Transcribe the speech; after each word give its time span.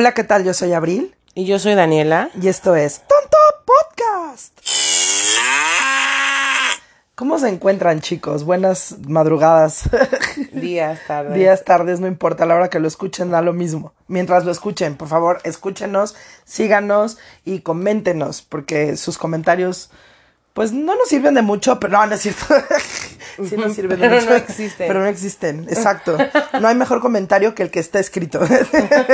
Hola, 0.00 0.14
¿qué 0.14 0.22
tal? 0.22 0.44
Yo 0.44 0.54
soy 0.54 0.74
Abril 0.74 1.16
Y 1.34 1.44
yo 1.44 1.58
soy 1.58 1.74
Daniela. 1.74 2.30
y 2.40 2.46
esto 2.46 2.76
es 2.76 3.00
Tonto 3.00 3.36
Podcast. 3.64 4.56
¿Cómo 7.16 7.36
se 7.40 7.48
encuentran, 7.48 8.00
chicos? 8.00 8.44
Buenas 8.44 8.94
madrugadas, 9.08 9.90
Días, 10.52 11.00
tardes. 11.08 11.34
días, 11.34 11.64
tardes, 11.64 11.98
no 11.98 12.06
importa, 12.06 12.44
a 12.44 12.46
la 12.46 12.54
hora 12.54 12.70
que 12.70 12.78
lo 12.78 12.86
escuchen 12.86 13.32
da 13.32 13.42
lo 13.42 13.52
mismo. 13.52 13.92
Mientras 14.06 14.44
lo 14.44 14.52
escuchen, 14.52 14.94
por 14.94 15.08
favor, 15.08 15.40
escúchenos, 15.42 16.14
síganos 16.44 17.18
y 17.44 17.62
coméntenos, 17.62 18.40
porque 18.42 18.96
sus 18.96 19.18
comentarios, 19.18 19.90
pues 20.54 20.70
no 20.70 20.94
nos 20.94 21.08
sirven 21.08 21.34
de 21.34 21.42
mucho, 21.42 21.80
pero 21.80 21.94
no, 21.98 22.06
no 22.06 22.14
es 22.14 22.20
cierto. 22.20 22.44
sí 23.46 23.56
nos 23.56 23.74
sirven 23.74 24.00
de 24.00 24.08
Pero 24.08 24.20
mucho. 24.20 24.30
no 24.30 24.36
existen. 24.36 24.86
Pero 24.88 25.00
no 25.00 25.06
existen, 25.06 25.66
exacto. 25.68 26.16
No 26.60 26.68
hay 26.68 26.74
mejor 26.74 27.00
comentario 27.00 27.54
que 27.54 27.62
el 27.62 27.70
que 27.70 27.80
está 27.80 27.98
escrito. 28.00 28.40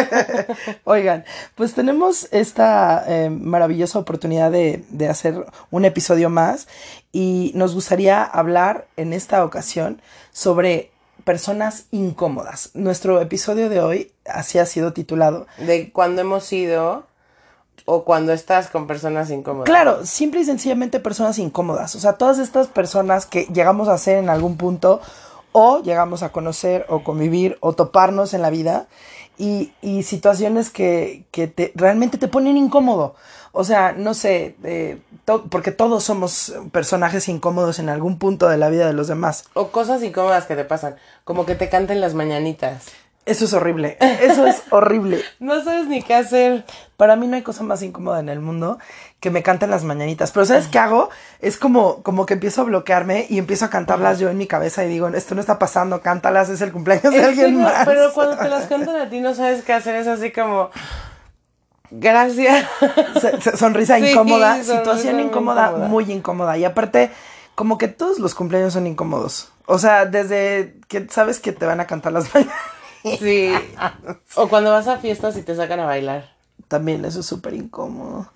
Oigan, 0.84 1.24
pues 1.54 1.74
tenemos 1.74 2.28
esta 2.30 3.04
eh, 3.06 3.30
maravillosa 3.30 3.98
oportunidad 3.98 4.50
de, 4.50 4.84
de 4.90 5.08
hacer 5.08 5.46
un 5.70 5.84
episodio 5.84 6.30
más 6.30 6.68
y 7.12 7.52
nos 7.54 7.74
gustaría 7.74 8.22
hablar 8.22 8.86
en 8.96 9.12
esta 9.12 9.44
ocasión 9.44 10.00
sobre 10.32 10.90
personas 11.24 11.86
incómodas. 11.90 12.70
Nuestro 12.74 13.20
episodio 13.20 13.68
de 13.68 13.80
hoy 13.80 14.12
así 14.26 14.58
ha 14.58 14.66
sido 14.66 14.92
titulado. 14.92 15.46
De 15.58 15.90
cuando 15.90 16.20
hemos 16.20 16.52
ido 16.52 17.06
o 17.86 18.04
cuando 18.04 18.32
estás 18.32 18.68
con 18.68 18.86
personas 18.86 19.30
incómodas. 19.30 19.66
Claro, 19.66 20.06
simple 20.06 20.40
y 20.40 20.44
sencillamente 20.44 21.00
personas 21.00 21.38
incómodas. 21.38 21.94
O 21.94 22.00
sea, 22.00 22.14
todas 22.14 22.38
estas 22.38 22.66
personas 22.68 23.26
que 23.26 23.44
llegamos 23.52 23.88
a 23.88 23.98
ser 23.98 24.18
en 24.18 24.30
algún 24.30 24.56
punto 24.56 25.00
o 25.52 25.80
llegamos 25.82 26.22
a 26.22 26.30
conocer 26.32 26.86
o 26.88 27.04
convivir 27.04 27.58
o 27.60 27.74
toparnos 27.74 28.32
en 28.34 28.42
la 28.42 28.50
vida 28.50 28.86
y, 29.36 29.72
y 29.82 30.02
situaciones 30.04 30.70
que, 30.70 31.26
que 31.30 31.46
te, 31.46 31.72
realmente 31.74 32.18
te 32.18 32.28
ponen 32.28 32.56
incómodo. 32.56 33.14
O 33.52 33.62
sea, 33.64 33.92
no 33.92 34.14
sé, 34.14 34.56
eh, 34.64 34.98
to- 35.24 35.44
porque 35.50 35.70
todos 35.70 36.02
somos 36.02 36.54
personajes 36.72 37.28
incómodos 37.28 37.78
en 37.78 37.88
algún 37.88 38.18
punto 38.18 38.48
de 38.48 38.56
la 38.56 38.68
vida 38.68 38.86
de 38.86 38.94
los 38.94 39.06
demás. 39.08 39.44
O 39.54 39.68
cosas 39.68 40.02
incómodas 40.02 40.46
que 40.46 40.56
te 40.56 40.64
pasan. 40.64 40.96
Como 41.24 41.46
que 41.46 41.54
te 41.54 41.68
canten 41.68 42.00
las 42.00 42.14
mañanitas. 42.14 42.86
Eso 43.26 43.46
es 43.46 43.52
horrible. 43.54 43.96
Eso 44.00 44.46
es 44.46 44.62
horrible. 44.70 45.22
No 45.40 45.62
sabes 45.64 45.86
ni 45.86 46.02
qué 46.02 46.14
hacer. 46.14 46.64
Para 46.96 47.16
mí 47.16 47.26
no 47.26 47.36
hay 47.36 47.42
cosa 47.42 47.64
más 47.64 47.82
incómoda 47.82 48.20
en 48.20 48.28
el 48.28 48.40
mundo 48.40 48.78
que 49.20 49.30
me 49.30 49.42
canten 49.42 49.70
las 49.70 49.84
mañanitas. 49.84 50.30
Pero 50.30 50.44
¿sabes 50.44 50.68
qué 50.68 50.78
hago? 50.78 51.08
Es 51.40 51.56
como, 51.56 52.02
como 52.02 52.26
que 52.26 52.34
empiezo 52.34 52.60
a 52.60 52.64
bloquearme 52.64 53.26
y 53.30 53.38
empiezo 53.38 53.64
a 53.64 53.70
cantarlas 53.70 54.18
yo 54.18 54.28
en 54.28 54.36
mi 54.36 54.46
cabeza 54.46 54.84
y 54.84 54.88
digo, 54.88 55.08
esto 55.08 55.34
no 55.34 55.40
está 55.40 55.58
pasando, 55.58 56.02
cántalas, 56.02 56.50
es 56.50 56.60
el 56.60 56.72
cumpleaños 56.72 57.12
de 57.12 57.20
Es 57.20 57.24
alguien 57.28 57.58
no, 57.58 57.64
más. 57.64 57.86
Pero 57.86 58.12
cuando 58.12 58.36
te 58.42 58.48
las 58.48 58.66
cantan 58.66 58.96
a 58.96 59.08
ti 59.08 59.20
no 59.20 59.34
sabes 59.34 59.64
qué 59.64 59.72
hacer. 59.72 59.94
Es 59.96 60.06
así 60.06 60.30
como... 60.30 60.70
Gracias. 61.90 62.66
Sonrisa 63.56 63.98
Sí, 63.98 64.10
incómoda, 64.10 64.54
sonrisa 64.56 64.78
situación 64.78 65.20
incómoda. 65.20 65.70
muy 65.72 66.10
incómoda. 66.10 66.58
Y 66.58 66.64
aparte, 66.64 67.10
como 67.54 67.78
que 67.78 67.88
todos 67.88 68.18
los 68.18 68.34
cumpleaños 68.34 68.72
son 68.72 68.86
incómodos. 68.86 69.50
O 69.66 69.78
sea, 69.78 70.04
desde 70.04 70.74
que 70.88 71.06
sabes 71.08 71.38
que 71.38 71.52
te 71.52 71.66
van 71.66 71.80
a 71.80 71.86
cantar 71.86 72.12
las 72.12 72.34
mañanitas. 72.34 72.58
Sí. 73.18 73.52
O 74.36 74.48
cuando 74.48 74.70
vas 74.70 74.88
a 74.88 74.96
fiestas 74.98 75.36
y 75.36 75.42
te 75.42 75.54
sacan 75.54 75.80
a 75.80 75.84
bailar. 75.86 76.30
También 76.68 77.04
eso 77.04 77.20
es 77.20 77.26
súper 77.26 77.54
incómodo. 77.54 78.28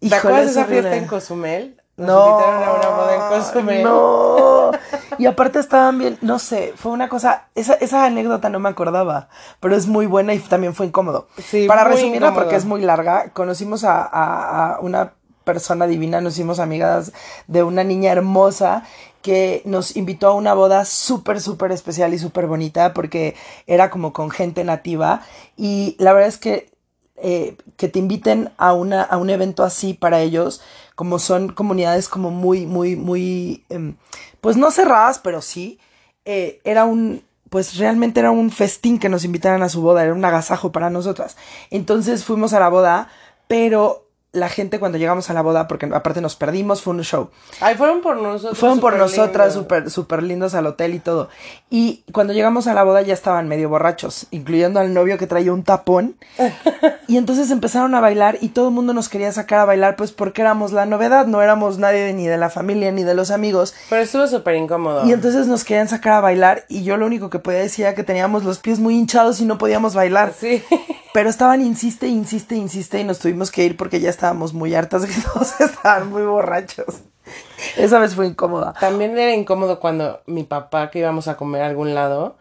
¿Te 0.00 0.14
acuerdas 0.14 0.42
de 0.42 0.46
es 0.46 0.50
esa 0.52 0.60
horrible. 0.62 0.82
fiesta 0.82 0.96
en 0.96 1.06
Cozumel? 1.06 1.80
Nos 1.96 2.06
No, 2.06 2.28
invitaron 2.30 2.62
a 2.62 2.72
una 2.74 2.88
boda 2.90 3.14
en 3.14 3.20
Cozumel. 3.42 3.82
no. 3.82 4.70
Y 5.18 5.26
aparte 5.26 5.58
estaban 5.58 5.98
bien, 5.98 6.16
no 6.20 6.38
sé, 6.38 6.72
fue 6.76 6.92
una 6.92 7.08
cosa, 7.08 7.48
esa, 7.56 7.74
esa 7.74 8.04
anécdota 8.04 8.48
no 8.50 8.60
me 8.60 8.68
acordaba, 8.68 9.28
pero 9.58 9.74
es 9.74 9.88
muy 9.88 10.06
buena 10.06 10.32
y 10.32 10.38
también 10.38 10.74
fue 10.76 10.86
incómodo. 10.86 11.26
Sí, 11.38 11.66
Para 11.66 11.82
resumirla, 11.82 12.28
incómodo. 12.28 12.34
porque 12.44 12.54
es 12.54 12.64
muy 12.64 12.82
larga, 12.82 13.30
conocimos 13.32 13.82
a, 13.82 14.02
a- 14.04 14.74
a 14.74 14.80
una 14.80 15.14
persona 15.42 15.88
divina, 15.88 16.20
nos 16.20 16.34
hicimos 16.34 16.60
amigas 16.60 17.10
de 17.48 17.64
una 17.64 17.82
niña 17.82 18.12
hermosa 18.12 18.84
que 19.28 19.60
nos 19.66 19.94
invitó 19.94 20.28
a 20.28 20.32
una 20.32 20.54
boda 20.54 20.86
súper, 20.86 21.42
súper 21.42 21.70
especial 21.70 22.14
y 22.14 22.18
súper 22.18 22.46
bonita 22.46 22.94
porque 22.94 23.36
era 23.66 23.90
como 23.90 24.14
con 24.14 24.30
gente 24.30 24.64
nativa 24.64 25.20
y 25.54 25.96
la 25.98 26.14
verdad 26.14 26.30
es 26.30 26.38
que 26.38 26.70
eh, 27.18 27.58
que 27.76 27.88
te 27.90 27.98
inviten 27.98 28.52
a, 28.56 28.72
una, 28.72 29.02
a 29.02 29.18
un 29.18 29.28
evento 29.28 29.64
así 29.64 29.92
para 29.92 30.22
ellos, 30.22 30.62
como 30.94 31.18
son 31.18 31.52
comunidades 31.52 32.08
como 32.08 32.30
muy, 32.30 32.64
muy, 32.64 32.96
muy, 32.96 33.66
em, 33.68 33.96
pues 34.40 34.56
no 34.56 34.70
cerradas, 34.70 35.18
pero 35.18 35.42
sí, 35.42 35.78
eh, 36.24 36.62
era 36.64 36.86
un, 36.86 37.22
pues 37.50 37.76
realmente 37.76 38.20
era 38.20 38.30
un 38.30 38.50
festín 38.50 38.98
que 38.98 39.10
nos 39.10 39.26
invitaran 39.26 39.62
a 39.62 39.68
su 39.68 39.82
boda, 39.82 40.04
era 40.04 40.14
un 40.14 40.24
agasajo 40.24 40.72
para 40.72 40.88
nosotras. 40.88 41.36
Entonces 41.68 42.24
fuimos 42.24 42.54
a 42.54 42.60
la 42.60 42.70
boda, 42.70 43.10
pero 43.46 44.07
la 44.32 44.50
gente 44.50 44.78
cuando 44.78 44.98
llegamos 44.98 45.30
a 45.30 45.34
la 45.34 45.40
boda, 45.40 45.68
porque 45.68 45.86
aparte 45.86 46.20
nos 46.20 46.36
perdimos, 46.36 46.82
fue 46.82 46.92
un 46.92 47.02
show. 47.02 47.30
Ay, 47.60 47.76
fueron 47.76 48.02
por 48.02 48.16
nosotros. 48.16 48.58
Fueron 48.58 48.78
por 48.78 48.96
nosotras 48.96 49.54
súper 49.54 49.90
súper 49.90 50.22
lindos 50.22 50.54
al 50.54 50.66
hotel 50.66 50.94
y 50.94 50.98
todo. 50.98 51.30
Y 51.70 52.04
cuando 52.12 52.34
llegamos 52.34 52.66
a 52.66 52.74
la 52.74 52.82
boda 52.82 53.00
ya 53.00 53.14
estaban 53.14 53.48
medio 53.48 53.70
borrachos, 53.70 54.26
incluyendo 54.30 54.80
al 54.80 54.92
novio 54.92 55.16
que 55.16 55.26
traía 55.26 55.52
un 55.52 55.62
tapón. 55.62 56.16
y 57.08 57.16
entonces 57.16 57.50
empezaron 57.50 57.94
a 57.94 58.00
bailar 58.00 58.36
y 58.42 58.50
todo 58.50 58.68
el 58.68 58.74
mundo 58.74 58.92
nos 58.92 59.08
quería 59.08 59.32
sacar 59.32 59.60
a 59.60 59.64
bailar 59.64 59.96
pues 59.96 60.12
porque 60.12 60.42
éramos 60.42 60.72
la 60.72 60.84
novedad, 60.84 61.26
no 61.26 61.40
éramos 61.40 61.78
nadie 61.78 62.12
ni 62.12 62.26
de 62.26 62.36
la 62.36 62.50
familia 62.50 62.92
ni 62.92 63.04
de 63.04 63.14
los 63.14 63.30
amigos. 63.30 63.74
Pero 63.88 64.02
estuvo 64.02 64.26
súper 64.26 64.56
incómodo. 64.56 65.06
Y 65.06 65.12
entonces 65.12 65.46
nos 65.46 65.64
querían 65.64 65.88
sacar 65.88 66.12
a 66.12 66.20
bailar 66.20 66.66
y 66.68 66.84
yo 66.84 66.98
lo 66.98 67.06
único 67.06 67.30
que 67.30 67.38
podía 67.38 67.60
decir 67.60 67.86
era 67.86 67.94
que 67.94 68.04
teníamos 68.04 68.44
los 68.44 68.58
pies 68.58 68.78
muy 68.78 68.94
hinchados 68.94 69.40
y 69.40 69.46
no 69.46 69.56
podíamos 69.56 69.94
bailar. 69.94 70.34
Sí. 70.38 70.62
Pero 71.18 71.30
estaban 71.30 71.60
insiste, 71.62 72.06
insiste, 72.06 72.54
insiste 72.54 73.00
y 73.00 73.02
nos 73.02 73.18
tuvimos 73.18 73.50
que 73.50 73.64
ir 73.64 73.76
porque 73.76 73.98
ya 73.98 74.08
estábamos 74.08 74.54
muy 74.54 74.72
hartas 74.76 75.04
que 75.04 75.20
todos 75.32 75.60
estaban 75.60 76.10
muy 76.10 76.22
borrachos. 76.22 77.00
Esa 77.76 77.98
vez 77.98 78.14
fue 78.14 78.28
incómoda. 78.28 78.72
También 78.78 79.18
era 79.18 79.34
incómodo 79.34 79.80
cuando 79.80 80.20
mi 80.26 80.44
papá, 80.44 80.92
que 80.92 81.00
íbamos 81.00 81.26
a 81.26 81.36
comer 81.36 81.62
a 81.62 81.66
algún 81.66 81.92
lado, 81.92 82.36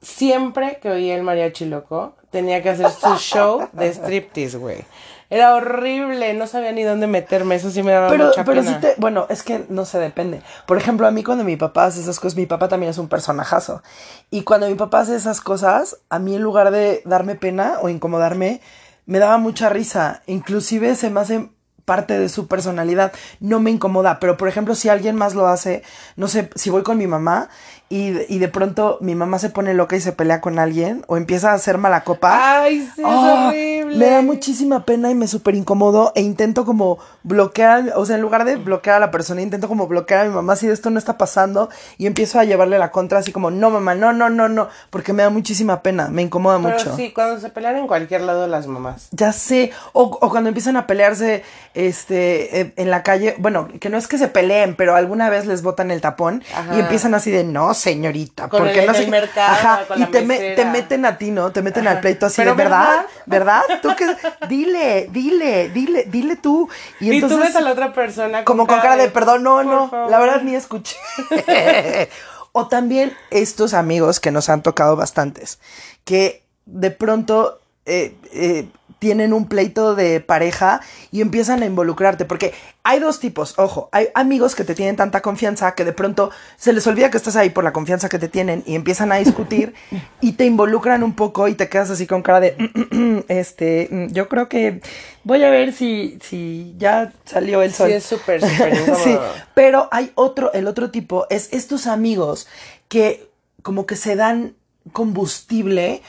siempre 0.00 0.78
que 0.80 0.88
oía 0.88 1.16
el 1.16 1.22
mariachi 1.22 1.66
loco, 1.66 2.14
tenía 2.30 2.62
que 2.62 2.70
hacer 2.70 2.90
su 2.92 3.14
show 3.18 3.68
de 3.72 3.92
striptease, 3.92 4.56
güey. 4.56 4.82
Era 5.28 5.54
horrible, 5.54 6.34
no 6.34 6.46
sabía 6.46 6.72
ni 6.72 6.82
dónde 6.84 7.06
meterme, 7.06 7.56
eso 7.56 7.70
sí 7.70 7.82
me 7.82 7.92
daba 7.92 8.08
Pero, 8.08 8.26
mucha 8.26 8.44
pero 8.44 8.62
pena. 8.62 8.74
sí 8.74 8.80
te, 8.80 8.94
bueno, 8.98 9.26
es 9.28 9.42
que 9.42 9.66
no 9.68 9.84
se 9.84 9.98
depende. 9.98 10.40
Por 10.66 10.78
ejemplo, 10.78 11.06
a 11.06 11.10
mí 11.10 11.24
cuando 11.24 11.42
mi 11.42 11.56
papá 11.56 11.86
hace 11.86 12.00
esas 12.00 12.20
cosas, 12.20 12.36
mi 12.36 12.46
papá 12.46 12.68
también 12.68 12.90
es 12.90 12.98
un 12.98 13.08
personajazo. 13.08 13.82
Y 14.30 14.42
cuando 14.42 14.68
mi 14.68 14.74
papá 14.74 15.00
hace 15.00 15.16
esas 15.16 15.40
cosas, 15.40 15.98
a 16.10 16.18
mí 16.18 16.36
en 16.36 16.42
lugar 16.42 16.70
de 16.70 17.02
darme 17.04 17.34
pena 17.34 17.74
o 17.82 17.88
incomodarme, 17.88 18.60
me 19.06 19.18
daba 19.18 19.38
mucha 19.38 19.68
risa. 19.68 20.22
Inclusive 20.26 20.94
se 20.94 21.10
me 21.10 21.20
hace 21.20 21.48
parte 21.84 22.18
de 22.18 22.28
su 22.28 22.48
personalidad. 22.48 23.12
No 23.40 23.60
me 23.60 23.70
incomoda. 23.70 24.18
Pero 24.20 24.36
por 24.36 24.48
ejemplo, 24.48 24.74
si 24.74 24.88
alguien 24.88 25.16
más 25.16 25.34
lo 25.34 25.46
hace, 25.46 25.82
no 26.16 26.28
sé, 26.28 26.50
si 26.54 26.68
voy 26.70 26.82
con 26.82 26.98
mi 26.98 27.06
mamá 27.06 27.48
y, 27.88 28.10
de- 28.10 28.26
y 28.28 28.38
de 28.40 28.48
pronto 28.48 28.98
mi 29.00 29.14
mamá 29.14 29.38
se 29.38 29.48
pone 29.50 29.72
loca 29.72 29.94
y 29.96 30.00
se 30.00 30.10
pelea 30.12 30.40
con 30.40 30.58
alguien 30.58 31.04
o 31.06 31.16
empieza 31.16 31.52
a 31.52 31.54
hacer 31.54 31.78
mala 31.78 32.02
copa. 32.02 32.62
Ay, 32.62 32.80
sí, 32.80 33.00
es 33.00 33.06
Ah, 33.06 33.46
horrible. 33.48 33.96
Me 33.96 34.06
da 34.10 34.22
muchísima 34.22 34.84
pena 34.84 35.10
y 35.10 35.14
me 35.14 35.28
súper 35.28 35.54
incomodo 35.54 36.10
e 36.16 36.20
intento 36.20 36.64
como 36.64 36.98
bloquear, 37.22 37.92
o 37.96 38.04
sea, 38.04 38.16
en 38.16 38.22
lugar 38.22 38.44
de 38.44 38.56
bloquear 38.56 38.96
a 38.96 39.00
la 39.00 39.10
persona, 39.12 39.40
intento 39.40 39.68
como 39.68 39.86
bloquear 39.86 40.22
a 40.26 40.28
mi 40.28 40.34
mamá 40.34 40.56
si 40.56 40.68
esto 40.68 40.90
no 40.90 40.98
está 40.98 41.16
pasando 41.16 41.68
y 41.96 42.06
empiezo 42.06 42.40
a 42.40 42.44
llevarle 42.44 42.78
la 42.78 42.90
contra 42.90 43.20
así 43.20 43.30
como, 43.32 43.50
no 43.52 43.70
mamá, 43.70 43.94
no, 43.94 44.12
no, 44.12 44.30
no, 44.30 44.48
no, 44.48 44.68
porque 44.90 45.12
me 45.12 45.22
da 45.22 45.30
muchísima 45.30 45.82
pena, 45.82 46.08
me 46.08 46.22
incomoda 46.22 46.58
Pero 46.60 46.76
mucho. 46.78 46.96
sí, 46.96 47.12
cuando 47.12 47.40
se 47.40 47.50
pelean 47.50 47.76
en 47.76 47.86
cualquier 47.86 48.22
lado 48.22 48.46
las 48.48 48.66
mamás. 48.66 49.08
Ya 49.12 49.32
sé, 49.32 49.70
o, 49.92 50.02
o 50.20 50.28
cuando 50.30 50.48
empiezan 50.48 50.76
a 50.76 50.86
pelearse 50.88 51.44
este, 51.74 52.60
eh, 52.60 52.72
en 52.76 52.90
la 52.90 53.02
calle, 53.02 53.34
bueno, 53.38 53.68
que 53.80 53.90
no 53.90 53.96
es 53.98 54.08
que 54.08 54.18
se 54.18 54.28
peleen, 54.28 54.74
pero 54.74 54.96
alguna 54.96 55.28
vez 55.30 55.46
les 55.46 55.62
botan 55.62 55.90
el 55.90 56.00
tapón 56.00 56.42
Ajá. 56.54 56.74
y 56.76 56.80
empiezan 56.80 57.14
así 57.14 57.30
de, 57.30 57.44
no 57.44 57.74
señorita, 57.76 58.48
Con 58.48 58.60
porque 58.62 58.80
el- 58.80 58.86
no 58.86 58.92
sé 58.94 58.98
el 59.00 59.04
qué". 59.04 59.10
mercado, 59.10 59.52
Ajá, 59.52 59.84
con 59.86 59.98
y 59.98 60.00
la 60.00 60.10
te, 60.10 60.22
me- 60.22 60.38
te 60.56 60.64
meten 60.64 61.04
a 61.06 61.16
ti, 61.18 61.30
¿no? 61.30 61.52
Te 61.52 61.62
meten 61.62 61.86
al 61.86 62.00
pleito 62.00 62.26
así 62.26 62.36
Pero 62.38 62.52
de, 62.52 62.56
¿verdad? 62.64 63.06
¿Verdad? 63.26 63.62
Tú 63.82 63.90
que, 63.96 64.06
dile, 64.48 65.08
dile, 65.12 65.68
dile, 65.68 66.04
dile 66.08 66.36
tú. 66.36 66.68
Y, 67.00 67.12
Y, 67.12 67.20
tú 67.20 67.38
ves 67.38 67.54
a 67.56 67.60
la 67.60 67.72
otra 67.72 67.92
persona 67.92 68.44
como 68.44 68.66
con 68.66 68.80
cara 68.80 68.96
de, 68.96 69.08
perdón, 69.08 69.42
no, 69.44 69.56
"Por 69.56 69.66
no, 69.66 69.90
favor". 69.90 70.10
la 70.10 70.18
verdad 70.18 70.42
ni 70.42 70.54
escuché. 70.54 70.96
o 72.52 72.68
también 72.68 73.12
estos 73.30 73.74
amigos 73.74 74.20
que 74.20 74.30
nos 74.30 74.48
han 74.48 74.62
tocado 74.62 74.96
bastantes, 74.96 75.58
que 76.04 76.42
de 76.64 76.90
pronto 76.90 77.60
eh, 77.84 78.16
eh, 78.32 78.66
tienen 78.98 79.32
un 79.32 79.46
pleito 79.46 79.94
de 79.94 80.20
pareja 80.20 80.80
y 81.12 81.20
empiezan 81.20 81.62
a 81.62 81.66
involucrarte, 81.66 82.24
porque 82.24 82.54
hay 82.82 82.98
dos 82.98 83.20
tipos, 83.20 83.58
ojo, 83.58 83.88
hay 83.92 84.08
amigos 84.14 84.54
que 84.54 84.64
te 84.64 84.74
tienen 84.74 84.96
tanta 84.96 85.20
confianza 85.20 85.74
que 85.74 85.84
de 85.84 85.92
pronto 85.92 86.30
se 86.56 86.72
les 86.72 86.86
olvida 86.86 87.10
que 87.10 87.16
estás 87.16 87.36
ahí 87.36 87.50
por 87.50 87.64
la 87.64 87.72
confianza 87.72 88.08
que 88.08 88.18
te 88.18 88.28
tienen 88.28 88.62
y 88.66 88.74
empiezan 88.74 89.12
a 89.12 89.16
discutir 89.16 89.74
y 90.20 90.32
te 90.32 90.46
involucran 90.46 91.02
un 91.02 91.14
poco 91.14 91.48
y 91.48 91.54
te 91.54 91.68
quedas 91.68 91.90
así 91.90 92.06
con 92.06 92.22
cara 92.22 92.40
de, 92.40 93.24
este, 93.28 93.88
mm, 93.90 94.12
yo 94.12 94.28
creo 94.28 94.48
que 94.48 94.80
voy 95.24 95.42
a 95.42 95.50
ver 95.50 95.72
si, 95.72 96.18
si 96.22 96.74
ya 96.78 97.12
salió 97.24 97.62
el 97.62 97.74
sol. 97.74 97.88
Sí, 97.88 97.94
es 97.94 98.04
súper, 98.04 98.40
súper. 98.40 98.76
Sí, 99.04 99.16
pero 99.54 99.88
hay 99.92 100.10
otro, 100.14 100.52
el 100.52 100.66
otro 100.66 100.90
tipo 100.90 101.26
es 101.28 101.52
estos 101.52 101.86
amigos 101.86 102.48
que 102.88 103.28
como 103.62 103.84
que 103.84 103.96
se 103.96 104.16
dan 104.16 104.54
combustible 104.92 106.02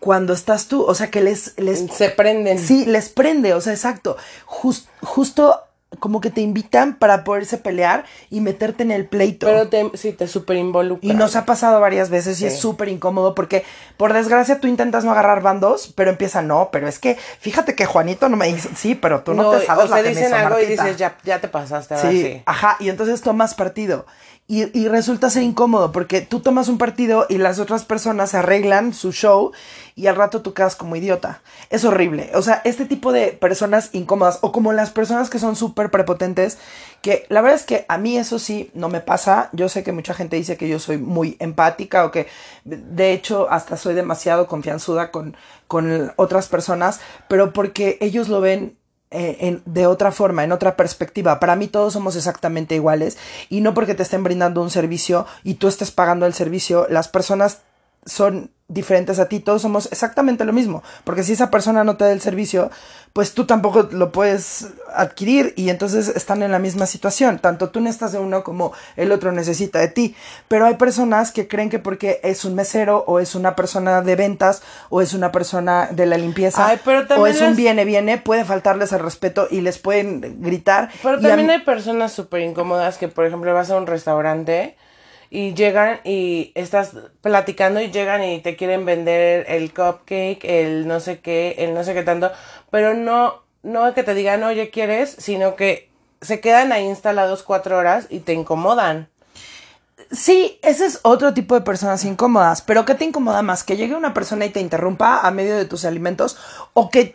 cuando 0.00 0.32
estás 0.32 0.66
tú, 0.68 0.82
o 0.84 0.94
sea, 0.94 1.10
que 1.10 1.20
les... 1.20 1.54
les 1.58 1.86
Se 1.92 2.10
prenden. 2.10 2.58
Sí, 2.58 2.86
les 2.86 3.08
prende, 3.08 3.54
o 3.54 3.60
sea, 3.60 3.72
exacto. 3.72 4.16
Jus- 4.46 4.86
justo 5.02 5.60
como 6.00 6.20
que 6.20 6.30
te 6.30 6.42
invitan 6.42 6.96
para 6.98 7.24
poderse 7.24 7.56
pelear 7.56 8.04
y 8.28 8.42
meterte 8.42 8.82
en 8.82 8.90
el 8.90 9.06
pleito. 9.06 9.46
Pero 9.46 9.68
te, 9.68 9.90
sí, 9.96 10.12
te 10.12 10.28
super 10.28 10.58
involucra. 10.58 11.10
Y 11.10 11.14
nos 11.14 11.34
ha 11.34 11.46
pasado 11.46 11.80
varias 11.80 12.10
veces 12.10 12.38
y 12.42 12.46
es 12.46 12.58
súper 12.60 12.88
incómodo 12.88 13.34
porque, 13.34 13.64
por 13.96 14.12
desgracia, 14.12 14.60
tú 14.60 14.68
intentas 14.68 15.04
no 15.04 15.12
agarrar 15.12 15.40
bandos, 15.40 15.90
pero 15.96 16.10
empieza, 16.10 16.42
no, 16.42 16.68
pero 16.70 16.88
es 16.88 16.98
que, 16.98 17.16
fíjate 17.40 17.74
que 17.74 17.86
Juanito 17.86 18.28
no 18.28 18.36
me 18.36 18.48
dice, 18.52 18.68
sí, 18.76 18.94
pero 18.94 19.22
tú 19.22 19.32
no, 19.32 19.50
te 19.50 19.64
sabes 19.64 19.86
o 19.86 19.88
sea, 19.88 19.96
la 19.96 20.02
que 20.02 20.10
me 20.10 20.14
dicen 20.14 20.26
hizo 20.26 20.36
algo 20.36 20.58
y 20.60 20.62
Martita". 20.62 20.82
dices, 20.84 20.98
ya, 20.98 21.16
ya 21.24 21.40
te 21.40 21.48
pasaste, 21.48 21.94
ahora 21.94 22.10
Sí, 22.10 22.22
sí. 22.22 22.42
ajá, 22.44 22.76
y 22.80 22.90
entonces 22.90 23.22
tomas 23.22 23.54
partido. 23.54 24.04
Y, 24.50 24.76
y 24.78 24.88
resulta 24.88 25.28
ser 25.28 25.42
incómodo 25.42 25.92
porque 25.92 26.22
tú 26.22 26.40
tomas 26.40 26.68
un 26.68 26.78
partido 26.78 27.26
y 27.28 27.36
las 27.36 27.58
otras 27.58 27.84
personas 27.84 28.34
arreglan 28.34 28.94
su 28.94 29.12
show 29.12 29.52
y 29.94 30.06
al 30.06 30.16
rato 30.16 30.40
tú 30.40 30.54
quedas 30.54 30.74
como 30.74 30.96
idiota. 30.96 31.42
Es 31.68 31.84
horrible. 31.84 32.30
O 32.34 32.40
sea, 32.40 32.62
este 32.64 32.86
tipo 32.86 33.12
de 33.12 33.32
personas 33.32 33.90
incómodas 33.92 34.38
o 34.40 34.50
como 34.50 34.72
las 34.72 34.90
personas 34.90 35.28
que 35.28 35.38
son 35.38 35.54
súper 35.54 35.90
prepotentes, 35.90 36.56
que 37.02 37.26
la 37.28 37.42
verdad 37.42 37.58
es 37.60 37.66
que 37.66 37.84
a 37.88 37.98
mí 37.98 38.16
eso 38.16 38.38
sí 38.38 38.70
no 38.72 38.88
me 38.88 39.00
pasa. 39.00 39.50
Yo 39.52 39.68
sé 39.68 39.82
que 39.82 39.92
mucha 39.92 40.14
gente 40.14 40.36
dice 40.36 40.56
que 40.56 40.68
yo 40.68 40.78
soy 40.78 40.96
muy 40.96 41.36
empática 41.40 42.06
o 42.06 42.10
que 42.10 42.26
de 42.64 43.12
hecho 43.12 43.50
hasta 43.50 43.76
soy 43.76 43.94
demasiado 43.94 44.46
confianzuda 44.46 45.10
con, 45.10 45.36
con 45.66 46.12
otras 46.16 46.48
personas, 46.48 47.00
pero 47.28 47.52
porque 47.52 47.98
ellos 48.00 48.30
lo 48.30 48.40
ven 48.40 48.77
eh, 49.10 49.36
en- 49.40 49.62
de 49.64 49.86
otra 49.86 50.12
forma, 50.12 50.44
en 50.44 50.52
otra 50.52 50.76
perspectiva. 50.76 51.40
Para 51.40 51.56
mí 51.56 51.68
todos 51.68 51.92
somos 51.94 52.16
exactamente 52.16 52.74
iguales 52.74 53.16
y 53.48 53.60
no 53.60 53.74
porque 53.74 53.94
te 53.94 54.02
estén 54.02 54.22
brindando 54.24 54.62
un 54.62 54.70
servicio 54.70 55.26
y 55.44 55.54
tú 55.54 55.68
estés 55.68 55.90
pagando 55.90 56.26
el 56.26 56.34
servicio, 56.34 56.86
las 56.90 57.08
personas 57.08 57.58
son 58.04 58.50
diferentes 58.70 59.18
a 59.18 59.28
ti, 59.30 59.40
todos 59.40 59.62
somos 59.62 59.88
exactamente 59.90 60.44
lo 60.44 60.52
mismo, 60.52 60.82
porque 61.04 61.22
si 61.22 61.32
esa 61.32 61.50
persona 61.50 61.84
no 61.84 61.96
te 61.96 62.04
da 62.04 62.12
el 62.12 62.20
servicio, 62.20 62.70
pues 63.14 63.32
tú 63.32 63.46
tampoco 63.46 63.88
lo 63.92 64.12
puedes 64.12 64.68
adquirir 64.94 65.54
y 65.56 65.70
entonces 65.70 66.08
están 66.08 66.42
en 66.42 66.52
la 66.52 66.58
misma 66.58 66.84
situación, 66.84 67.38
tanto 67.38 67.70
tú 67.70 67.80
necesitas 67.80 68.12
de 68.12 68.18
uno 68.18 68.44
como 68.44 68.72
el 68.96 69.10
otro 69.10 69.32
necesita 69.32 69.78
de 69.78 69.88
ti, 69.88 70.14
pero 70.48 70.66
hay 70.66 70.74
personas 70.74 71.32
que 71.32 71.48
creen 71.48 71.70
que 71.70 71.78
porque 71.78 72.20
es 72.22 72.44
un 72.44 72.54
mesero 72.54 73.04
o 73.06 73.20
es 73.20 73.34
una 73.34 73.56
persona 73.56 74.02
de 74.02 74.16
ventas 74.16 74.60
o 74.90 75.00
es 75.00 75.14
una 75.14 75.32
persona 75.32 75.88
de 75.90 76.04
la 76.04 76.18
limpieza 76.18 76.66
Ay, 76.68 76.78
pero 76.84 77.06
o 77.16 77.26
es 77.26 77.40
un 77.40 77.56
viene 77.56 77.86
viene, 77.86 78.18
puede 78.18 78.44
faltarles 78.44 78.92
el 78.92 78.98
respeto 79.00 79.48
y 79.50 79.62
les 79.62 79.78
pueden 79.78 80.42
gritar. 80.42 80.90
Pero 81.02 81.18
también 81.20 81.46
mí- 81.46 81.52
hay 81.54 81.60
personas 81.60 82.12
súper 82.12 82.42
incómodas 82.42 82.98
que, 82.98 83.08
por 83.08 83.24
ejemplo, 83.24 83.54
vas 83.54 83.70
a 83.70 83.76
un 83.78 83.86
restaurante 83.86 84.76
y 85.30 85.54
llegan 85.54 86.00
y 86.04 86.52
estás 86.54 86.92
platicando 87.20 87.80
y 87.80 87.90
llegan 87.90 88.24
y 88.24 88.40
te 88.40 88.56
quieren 88.56 88.84
vender 88.84 89.44
el 89.48 89.72
cupcake, 89.74 90.44
el 90.44 90.86
no 90.88 91.00
sé 91.00 91.20
qué, 91.20 91.56
el 91.58 91.74
no 91.74 91.84
sé 91.84 91.94
qué 91.94 92.02
tanto, 92.02 92.30
pero 92.70 92.94
no, 92.94 93.42
no 93.62 93.92
que 93.94 94.02
te 94.02 94.14
digan, 94.14 94.42
oye, 94.44 94.70
¿quieres? 94.70 95.14
Sino 95.18 95.54
que 95.56 95.88
se 96.20 96.40
quedan 96.40 96.72
ahí 96.72 96.84
instalados 96.86 97.42
cuatro 97.42 97.76
horas 97.76 98.06
y 98.08 98.20
te 98.20 98.32
incomodan. 98.32 99.08
Sí, 100.10 100.58
ese 100.62 100.86
es 100.86 101.00
otro 101.02 101.34
tipo 101.34 101.54
de 101.54 101.60
personas 101.60 102.04
incómodas, 102.04 102.62
pero 102.62 102.84
¿qué 102.84 102.94
te 102.94 103.04
incomoda 103.04 103.42
más? 103.42 103.62
¿Que 103.62 103.76
llegue 103.76 103.94
una 103.94 104.14
persona 104.14 104.46
y 104.46 104.50
te 104.50 104.60
interrumpa 104.60 105.20
a 105.20 105.30
medio 105.30 105.56
de 105.56 105.66
tus 105.66 105.84
alimentos 105.84 106.38
o 106.72 106.88
que 106.88 107.14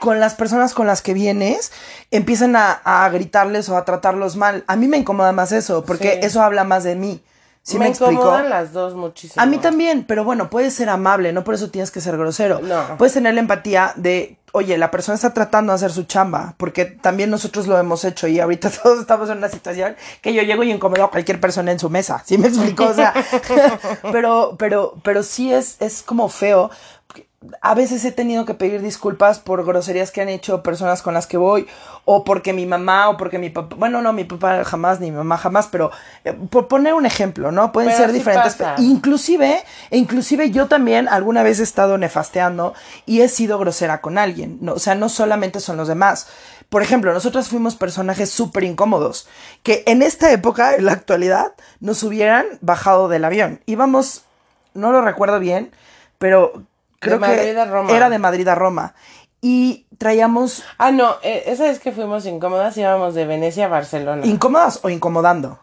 con 0.00 0.20
las 0.20 0.34
personas 0.34 0.74
con 0.74 0.86
las 0.86 1.00
que 1.00 1.14
vienes 1.14 1.72
empiecen 2.10 2.56
a, 2.56 2.72
a 2.84 3.08
gritarles 3.08 3.68
o 3.70 3.76
a 3.76 3.84
tratarlos 3.86 4.36
mal? 4.36 4.64
A 4.66 4.76
mí 4.76 4.86
me 4.86 4.98
incomoda 4.98 5.32
más 5.32 5.52
eso, 5.52 5.84
porque 5.86 6.14
Sí. 6.14 6.26
eso 6.26 6.42
habla 6.42 6.64
más 6.64 6.84
de 6.84 6.96
mí. 6.96 7.22
¿Sí 7.66 7.78
me, 7.78 7.86
me 7.86 7.90
explico? 7.90 8.12
incomodan 8.12 8.48
las 8.48 8.72
dos 8.72 8.94
muchísimo. 8.94 9.42
A 9.42 9.46
mí 9.46 9.58
también, 9.58 10.04
pero 10.06 10.22
bueno, 10.22 10.48
puedes 10.50 10.72
ser 10.72 10.88
amable, 10.88 11.32
no 11.32 11.42
por 11.42 11.54
eso 11.54 11.68
tienes 11.68 11.90
que 11.90 12.00
ser 12.00 12.16
grosero. 12.16 12.60
No. 12.60 12.96
Puedes 12.96 13.14
tener 13.14 13.34
la 13.34 13.40
empatía 13.40 13.92
de, 13.96 14.36
oye, 14.52 14.78
la 14.78 14.92
persona 14.92 15.16
está 15.16 15.34
tratando 15.34 15.72
de 15.72 15.74
hacer 15.74 15.90
su 15.90 16.04
chamba, 16.04 16.54
porque 16.58 16.84
también 16.84 17.28
nosotros 17.28 17.66
lo 17.66 17.76
hemos 17.76 18.04
hecho 18.04 18.28
y 18.28 18.38
ahorita 18.38 18.70
todos 18.82 19.00
estamos 19.00 19.28
en 19.30 19.38
una 19.38 19.48
situación 19.48 19.96
que 20.22 20.32
yo 20.32 20.42
llego 20.42 20.62
y 20.62 20.70
incomodo 20.70 21.02
a 21.02 21.10
cualquier 21.10 21.40
persona 21.40 21.72
en 21.72 21.80
su 21.80 21.90
mesa, 21.90 22.22
¿sí 22.24 22.38
me 22.38 22.46
explico? 22.46 22.84
O 22.86 22.94
sea, 22.94 23.12
pero, 24.12 24.54
pero, 24.56 24.94
pero 25.02 25.24
sí 25.24 25.52
es, 25.52 25.76
es 25.80 26.02
como 26.02 26.28
feo. 26.28 26.70
A 27.60 27.74
veces 27.74 28.04
he 28.04 28.12
tenido 28.12 28.46
que 28.46 28.54
pedir 28.54 28.80
disculpas 28.80 29.38
por 29.38 29.64
groserías 29.64 30.10
que 30.10 30.22
han 30.22 30.28
hecho 30.28 30.62
personas 30.62 31.02
con 31.02 31.12
las 31.14 31.26
que 31.26 31.36
voy, 31.36 31.66
o 32.04 32.24
porque 32.24 32.52
mi 32.52 32.64
mamá, 32.64 33.10
o 33.10 33.16
porque 33.16 33.38
mi 33.38 33.50
papá, 33.50 33.76
bueno, 33.76 34.00
no, 34.00 34.12
mi 34.12 34.24
papá 34.24 34.64
jamás, 34.64 35.00
ni 35.00 35.10
mi 35.10 35.18
mamá 35.18 35.36
jamás, 35.36 35.68
pero 35.70 35.90
eh, 36.24 36.32
por 36.32 36.66
poner 36.66 36.94
un 36.94 37.04
ejemplo, 37.04 37.52
¿no? 37.52 37.72
Pueden 37.72 37.90
Pero 37.90 37.98
ser 37.98 38.10
sí 38.10 38.18
diferentes. 38.18 38.54
pasa. 38.54 38.74
Inclusive, 38.78 39.62
inclusive 39.90 40.50
yo 40.50 40.66
también 40.66 41.08
alguna 41.08 41.42
vez 41.42 41.60
he 41.60 41.62
estado 41.62 41.98
nefasteando 41.98 42.74
y 43.04 43.20
he 43.20 43.28
sido 43.28 43.58
grosera 43.58 44.00
con 44.00 44.16
alguien, 44.16 44.58
¿no? 44.62 44.72
O 44.72 44.78
sea, 44.78 44.94
no 44.94 45.08
solamente 45.08 45.60
son 45.60 45.76
los 45.76 45.88
demás. 45.88 46.28
Por 46.68 46.82
ejemplo, 46.82 47.12
nosotros 47.12 47.48
fuimos 47.48 47.76
personajes 47.76 48.30
súper 48.30 48.64
incómodos, 48.64 49.28
que 49.62 49.84
en 49.86 50.02
esta 50.02 50.32
época, 50.32 50.74
en 50.74 50.86
la 50.86 50.92
actualidad, 50.92 51.52
nos 51.80 52.02
hubieran 52.02 52.46
bajado 52.60 53.08
del 53.08 53.24
avión. 53.24 53.60
Íbamos, 53.66 54.24
no 54.74 54.90
lo 54.90 55.00
recuerdo 55.00 55.38
bien, 55.38 55.70
pero 56.18 56.64
creo 57.00 57.18
Madrid 57.18 57.52
que 57.54 57.60
a 57.60 57.64
Roma. 57.66 57.92
era 57.96 58.10
de 58.10 58.18
Madrid 58.18 58.48
a 58.48 58.54
Roma. 58.54 58.94
Y 59.40 59.86
traíamos 59.98 60.64
Ah, 60.78 60.90
no, 60.90 61.16
eh, 61.22 61.44
esa 61.46 61.64
vez 61.64 61.78
que 61.78 61.92
fuimos 61.92 62.26
incómodas 62.26 62.76
íbamos 62.76 63.14
de 63.14 63.26
Venecia 63.26 63.66
a 63.66 63.68
Barcelona. 63.68 64.26
incómodas 64.26 64.80
o 64.82 64.88
incomodando. 64.90 65.58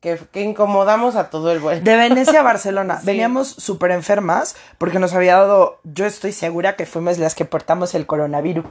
que, 0.00 0.18
que 0.32 0.40
incomodamos 0.40 1.14
a 1.14 1.28
todo 1.28 1.52
el 1.52 1.58
vuelo. 1.60 1.82
De 1.82 1.96
Venecia 1.96 2.40
a 2.40 2.42
Barcelona. 2.42 2.96
Sí. 3.00 3.06
Veníamos 3.06 3.48
súper 3.48 3.90
enfermas 3.90 4.56
porque 4.78 4.98
nos 4.98 5.12
había 5.12 5.36
dado, 5.36 5.78
yo 5.84 6.06
estoy 6.06 6.32
segura 6.32 6.74
que 6.74 6.86
fuimos 6.86 7.18
las 7.18 7.34
que 7.34 7.44
portamos 7.44 7.94
el 7.94 8.06
coronavirus. 8.06 8.64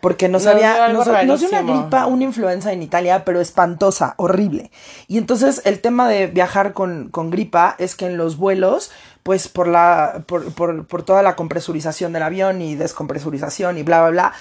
Porque 0.00 0.30
nos, 0.30 0.46
había, 0.46 0.88
nos, 0.88 1.06
nos 1.06 1.40
dio 1.40 1.50
una 1.50 1.60
gripa, 1.60 2.06
una 2.06 2.24
influenza 2.24 2.72
en 2.72 2.82
Italia, 2.82 3.22
pero 3.26 3.42
espantosa, 3.42 4.14
horrible. 4.16 4.70
Y 5.08 5.18
entonces 5.18 5.60
el 5.66 5.82
tema 5.82 6.08
de 6.08 6.26
viajar 6.26 6.72
con, 6.72 7.10
con 7.10 7.28
gripa 7.30 7.74
es 7.78 7.94
que 7.96 8.06
en 8.06 8.16
los 8.16 8.38
vuelos, 8.38 8.90
pues 9.22 9.48
por 9.48 9.68
la, 9.68 10.24
por, 10.26 10.52
por, 10.52 10.86
por 10.86 11.02
toda 11.02 11.22
la 11.22 11.36
compresurización 11.36 12.12
del 12.12 12.22
avión 12.22 12.62
y 12.62 12.74
descompresurización 12.74 13.78
y 13.78 13.82
bla, 13.82 14.02
bla, 14.02 14.10
bla, 14.10 14.32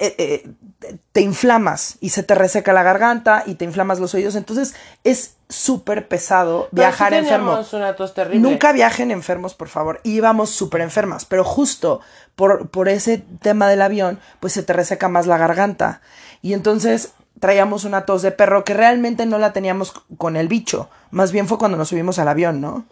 eh, 0.00 0.14
eh, 0.18 0.94
te 1.10 1.22
inflamas 1.22 1.96
y 2.00 2.10
se 2.10 2.22
te 2.22 2.36
reseca 2.36 2.72
la 2.72 2.84
garganta 2.84 3.42
y 3.46 3.56
te 3.56 3.64
inflamas 3.64 3.98
los 3.98 4.14
oídos. 4.14 4.36
Entonces 4.36 4.74
es 5.02 5.34
súper 5.48 6.06
pesado 6.06 6.68
Pero 6.70 6.82
viajar 6.82 7.12
sí 7.12 7.18
enfermo. 7.18 7.58
una 7.72 7.96
tos 7.96 8.14
terrible. 8.14 8.38
Nunca 8.38 8.72
viajen 8.72 9.10
enfermos, 9.10 9.54
por 9.54 9.68
favor. 9.68 10.00
Íbamos 10.04 10.50
súper 10.50 10.82
enfermas, 10.82 11.24
pero 11.24 11.42
justo 11.42 12.00
por, 12.36 12.68
por 12.68 12.88
ese 12.88 13.24
tema 13.40 13.68
del 13.68 13.82
avión, 13.82 14.20
pues 14.38 14.52
se 14.52 14.62
te 14.62 14.72
reseca 14.72 15.08
más 15.08 15.26
la 15.26 15.36
garganta. 15.36 16.00
Y 16.42 16.52
entonces 16.52 17.12
traíamos 17.40 17.84
una 17.84 18.04
tos 18.04 18.22
de 18.22 18.30
perro 18.30 18.64
que 18.64 18.74
realmente 18.74 19.26
no 19.26 19.38
la 19.38 19.52
teníamos 19.52 19.92
con 20.16 20.36
el 20.36 20.46
bicho. 20.46 20.90
Más 21.10 21.32
bien 21.32 21.48
fue 21.48 21.58
cuando 21.58 21.76
nos 21.76 21.88
subimos 21.88 22.20
al 22.20 22.28
avión, 22.28 22.60
¿no? 22.60 22.84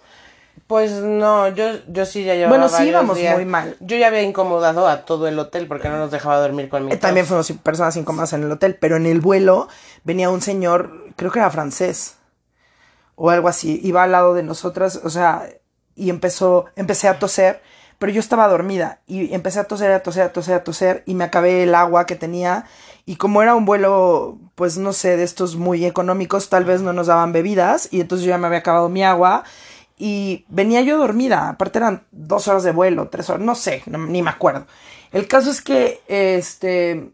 Pues 0.67 0.91
no, 0.93 1.49
yo, 1.49 1.65
yo 1.89 2.07
sí 2.07 2.25
ya 2.25 2.35
llevaba 2.35 2.57
Bueno, 2.57 2.69
sí 2.69 2.85
íbamos 2.85 3.17
días. 3.17 3.35
muy 3.37 3.45
mal. 3.45 3.77
Yo 3.81 3.97
ya 3.97 4.09
había 4.09 4.23
incomodado 4.23 4.89
a 4.89 5.05
todo 5.05 5.29
el 5.29 5.39
hotel 5.39 5.69
porque 5.69 5.89
no 5.89 5.99
nos 5.99 6.11
dejaba 6.11 6.39
dormir 6.39 6.69
con 6.69 6.87
mi 6.87 6.93
Eh, 6.93 6.97
También 6.97 7.25
fuimos 7.27 7.51
personas 7.63 7.97
incómodas 7.97 8.33
en 8.33 8.43
el 8.43 8.51
hotel, 8.51 8.77
pero 8.81 8.97
en 8.97 9.07
el 9.07 9.21
vuelo 9.21 9.69
venía 10.03 10.29
un 10.31 10.41
señor, 10.43 11.05
creo 11.17 11.31
que 11.31 11.39
era 11.39 11.51
francés 11.51 12.17
o 13.15 13.31
algo 13.31 13.49
así, 13.49 13.81
iba 13.83 14.03
al 14.03 14.13
lado 14.13 14.35
de 14.35 14.43
nosotras, 14.43 15.01
o 15.03 15.09
sea, 15.11 15.49
y 15.95 16.11
empezó, 16.11 16.67
empecé 16.77 17.09
a 17.09 17.19
toser, 17.19 17.63
pero 17.99 18.13
yo 18.13 18.21
estaba 18.21 18.47
dormida 18.49 19.01
y 19.07 19.33
empecé 19.33 19.61
a 19.61 19.65
toser, 19.65 19.91
a 19.93 20.03
toser, 20.03 20.25
a 20.25 20.33
toser, 20.33 20.55
a 20.57 20.65
toser 20.65 21.03
y 21.07 21.15
me 21.15 21.25
acabé 21.25 21.63
el 21.63 21.75
agua 21.75 22.05
que 22.05 22.15
tenía 22.17 22.67
y 23.07 23.17
como 23.17 23.41
era 23.41 23.55
un 23.55 23.65
vuelo, 23.65 24.39
pues 24.55 24.77
no 24.77 24.93
sé, 24.93 25.17
de 25.17 25.23
estos 25.23 25.57
muy 25.57 25.87
económicos, 25.87 26.51
tal 26.51 26.65
vez 26.67 26.83
no 26.83 26.93
nos 26.93 27.07
daban 27.07 27.33
bebidas 27.33 27.89
y 27.91 28.01
entonces 28.03 28.27
yo 28.27 28.31
ya 28.31 28.39
me 28.39 28.49
había 28.49 28.59
acabado 28.59 28.91
mi 28.91 29.03
agua 29.03 29.45
y 29.99 30.45
venía 30.49 30.83
yo 30.83 30.99
dormida, 30.99 31.49
aparte 31.49 31.79
eran 31.79 32.05
dos 32.11 32.49
horas 32.49 32.63
de 32.65 32.73
vuelo, 32.73 33.09
tres 33.09 33.31
horas, 33.31 33.43
no 33.43 33.55
sé, 33.55 33.83
ni 33.87 34.23
me 34.23 34.31
acuerdo. 34.31 34.67
El 35.13 35.27
caso 35.27 35.51
es 35.51 35.63
que, 35.63 36.01
este, 36.09 37.11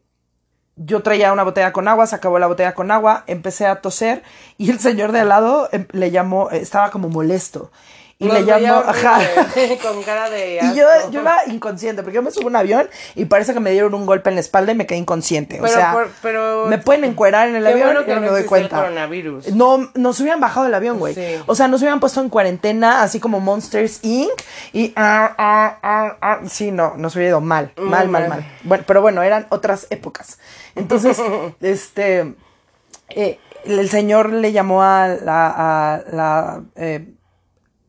yo 0.77 1.03
traía 1.03 1.33
una 1.33 1.45
botella 1.45 1.73
con 1.73 1.87
agua, 1.89 2.07
se 2.07 2.17
acabó 2.17 2.39
la 2.39 2.47
botella 2.47 2.75
con 2.75 2.91
agua, 2.91 3.25
empecé 3.27 3.67
a 3.67 3.81
toser 3.81 4.23
y 4.59 4.71
el 4.71 4.81
señor 4.81 5.13
de 5.13 5.21
al 5.21 5.29
lado 5.29 5.69
em, 5.73 5.87
le 5.93 6.11
llamó, 6.11 6.51
estaba 6.51 6.91
como 6.91 7.09
molesto. 7.09 7.71
Y 8.19 8.29
le 8.29 8.45
llamó, 8.45 8.77
ajá. 8.87 9.19
con 9.83 10.03
cara 10.05 10.31
de 10.31 10.61
Y 10.63 10.77
yo, 10.77 10.87
yo 11.11 11.21
iba 11.23 11.39
inconsciente, 11.49 12.03
porque 12.03 12.15
yo 12.15 12.23
me 12.23 12.31
subo 12.31 12.45
a 12.45 12.47
un 12.51 12.57
avión 12.57 12.89
y 13.17 13.25
parece 13.25 13.53
que 13.53 13.59
me 13.59 13.71
dieron 13.73 13.95
un 13.95 14.07
golpe 14.07 14.29
en 14.31 14.37
la 14.37 14.41
espalda 14.41 14.71
y 14.71 14.75
me 14.77 14.87
quedé 14.87 14.99
inconsciente. 14.99 15.59
o 15.59 15.63
Pero 15.63 15.75
sea, 15.75 15.93
por- 15.93 16.11
pero- 16.23 16.67
me 16.67 16.79
pueden 16.79 17.03
encuerar 17.05 17.49
en 17.49 17.57
el 17.57 17.67
avión 17.67 17.87
bueno 17.89 18.03
y 18.03 18.05
que 18.05 18.11
no 18.11 18.17
no 18.17 18.21
me 18.23 18.29
doy 18.29 18.41
existe 18.43 18.57
el 18.57 18.69
cuenta. 18.69 18.77
coronavirus. 18.83 19.55
No, 19.55 19.91
nos 19.95 20.21
hubieran 20.21 20.41
bajado 20.41 20.65
del 20.67 20.75
avión, 20.75 20.99
güey. 21.01 21.15
Sí. 21.15 21.37
O 21.47 21.55
sea, 21.57 21.67
nos 21.67 21.81
hubieran 21.81 21.99
puesto 21.99 22.21
en 22.21 22.29
cuarentena, 22.29 23.03
así 23.03 23.19
como 23.19 23.41
Monsters 23.41 23.99
Inc. 24.05 24.31
Y. 24.73 24.93
ah, 24.95 25.35
ah, 25.83 26.17
ah. 26.23 26.39
Sí, 26.49 26.71
no, 26.71 26.95
nos 26.97 27.17
hubiera 27.17 27.31
ido 27.31 27.41
mal. 27.41 27.73
Mal, 27.77 28.09
mal, 28.09 28.29
mal. 28.29 28.29
mal. 28.29 28.53
Bueno, 28.63 28.85
pero 28.87 29.01
bueno, 29.03 29.23
eran 29.23 29.47
otras 29.49 29.89
épocas. 29.91 30.39
Entonces, 30.77 31.19
este. 31.61 32.35
eh, 33.09 33.39
el 33.65 33.89
señor 33.91 34.33
le 34.33 34.53
llamó 34.53 34.83
a 34.83 35.09
la. 35.09 35.49
a 35.57 36.03
la, 36.13 36.63
eh, 36.77 37.09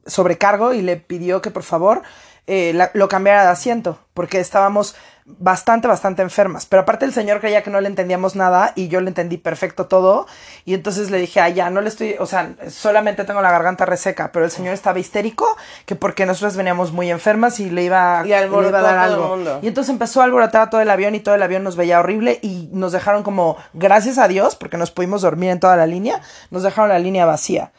sobrecargo 0.06 0.74
y 0.74 0.82
le 0.82 0.98
pidió 0.98 1.42
que 1.42 1.52
por 1.52 1.64
favor 1.64 2.02
eh, 2.46 2.74
la- 2.76 2.92
lo 2.94 3.08
cambiara 3.08 3.44
de 3.44 3.48
asiento, 3.50 4.00
porque 4.14 4.42
estábamos 4.42 4.96
bastante, 5.26 5.88
bastante 5.88 6.22
enfermas. 6.22 6.66
Pero 6.66 6.82
aparte 6.82 7.06
el 7.06 7.14
señor 7.14 7.40
creía 7.40 7.64
que 7.64 7.70
no 7.70 7.80
le 7.80 7.88
entendíamos 7.88 8.36
nada 8.36 8.74
y 8.76 8.90
yo 8.90 9.00
le 9.00 9.08
entendí 9.08 9.38
perfecto 9.38 9.86
todo. 9.86 10.28
Y 10.66 10.74
entonces 10.74 11.10
le 11.10 11.20
dije, 11.20 11.40
ah, 11.40 11.48
ya, 11.48 11.70
no 11.70 11.80
le 11.80 11.88
estoy, 11.88 12.18
o 12.20 12.26
sea, 12.26 12.54
solamente 12.70 13.24
tengo 13.24 13.42
la 13.42 13.50
garganta 13.50 13.86
reseca, 13.86 14.32
pero 14.34 14.44
el 14.44 14.52
señor 14.52 14.74
estaba 14.74 15.00
histérico, 15.00 15.48
que 15.86 15.96
porque 15.96 16.26
nosotros 16.26 16.58
veníamos 16.58 16.92
muy 16.92 17.10
enfermas 17.10 17.62
y 17.62 17.70
le 17.70 17.84
iba, 17.86 18.22
Y 18.26 18.28
le 18.28 18.46
iba 18.46 18.80
a 18.80 18.82
dar 18.82 18.98
a 18.98 19.06
todo 19.06 19.06
el 19.08 19.14
algo. 19.14 19.28
mundo. 19.38 19.60
Y 19.62 19.68
entonces 19.70 19.92
empezó 19.94 20.20
a 20.20 20.26
alborotar 20.26 20.64
a 20.64 20.70
todo 20.70 20.82
el 20.82 20.90
avión 20.90 21.16
y 21.16 21.22
todo 21.22 21.36
el 21.36 21.44
avión 21.44 21.64
nos 21.64 21.78
veía 21.78 22.02
horrible 22.02 22.40
y 22.42 22.68
nos 22.74 22.92
dejaron 22.92 23.24
como, 23.24 23.56
gracias 23.72 24.18
a 24.18 24.28
Dios, 24.28 24.58
porque 24.58 24.76
nos 24.76 24.92
pudimos 24.92 25.22
dormir 25.22 25.52
en 25.52 25.62
toda 25.62 25.78
la 25.78 25.86
línea, 25.88 26.22
nos 26.52 26.64
dejaron 26.64 26.90
la 26.90 27.00
línea 27.00 27.26
vacía. 27.26 27.72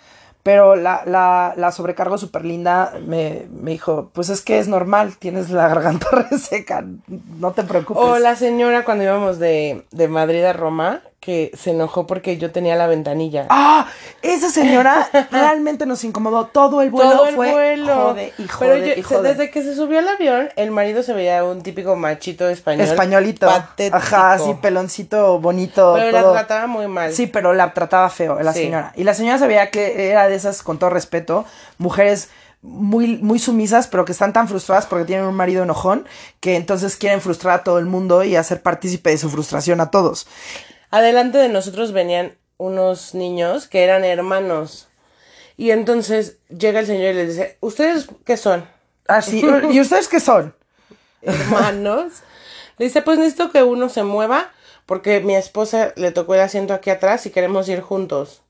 Pero 0.45 0.77
la, 0.77 1.03
la, 1.07 1.55
la 1.57 1.73
sobrecargo 1.73 2.19
súper 2.19 2.45
linda 2.45 2.93
me, 3.07 3.47
me 3.51 3.71
dijo, 3.71 4.11
pues 4.13 4.29
es 4.29 4.43
que 4.43 4.59
es 4.59 4.69
normal, 4.69 5.17
tienes 5.17 5.49
la 5.49 5.69
garganta 5.69 6.07
reseca, 6.31 6.85
no 7.39 7.53
te 7.53 7.65
preocupes. 7.65 8.03
O 8.03 8.19
la 8.19 8.37
señora 8.37 8.85
cuando 8.85 9.05
íbamos 9.05 9.39
de, 9.39 9.87
de 9.91 10.07
Madrid 10.07 10.45
a 10.45 10.53
Roma, 10.53 11.01
que 11.25 11.51
se 11.57 11.71
enojó 11.71 12.07
porque 12.07 12.37
yo 12.37 12.51
tenía 12.53 12.77
la 12.77 12.87
ventanilla. 12.87 13.47
Ah, 13.49 13.87
esa 14.21 14.51
señora 14.51 15.09
realmente 15.31 15.87
nos 15.87 16.05
incomodó. 16.05 16.49
Todo 16.49 16.83
el 16.83 16.91
vuelo 16.91 17.13
Todo 17.13 17.27
el 17.27 17.35
fue 17.35 17.51
vuelo. 17.53 17.95
jode 17.95 18.33
y 18.37 18.43
Pero 18.43 18.49
jode 18.75 18.89
yo- 18.89 18.95
y 18.95 19.03
jode. 19.03 19.29
desde 19.31 19.51
que 19.51 19.63
se 19.63 19.75
subió 19.75 20.01
al 20.01 20.09
avión, 20.09 20.51
el 20.57 20.71
marido 20.71 21.03
se 21.03 21.15
veía 21.15 21.43
un 21.43 21.63
típico 21.63 21.97
machito 21.97 22.47
español. 22.51 22.87
Españolito. 22.87 23.47
Patético. 23.47 23.97
Ajá, 23.97 24.33
así 24.35 24.53
peloncito, 24.61 25.41
bonito. 25.41 25.95
Pero 25.97 26.21
la 26.21 26.33
trataba 26.33 26.67
muy 26.67 26.89
mal. 26.89 27.11
Sí, 27.15 27.27
pero 27.27 27.55
la 27.55 27.73
trataba 27.73 28.11
feo, 28.11 28.39
la 28.41 28.53
Sí. 28.53 28.65
señora. 28.65 28.93
Y 28.95 29.05
la 29.05 29.15
señora 29.15 29.39
se 29.39 29.47
veía 29.47 29.71
que 29.71 30.11
era 30.11 30.29
de 30.29 30.35
esas, 30.35 30.63
con 30.63 30.79
todo 30.79 30.91
respeto, 30.91 31.47
mujeres 31.79 32.29
muy, 32.61 33.17
muy 33.19 33.39
sumisas, 33.39 33.87
pero 33.89 34.05
que 34.05 34.13
están 34.13 34.33
tan 34.35 34.47
frustradas 34.49 34.87
porque 34.87 35.05
tienen 35.05 35.27
un 35.27 35.35
marido 35.35 35.63
enojón, 35.63 36.07
que 36.41 36.57
entonces 36.57 36.97
quieren 36.97 37.21
frustrar 37.21 37.61
a 37.61 37.63
todo 37.65 37.79
el 37.79 37.87
mundo 37.87 38.25
y 38.25 38.37
hacer 38.37 38.63
partícipe 38.63 39.11
de 39.11 39.19
su 39.19 39.29
frustración 39.31 39.81
a 39.81 39.91
todos. 39.91 40.27
Adelante 40.95 41.39
de 41.39 41.49
nosotros 41.49 41.91
venían 41.93 42.37
unos 42.57 43.15
niños 43.15 43.67
que 43.67 43.83
eran 43.83 44.05
hermanos. 44.05 44.87
Y 45.57 45.71
entonces 45.73 46.37
llega 46.57 46.79
el 46.81 46.87
señor 46.87 47.15
y 47.15 47.17
les 47.17 47.29
dice, 47.31 47.59
¿ustedes 47.61 48.07
qué 48.25 48.37
son? 48.37 48.65
Así, 49.09 49.45
¿y 49.73 49.81
ustedes 49.81 50.07
qué 50.07 50.21
son? 50.21 50.55
hermanos. 51.23 52.13
Le 52.79 52.87
dice, 52.87 53.03
pues 53.03 53.19
necesito 53.19 53.51
que 53.51 53.63
uno 53.65 53.89
se 53.89 54.05
mueva 54.05 54.51
porque 54.87 55.21
mi 55.21 55.35
esposa 55.35 55.93
le 55.97 56.13
tocó 56.13 56.35
el 56.35 56.41
asiento 56.43 56.75
aquí 56.75 56.91
atrás 56.91 57.27
y 57.27 57.31
queremos 57.31 57.69
ir 57.69 57.81
juntos. 57.81 58.43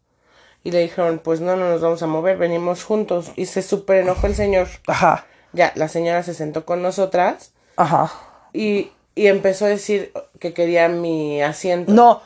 Y 0.65 0.71
le 0.71 0.81
dijeron, 0.81 1.21
pues 1.23 1.41
no, 1.41 1.57
no 1.57 1.71
nos 1.71 1.81
vamos 1.81 2.03
a 2.03 2.07
mover, 2.07 2.37
venimos 2.37 2.85
juntos. 2.85 3.31
Y 3.37 3.47
se 3.47 3.63
súper 3.63 3.99
enojó 4.03 4.27
el 4.27 4.35
señor. 4.35 4.69
Ajá, 4.87 5.27
Ya, 5.53 5.73
la 5.77 5.89
señora 5.89 6.23
se 6.23 6.35
sentó 6.35 6.67
con 6.67 6.83
nosotras 6.83 7.53
ajá. 7.77 8.13
y, 8.53 8.91
y 9.15 9.29
empezó 9.29 9.67
a 9.67 9.69
decir 9.69 10.13
que 10.41 10.53
quería 10.53 10.89
mi 10.89 11.43
asiento. 11.43 11.93
No, 11.93 12.23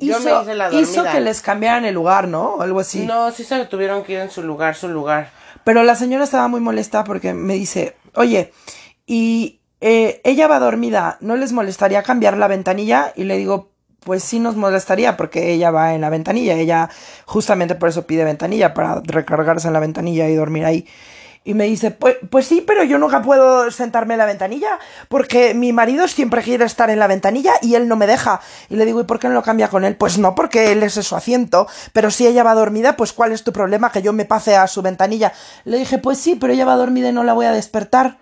Yo 0.00 0.18
hizo, 0.18 0.36
me 0.36 0.42
hice 0.42 0.54
la 0.54 0.72
hizo 0.72 0.92
dormida. 0.94 1.12
que 1.12 1.20
les 1.20 1.40
cambiaran 1.40 1.84
el 1.84 1.94
lugar, 1.94 2.28
¿no? 2.28 2.60
Algo 2.60 2.80
así. 2.80 3.06
No, 3.06 3.30
sí 3.30 3.44
se 3.44 3.64
tuvieron 3.66 4.02
que 4.02 4.14
ir 4.14 4.18
en 4.20 4.30
su 4.30 4.42
lugar, 4.42 4.74
su 4.74 4.88
lugar. 4.88 5.30
Pero 5.64 5.82
la 5.82 5.94
señora 5.94 6.24
estaba 6.24 6.48
muy 6.48 6.60
molesta 6.60 7.04
porque 7.04 7.34
me 7.34 7.54
dice, 7.54 7.96
oye, 8.14 8.52
y 9.06 9.60
eh, 9.80 10.20
ella 10.24 10.48
va 10.48 10.58
dormida, 10.58 11.18
¿no 11.20 11.36
les 11.36 11.52
molestaría 11.52 12.02
cambiar 12.02 12.36
la 12.36 12.48
ventanilla? 12.48 13.12
Y 13.14 13.24
le 13.24 13.36
digo, 13.36 13.70
pues 14.00 14.24
sí 14.24 14.38
nos 14.38 14.56
molestaría 14.56 15.16
porque 15.16 15.52
ella 15.52 15.70
va 15.70 15.94
en 15.94 16.00
la 16.00 16.10
ventanilla, 16.10 16.54
ella 16.54 16.88
justamente 17.26 17.74
por 17.74 17.88
eso 17.88 18.06
pide 18.06 18.24
ventanilla, 18.24 18.74
para 18.74 19.00
recargarse 19.04 19.68
en 19.68 19.74
la 19.74 19.80
ventanilla 19.80 20.28
y 20.28 20.34
dormir 20.34 20.64
ahí. 20.64 20.86
Y 21.42 21.54
me 21.54 21.64
dice, 21.64 21.90
pues, 21.90 22.16
pues 22.28 22.46
sí, 22.46 22.62
pero 22.66 22.84
yo 22.84 22.98
nunca 22.98 23.22
puedo 23.22 23.70
sentarme 23.70 24.12
en 24.12 24.18
la 24.18 24.26
ventanilla 24.26 24.78
porque 25.08 25.54
mi 25.54 25.72
marido 25.72 26.06
siempre 26.06 26.42
quiere 26.42 26.66
estar 26.66 26.90
en 26.90 26.98
la 26.98 27.06
ventanilla 27.06 27.54
y 27.62 27.76
él 27.76 27.88
no 27.88 27.96
me 27.96 28.06
deja. 28.06 28.42
Y 28.68 28.76
le 28.76 28.84
digo, 28.84 29.00
¿y 29.00 29.04
por 29.04 29.18
qué 29.18 29.28
no 29.28 29.34
lo 29.34 29.42
cambia 29.42 29.68
con 29.68 29.84
él? 29.86 29.96
Pues 29.96 30.18
no, 30.18 30.34
porque 30.34 30.70
él 30.72 30.82
es 30.82 30.94
su 30.94 31.16
asiento. 31.16 31.66
Pero 31.94 32.10
si 32.10 32.26
ella 32.26 32.42
va 32.42 32.54
dormida, 32.54 32.94
pues 32.94 33.14
¿cuál 33.14 33.32
es 33.32 33.42
tu 33.42 33.54
problema? 33.54 33.90
Que 33.90 34.02
yo 34.02 34.12
me 34.12 34.26
pase 34.26 34.54
a 34.54 34.66
su 34.66 34.82
ventanilla. 34.82 35.32
Le 35.64 35.78
dije, 35.78 35.96
pues 35.96 36.18
sí, 36.18 36.34
pero 36.34 36.52
ella 36.52 36.66
va 36.66 36.76
dormida 36.76 37.08
y 37.08 37.12
no 37.12 37.24
la 37.24 37.32
voy 37.32 37.46
a 37.46 37.52
despertar. 37.52 38.18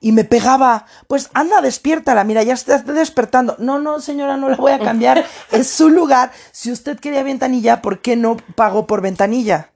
Y 0.00 0.12
me 0.12 0.24
pegaba, 0.24 0.86
pues 1.06 1.28
anda, 1.34 1.60
despiértala, 1.60 2.24
mira, 2.24 2.42
ya 2.42 2.54
está 2.54 2.78
despertando. 2.78 3.56
No, 3.58 3.78
no, 3.78 4.00
señora, 4.00 4.38
no 4.38 4.48
la 4.48 4.56
voy 4.56 4.72
a 4.72 4.78
cambiar. 4.78 5.24
es 5.52 5.68
su 5.68 5.90
lugar. 5.90 6.32
Si 6.50 6.72
usted 6.72 6.98
quería 6.98 7.22
ventanilla, 7.22 7.82
¿por 7.82 8.00
qué 8.00 8.16
no 8.16 8.38
pagó 8.54 8.86
por 8.86 9.02
ventanilla? 9.02 9.73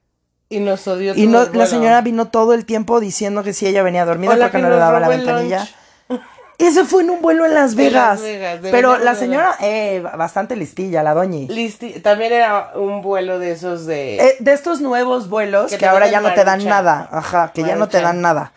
Y 0.49 0.59
nos 0.59 0.87
odió 0.87 1.13
Y 1.15 1.27
no, 1.27 1.43
el 1.43 1.57
la 1.57 1.65
señora 1.67 2.01
vino 2.01 2.27
todo 2.29 2.53
el 2.53 2.65
tiempo 2.65 2.99
diciendo 2.99 3.43
que 3.43 3.53
si 3.53 3.67
ella 3.67 3.83
venía 3.83 4.05
dormida 4.05 4.31
Hola, 4.33 4.45
porque 4.45 4.57
que 4.57 4.63
no 4.63 4.69
le 4.69 4.77
daba 4.77 4.99
la 4.99 5.07
ventanilla. 5.07 5.67
Ese 6.57 6.83
fue 6.83 7.03
en 7.03 7.09
un 7.11 7.21
vuelo 7.21 7.45
en 7.45 7.53
Las 7.53 7.71
En 7.71 7.77
Vegas. 7.77 8.19
Las 8.19 8.21
Vegas, 8.21 8.59
pero 8.63 8.97
la 8.97 9.15
señora, 9.15 9.55
eh, 9.61 10.03
bastante 10.17 10.57
listilla, 10.57 11.03
la 11.03 11.13
doñi. 11.13 11.47
Listi- 11.47 12.01
También 12.01 12.33
era 12.33 12.71
un 12.75 13.01
vuelo 13.01 13.39
de 13.39 13.51
esos 13.51 13.85
de... 13.85 14.17
Eh, 14.17 14.35
de 14.39 14.51
estos 14.53 14.81
nuevos 14.81 15.29
vuelos 15.29 15.71
Que 15.73 15.85
ahora 15.85 16.07
ya 16.07 16.19
no 16.19 16.33
te 16.33 16.43
dan 16.43 16.65
nada. 16.65 17.07
Ajá, 17.13 17.51
que 17.53 17.63
ya 17.63 17.75
no 17.77 17.87
te 17.87 18.01
dan 18.01 18.19
nada. 18.19 18.51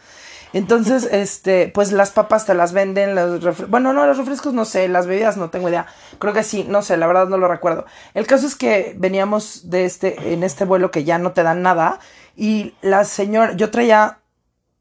Entonces, 0.52 1.08
este, 1.10 1.68
pues 1.68 1.92
las 1.92 2.10
papas 2.10 2.46
te 2.46 2.54
las 2.54 2.72
venden, 2.72 3.14
los 3.14 3.68
bueno, 3.68 3.92
no, 3.92 4.06
los 4.06 4.18
refrescos 4.18 4.52
no 4.52 4.64
sé, 4.64 4.88
las 4.88 5.06
bebidas 5.06 5.36
no 5.36 5.50
tengo 5.50 5.68
idea. 5.68 5.86
Creo 6.18 6.32
que 6.32 6.42
sí, 6.42 6.66
no 6.68 6.82
sé, 6.82 6.96
la 6.96 7.06
verdad 7.06 7.28
no 7.28 7.38
lo 7.38 7.48
recuerdo. 7.48 7.86
El 8.14 8.26
caso 8.26 8.46
es 8.46 8.56
que 8.56 8.94
veníamos 8.98 9.70
de 9.70 9.84
este, 9.84 10.32
en 10.32 10.42
este 10.42 10.64
vuelo 10.64 10.90
que 10.90 11.04
ya 11.04 11.18
no 11.18 11.32
te 11.32 11.42
dan 11.42 11.62
nada 11.62 12.00
y 12.36 12.74
la 12.80 13.04
señora, 13.04 13.54
yo 13.54 13.70
traía, 13.70 14.18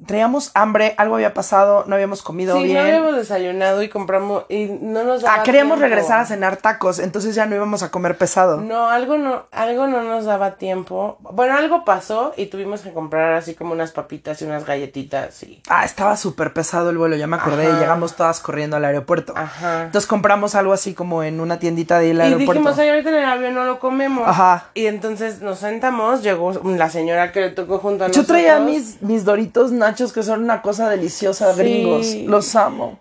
traíamos 0.05 0.51
hambre, 0.55 0.95
algo 0.97 1.15
había 1.15 1.33
pasado, 1.33 1.83
no 1.87 1.95
habíamos 1.95 2.21
comido 2.21 2.55
sí, 2.57 2.63
bien. 2.63 2.75
no 2.75 2.81
habíamos 2.81 3.15
desayunado 3.15 3.83
y 3.83 3.89
compramos... 3.89 4.45
Y 4.49 4.65
no 4.81 5.03
nos 5.03 5.21
daba 5.21 5.35
Ah, 5.35 5.43
queríamos 5.43 5.77
tiempo. 5.77 5.89
regresar 5.95 6.19
a 6.19 6.25
cenar 6.25 6.57
tacos, 6.57 6.99
entonces 6.99 7.35
ya 7.35 7.45
no 7.45 7.55
íbamos 7.55 7.83
a 7.83 7.91
comer 7.91 8.17
pesado. 8.17 8.57
No, 8.61 8.89
algo 8.89 9.17
no, 9.17 9.45
algo 9.51 9.87
no 9.87 10.01
nos 10.03 10.25
daba 10.25 10.55
tiempo. 10.55 11.17
Bueno, 11.21 11.55
algo 11.55 11.85
pasó 11.85 12.33
y 12.37 12.47
tuvimos 12.47 12.81
que 12.81 12.91
comprar 12.93 13.33
así 13.33 13.53
como 13.55 13.73
unas 13.73 13.91
papitas 13.91 14.41
y 14.41 14.45
unas 14.45 14.65
galletitas 14.65 15.43
y... 15.43 15.61
Ah, 15.69 15.85
estaba 15.85 16.17
súper 16.17 16.53
pesado 16.53 16.89
el 16.89 16.97
vuelo, 16.97 17.15
ya 17.15 17.27
me 17.27 17.35
acordé, 17.37 17.67
Ajá. 17.67 17.77
y 17.77 17.79
llegamos 17.79 18.15
todas 18.15 18.39
corriendo 18.39 18.77
al 18.77 18.85
aeropuerto. 18.85 19.33
Ajá. 19.35 19.83
Entonces 19.83 20.07
compramos 20.07 20.55
algo 20.55 20.73
así 20.73 20.93
como 20.93 21.23
en 21.23 21.39
una 21.39 21.59
tiendita 21.59 21.99
del 21.99 22.17
Y 22.17 22.21
aeropuerto. 22.21 22.53
dijimos, 22.53 22.79
ay, 22.79 22.89
ahorita 22.89 23.09
en 23.09 23.15
el 23.15 23.25
avión 23.25 23.53
no 23.53 23.63
lo 23.65 23.79
comemos. 23.79 24.27
Ajá. 24.27 24.65
Y 24.73 24.87
entonces 24.87 25.41
nos 25.41 25.59
sentamos, 25.59 26.23
llegó 26.23 26.51
la 26.63 26.89
señora 26.89 27.31
que 27.31 27.41
le 27.41 27.49
tocó 27.51 27.77
junto 27.77 28.03
a 28.05 28.07
Yo 28.07 28.21
nosotros. 28.21 28.27
traía 28.27 28.59
mis, 28.59 29.01
mis 29.01 29.25
doritos 29.25 29.71
nachos 29.91 30.13
que 30.13 30.23
son 30.23 30.43
una 30.43 30.61
cosa 30.61 30.89
deliciosa, 30.89 31.53
Sí. 31.53 31.59
gringos. 31.59 32.13
Los 32.25 32.55
amo. 32.55 32.99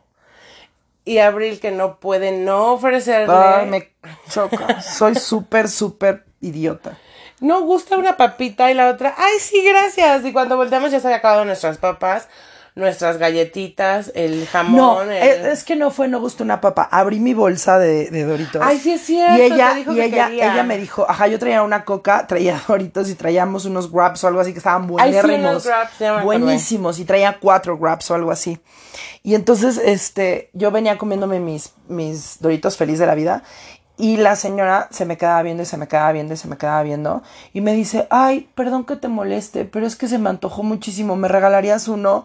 Y 1.05 1.19
Abril 1.19 1.59
que 1.61 1.71
no 1.71 1.99
puede 1.99 2.33
no 2.33 2.73
ofrecerle. 2.75 3.35
Ay, 3.35 3.67
me 3.67 3.93
choca. 4.29 4.83
Soy 4.83 5.15
súper, 5.15 5.69
súper 5.69 6.25
idiota. 6.41 6.99
No 7.41 7.63
gusta 7.63 7.97
una 7.97 8.17
papita 8.19 8.71
y 8.71 8.75
la 8.75 8.91
otra, 8.91 9.15
ay, 9.17 9.39
sí, 9.41 9.65
gracias. 9.65 10.25
Y 10.27 10.33
cuando 10.33 10.57
volteamos 10.59 10.91
ya 10.91 11.01
se 11.01 11.07
había 11.07 11.17
acabado 11.17 11.45
nuestras 11.47 11.79
papas, 11.79 12.29
nuestras 12.81 13.19
galletitas, 13.19 14.11
el 14.15 14.47
jamón. 14.49 14.77
No, 14.77 15.03
el- 15.03 15.47
es, 15.47 15.63
que 15.65 15.77
no 15.77 15.91
fue 15.91 16.09
no 16.09 16.19
gustó 16.21 16.43
una 16.43 16.61
papa. 16.61 16.89
Abrí 16.91 17.21
mi 17.21 17.35
bolsa 17.35 17.79
de, 17.79 18.11
de 18.11 18.25
doritos. 18.25 18.61
Ay, 18.65 18.79
sí 18.79 18.93
es 18.93 19.03
cierto, 19.03 19.37
Y 19.39 19.43
ella, 19.43 19.71
te 19.71 19.75
dijo 19.77 19.93
y 19.93 19.97
que 19.97 20.05
ella, 20.07 20.27
quería. 20.27 20.53
ella 20.55 20.63
me 20.65 20.79
dijo, 20.79 21.07
ajá, 21.09 21.29
yo 21.29 21.39
traía 21.39 21.63
una 21.63 21.85
coca, 21.85 22.27
traía 22.27 22.61
doritos 22.69 23.09
y 23.09 23.15
traíamos 23.15 23.65
unos 23.67 23.91
wraps 23.93 24.25
o 24.25 24.29
algo 24.29 24.41
así 24.41 24.53
que 24.53 24.59
estaban 24.59 24.83
sí, 24.83 24.89
buenérrimos. 24.89 25.67
acordé. 25.67 26.25
buenísimos. 26.25 26.99
Y 26.99 27.05
traía 27.05 27.39
cuatro 27.39 27.77
wraps 27.77 28.11
o 28.11 28.15
algo 28.15 28.31
así. 28.33 28.59
Y 29.23 29.35
entonces, 29.35 29.79
este, 29.79 30.51
yo 30.55 30.71
venía 30.71 30.99
comiéndome 30.99 31.39
mis, 31.41 31.73
mis 31.89 32.39
doritos 32.41 32.77
feliz 32.77 32.99
de 32.99 33.07
la 33.07 33.15
vida. 33.15 33.43
Y 33.97 34.17
la 34.17 34.35
señora 34.35 34.89
se 34.91 35.05
me 35.05 35.19
quedaba 35.19 35.43
viendo 35.43 35.63
y 35.63 35.67
se 35.67 35.77
me 35.77 35.87
quedaba 35.87 36.11
viendo 36.13 36.33
y 36.33 36.37
se 36.39 36.49
me 36.49 36.57
quedaba 36.57 36.83
viendo. 36.83 37.23
Y 37.53 37.61
me 37.61 37.75
dice, 37.75 38.07
ay, 38.09 38.49
perdón 38.55 38.85
que 38.87 38.97
te 38.97 39.09
moleste, 39.09 39.67
pero 39.67 39.87
es 39.87 39.95
que 39.95 40.09
se 40.09 40.17
me 40.17 40.31
antojó 40.31 40.63
muchísimo. 40.63 41.17
¿Me 41.17 41.29
regalarías 41.29 41.87
uno? 41.87 42.25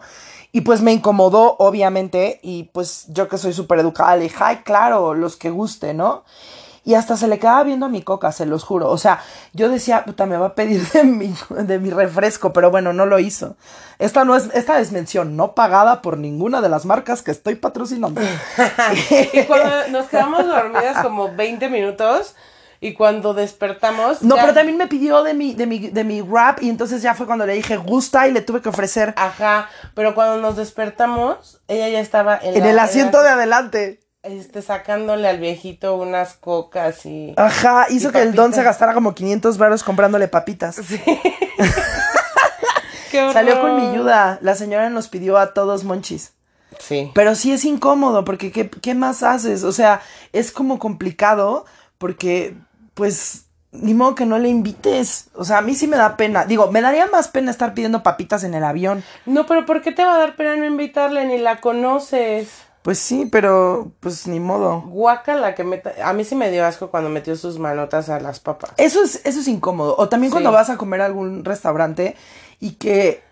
Y 0.52 0.62
pues 0.62 0.80
me 0.80 0.92
incomodó, 0.92 1.56
obviamente. 1.58 2.40
Y 2.42 2.64
pues 2.64 3.06
yo 3.08 3.28
que 3.28 3.38
soy 3.38 3.52
súper 3.52 3.80
educada, 3.80 4.16
le 4.16 4.24
dije, 4.24 4.36
ay, 4.40 4.56
claro, 4.58 5.14
los 5.14 5.36
que 5.36 5.50
guste, 5.50 5.94
¿no? 5.94 6.24
Y 6.86 6.94
hasta 6.94 7.16
se 7.16 7.26
le 7.26 7.40
quedaba 7.40 7.64
viendo 7.64 7.86
a 7.86 7.88
mi 7.88 8.00
coca, 8.00 8.30
se 8.30 8.46
los 8.46 8.62
juro. 8.62 8.88
O 8.90 8.96
sea, 8.96 9.20
yo 9.52 9.68
decía, 9.68 10.04
puta, 10.04 10.24
me 10.24 10.36
va 10.36 10.46
a 10.46 10.54
pedir 10.54 10.88
de 10.92 11.02
mi, 11.02 11.34
de 11.50 11.80
mi 11.80 11.90
refresco, 11.90 12.52
pero 12.52 12.70
bueno, 12.70 12.92
no 12.92 13.06
lo 13.06 13.18
hizo. 13.18 13.56
Esta 13.98 14.24
no 14.24 14.36
es, 14.36 14.50
esta 14.54 14.78
es 14.78 14.92
mención 14.92 15.36
no 15.36 15.56
pagada 15.56 16.00
por 16.00 16.16
ninguna 16.16 16.60
de 16.60 16.68
las 16.68 16.86
marcas 16.86 17.22
que 17.22 17.32
estoy 17.32 17.56
patrocinando. 17.56 18.20
Y 19.32 19.42
cuando 19.42 19.88
nos 19.88 20.06
quedamos 20.06 20.46
dormidas 20.46 21.02
como 21.02 21.34
20 21.34 21.68
minutos 21.70 22.36
y 22.80 22.92
cuando 22.94 23.34
despertamos... 23.34 24.22
No, 24.22 24.36
ya- 24.36 24.42
pero 24.42 24.54
también 24.54 24.76
me 24.78 24.86
pidió 24.86 25.22
de 25.22 25.34
mi, 25.34 25.54
de 25.54 25.66
mi, 25.66 25.78
de 25.88 26.04
mi 26.04 26.20
rap 26.22 26.62
y 26.62 26.68
entonces 26.68 27.02
ya 27.02 27.14
fue 27.14 27.26
cuando 27.26 27.46
le 27.46 27.54
dije 27.54 27.76
gusta 27.76 28.26
y 28.28 28.32
le 28.32 28.40
tuve 28.42 28.60
que 28.62 28.68
ofrecer 28.68 29.14
Ajá, 29.16 29.68
pero 29.94 30.14
cuando 30.14 30.36
nos 30.40 30.56
despertamos, 30.56 31.60
ella 31.68 31.88
ya 31.88 32.00
estaba 32.00 32.36
en, 32.42 32.54
en 32.56 32.62
la- 32.62 32.70
el 32.70 32.78
asiento 32.78 33.18
la- 33.18 33.22
de 33.24 33.28
adelante. 33.30 34.00
este, 34.22 34.60
sacándole 34.62 35.28
al 35.28 35.38
viejito 35.38 35.94
unas 35.96 36.34
cocas 36.34 37.06
y... 37.06 37.32
Ajá, 37.36 37.86
hizo 37.90 38.08
Y 38.08 38.12
que 38.12 38.22
el 38.22 38.32
don 38.34 38.52
se 38.52 38.62
gastara 38.62 38.92
como 38.94 39.14
500 39.14 39.56
varos 39.58 39.82
comprándole 39.84 40.28
papitas. 40.28 40.80
Qué 43.10 43.32
Salió 43.32 43.60
con 43.60 43.76
mi 43.76 43.86
ayuda. 43.86 44.38
La 44.42 44.54
señora 44.54 44.90
nos 44.90 45.08
pidió 45.08 45.38
a 45.38 45.54
todos 45.54 45.84
monchis. 45.84 46.32
Sí. 46.78 47.10
Pero 47.14 47.34
sí 47.34 47.52
es 47.52 47.64
incómodo 47.64 48.24
porque 48.24 48.52
¿qué, 48.52 48.68
qué 48.68 48.94
más 48.94 49.22
haces? 49.22 49.62
O 49.64 49.72
sea, 49.72 50.02
es 50.32 50.50
como 50.52 50.78
complicado 50.78 51.64
porque, 51.98 52.56
pues, 52.96 53.44
ni 53.72 53.92
modo 53.94 54.14
que 54.14 54.24
no 54.26 54.38
le 54.38 54.48
invites. 54.48 55.28
O 55.34 55.44
sea, 55.44 55.58
a 55.58 55.60
mí 55.60 55.74
sí 55.74 55.86
me 55.86 55.96
da 55.98 56.16
pena. 56.16 56.46
Digo, 56.46 56.72
me 56.72 56.80
daría 56.80 57.06
más 57.08 57.28
pena 57.28 57.50
estar 57.50 57.74
pidiendo 57.74 58.02
papitas 58.02 58.42
en 58.42 58.54
el 58.54 58.64
avión. 58.64 59.04
No, 59.26 59.44
pero 59.46 59.66
¿por 59.66 59.82
qué 59.82 59.92
te 59.92 60.02
va 60.04 60.14
a 60.14 60.18
dar 60.18 60.34
pena 60.34 60.56
no 60.56 60.64
invitarle? 60.64 61.26
Ni 61.26 61.36
la 61.38 61.60
conoces. 61.60 62.48
Pues 62.80 62.98
sí, 62.98 63.28
pero 63.30 63.90
pues 64.00 64.26
ni 64.28 64.40
modo. 64.40 64.80
Guácala 64.86 65.54
que 65.54 65.64
meta. 65.64 65.92
A 66.04 66.12
mí 66.12 66.24
sí 66.24 66.34
me 66.36 66.50
dio 66.50 66.64
asco 66.64 66.88
cuando 66.90 67.10
metió 67.10 67.36
sus 67.36 67.58
manotas 67.58 68.08
a 68.08 68.18
las 68.20 68.40
papas. 68.40 68.70
Eso 68.76 69.02
es, 69.02 69.20
eso 69.26 69.40
es 69.40 69.48
incómodo. 69.48 69.94
O 69.98 70.08
también 70.08 70.30
Sí. 70.30 70.34
cuando 70.34 70.52
vas 70.52 70.70
a 70.70 70.76
comer 70.76 71.02
a 71.02 71.06
algún 71.06 71.44
restaurante 71.44 72.16
y 72.60 72.72
que, 72.76 73.22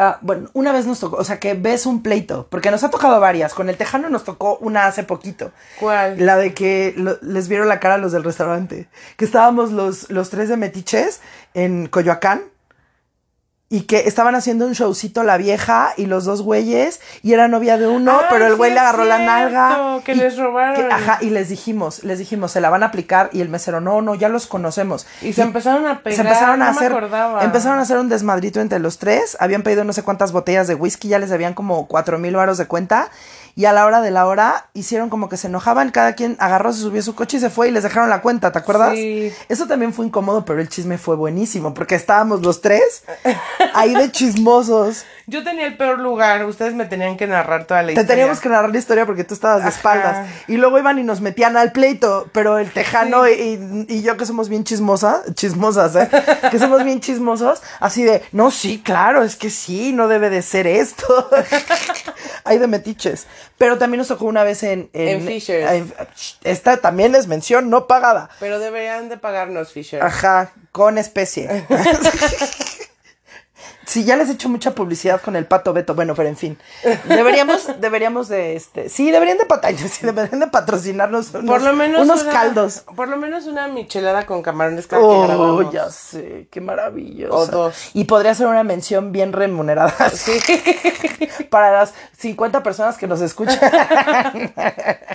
ah, 0.00 0.18
bueno, 0.22 0.48
una 0.54 0.72
vez 0.72 0.86
nos 0.86 0.98
tocó, 0.98 1.16
o 1.18 1.24
sea, 1.24 1.38
que 1.38 1.54
ves 1.54 1.86
un 1.86 2.02
pleito, 2.02 2.48
porque 2.50 2.70
nos 2.72 2.82
ha 2.82 2.90
tocado 2.90 3.20
varias. 3.20 3.54
Con 3.54 3.68
el 3.68 3.76
tejano 3.76 4.08
nos 4.08 4.24
tocó 4.24 4.56
una 4.60 4.86
hace 4.86 5.04
poquito. 5.04 5.52
¿Cuál? 5.78 6.24
La 6.26 6.36
de 6.36 6.52
que 6.54 6.94
lo- 6.96 7.18
les 7.22 7.46
vieron 7.48 7.68
la 7.68 7.78
cara 7.78 7.94
a 7.94 7.98
los 7.98 8.10
del 8.12 8.24
restaurante. 8.24 8.88
Que 9.16 9.24
estábamos 9.24 9.70
los, 9.70 10.10
los 10.10 10.30
tres 10.30 10.48
de 10.48 10.56
metiches 10.56 11.20
en 11.54 11.86
Coyoacán. 11.86 12.42
Y 13.72 13.82
que 13.82 14.00
estaban 14.08 14.34
haciendo 14.34 14.66
un 14.66 14.72
showcito 14.72 15.22
la 15.22 15.36
vieja 15.36 15.92
y 15.96 16.06
los 16.06 16.24
dos 16.24 16.42
güeyes. 16.42 17.00
Y 17.22 17.34
era 17.34 17.46
novia 17.46 17.78
de 17.78 17.86
uno, 17.86 18.18
Ah, 18.20 18.26
pero 18.28 18.48
el 18.48 18.56
güey 18.56 18.72
le 18.74 18.80
agarró 18.80 19.04
la 19.04 19.18
nalga. 19.20 20.00
que 20.04 20.10
y- 20.10 20.16
les 20.16 20.36
robaron. 20.36 20.90
ajá, 20.90 21.18
y 21.20 21.30
les 21.30 21.48
dijimos, 21.50 22.02
les 22.02 22.18
dijimos, 22.18 22.50
se 22.50 22.60
la 22.60 22.68
van 22.68 22.82
a 22.82 22.86
aplicar. 22.86 23.30
Y 23.32 23.40
el 23.42 23.48
mesero, 23.48 23.80
no, 23.80 24.02
no, 24.02 24.16
ya 24.16 24.28
los 24.28 24.48
conocemos. 24.48 25.06
Y 25.22 25.34
se 25.34 25.42
empezaron 25.42 25.86
a 25.86 26.02
pegar. 26.02 26.16
Se 26.16 26.22
empezaron 26.22 26.62
a 26.62 26.70
hacer, 26.70 26.90
Me 26.90 26.98
acordaba. 26.98 27.44
empezaron 27.44 27.78
a 27.78 27.82
hacer 27.82 27.98
un 27.98 28.08
desmadrito 28.08 28.60
entre 28.60 28.80
los 28.80 28.98
tres. 28.98 29.36
Habían 29.38 29.62
pedido 29.62 29.84
no 29.84 29.92
sé 29.92 30.02
cuántas 30.02 30.32
botellas 30.32 30.66
de 30.66 30.74
whisky, 30.74 31.06
ya 31.06 31.20
les 31.20 31.30
habían 31.30 31.54
como 31.54 31.86
cuatro 31.86 32.18
mil 32.18 32.34
varos 32.34 32.58
de 32.58 32.66
cuenta. 32.66 33.08
Y 33.54 33.64
a 33.64 33.72
la 33.72 33.86
hora 33.86 34.00
de 34.00 34.10
la 34.10 34.26
hora 34.26 34.68
hicieron 34.74 35.10
como 35.10 35.28
que 35.28 35.36
se 35.36 35.48
enojaban, 35.48 35.90
cada 35.90 36.14
quien 36.14 36.36
agarró, 36.38 36.72
se 36.72 36.80
subió 36.80 37.00
a 37.00 37.04
su 37.04 37.14
coche 37.14 37.36
y 37.36 37.40
se 37.40 37.50
fue 37.50 37.68
y 37.68 37.70
les 37.70 37.82
dejaron 37.82 38.08
la 38.08 38.22
cuenta, 38.22 38.52
¿te 38.52 38.58
acuerdas? 38.58 38.94
Sí. 38.94 39.32
Eso 39.48 39.66
también 39.66 39.92
fue 39.92 40.06
incómodo, 40.06 40.44
pero 40.44 40.60
el 40.60 40.68
chisme 40.68 40.98
fue 40.98 41.16
buenísimo, 41.16 41.74
porque 41.74 41.94
estábamos 41.94 42.42
los 42.42 42.60
tres 42.60 43.04
ahí 43.74 43.94
de 43.94 44.10
chismosos. 44.10 45.04
Yo 45.30 45.44
tenía 45.44 45.66
el 45.66 45.76
peor 45.76 45.98
lugar. 46.00 46.44
Ustedes 46.44 46.74
me 46.74 46.84
tenían 46.86 47.16
que 47.16 47.26
narrar 47.26 47.64
toda 47.64 47.82
la 47.82 47.86
Te 47.86 47.92
historia. 47.92 48.08
teníamos 48.08 48.40
que 48.40 48.48
narrar 48.48 48.70
la 48.70 48.78
historia 48.78 49.06
porque 49.06 49.22
tú 49.24 49.34
estabas 49.34 49.62
de 49.62 49.68
Ajá. 49.68 49.76
espaldas. 49.76 50.28
Y 50.48 50.56
luego 50.56 50.78
iban 50.78 50.98
y 50.98 51.04
nos 51.04 51.20
metían 51.20 51.56
al 51.56 51.72
pleito, 51.72 52.28
pero 52.32 52.58
el 52.58 52.70
tejano 52.72 53.28
y, 53.28 53.32
y- 53.32 53.86
y 53.88 54.02
yo 54.02 54.16
que 54.16 54.26
somos 54.26 54.48
bien 54.48 54.64
chismosas, 54.64 55.32
chismosas, 55.34 55.94
¿eh? 55.96 56.08
que 56.50 56.58
somos 56.58 56.82
bien 56.84 57.00
chismosos, 57.00 57.62
así 57.78 58.02
de, 58.02 58.22
no, 58.32 58.50
sí, 58.50 58.82
claro, 58.84 59.22
es 59.22 59.36
que 59.36 59.50
sí, 59.50 59.92
no 59.92 60.08
debe 60.08 60.30
de 60.30 60.42
ser 60.42 60.66
esto. 60.66 61.30
Hay 62.44 62.58
de 62.58 62.66
metiches. 62.66 63.26
Pero 63.58 63.78
también 63.78 63.98
nos 63.98 64.08
tocó 64.08 64.24
una 64.24 64.42
vez 64.42 64.62
en... 64.64 64.90
En 64.92 65.26
Fishers. 65.26 65.70
en- 65.70 65.94
esta 66.42 66.78
también 66.78 67.14
es 67.14 67.26
mención 67.28 67.70
no 67.70 67.86
pagada. 67.86 68.30
Pero 68.40 68.58
deberían 68.58 69.08
de 69.08 69.16
pagarnos, 69.16 69.72
Fisher. 69.72 70.02
Ajá, 70.02 70.50
con 70.72 70.98
especie. 70.98 71.64
Sí, 73.90 74.04
ya 74.04 74.14
les 74.14 74.28
he 74.28 74.32
hecho 74.34 74.48
mucha 74.48 74.70
publicidad 74.72 75.20
con 75.20 75.34
el 75.34 75.46
pato 75.46 75.72
Beto. 75.72 75.96
Bueno, 75.96 76.14
pero 76.14 76.28
en 76.28 76.36
fin. 76.36 76.56
Deberíamos, 77.08 77.68
deberíamos 77.80 78.28
de 78.28 78.54
este. 78.54 78.88
Sí, 78.88 79.10
deberían 79.10 79.36
de 79.36 79.46
sí, 79.88 80.06
deberían 80.06 80.38
de 80.38 80.46
patrocinarnos 80.46 81.34
unos, 81.34 81.44
por 81.46 81.60
lo 81.62 81.72
menos 81.72 82.00
unos 82.02 82.22
una- 82.22 82.32
caldos. 82.32 82.84
Por 82.94 83.08
lo 83.08 83.16
menos 83.16 83.46
una 83.46 83.66
michelada 83.66 84.26
con 84.26 84.42
camarones 84.42 84.86
que. 84.86 84.94
Oh, 84.94 85.72
ya 85.72 85.90
sé, 85.90 86.46
qué 86.52 86.60
maravilloso. 86.60 87.34
O 87.36 87.46
dos. 87.46 87.90
Y 87.92 88.04
podría 88.04 88.32
ser 88.32 88.46
una 88.46 88.62
mención 88.62 89.10
bien 89.10 89.32
remunerada. 89.32 89.92
Sí. 90.10 90.38
Para 91.50 91.72
las 91.72 91.92
50 92.16 92.62
personas 92.62 92.96
que 92.96 93.08
nos 93.08 93.20
escuchan. 93.20 93.58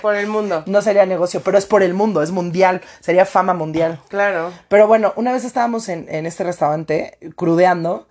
por 0.02 0.16
el 0.16 0.26
mundo. 0.26 0.64
No 0.66 0.82
sería 0.82 1.06
negocio, 1.06 1.40
pero 1.42 1.56
es 1.56 1.64
por 1.64 1.82
el 1.82 1.94
mundo, 1.94 2.22
es 2.22 2.30
mundial. 2.30 2.82
Sería 3.00 3.24
fama 3.24 3.54
mundial. 3.54 4.00
Claro. 4.08 4.52
Pero 4.68 4.86
bueno, 4.86 5.14
una 5.16 5.32
vez 5.32 5.44
estábamos 5.46 5.88
en, 5.88 6.06
en 6.10 6.26
este 6.26 6.44
restaurante 6.44 7.16
crudeando 7.36 8.06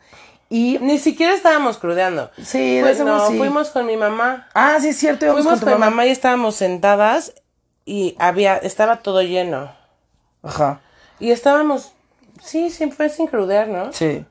y 0.49 0.77
Ni 0.79 0.97
siquiera 0.99 1.34
estábamos 1.34 1.77
crudeando. 1.77 2.29
Sí, 2.41 2.79
Pues 2.81 2.99
no, 2.99 3.29
sí. 3.29 3.38
fuimos 3.38 3.69
con 3.69 3.86
mi 3.86 3.97
mamá. 3.97 4.47
Ah, 4.53 4.77
sí, 4.79 4.89
es 4.89 4.97
cierto, 4.97 5.25
íbamos 5.25 5.43
Fuimos 5.43 5.60
con 5.60 5.69
con, 5.69 5.73
tu 5.73 5.79
mamá. 5.79 5.89
mamá 5.91 6.05
y 6.05 6.10
estábamos 6.12 6.55
sentadas 6.55 7.34
y 7.86 8.15
había, 8.19 8.58
estaba 8.58 8.97
todo 8.97 9.21
lleno. 9.21 9.71
Ajá. 10.43 10.81
Y 11.19 11.31
estábamos, 11.31 11.93
sí, 12.43 12.69
sí, 12.69 12.91
fue 12.91 13.10
sin 13.10 13.27
crudear, 13.27 13.67
¿no? 13.67 13.91
Sí. 13.93 14.25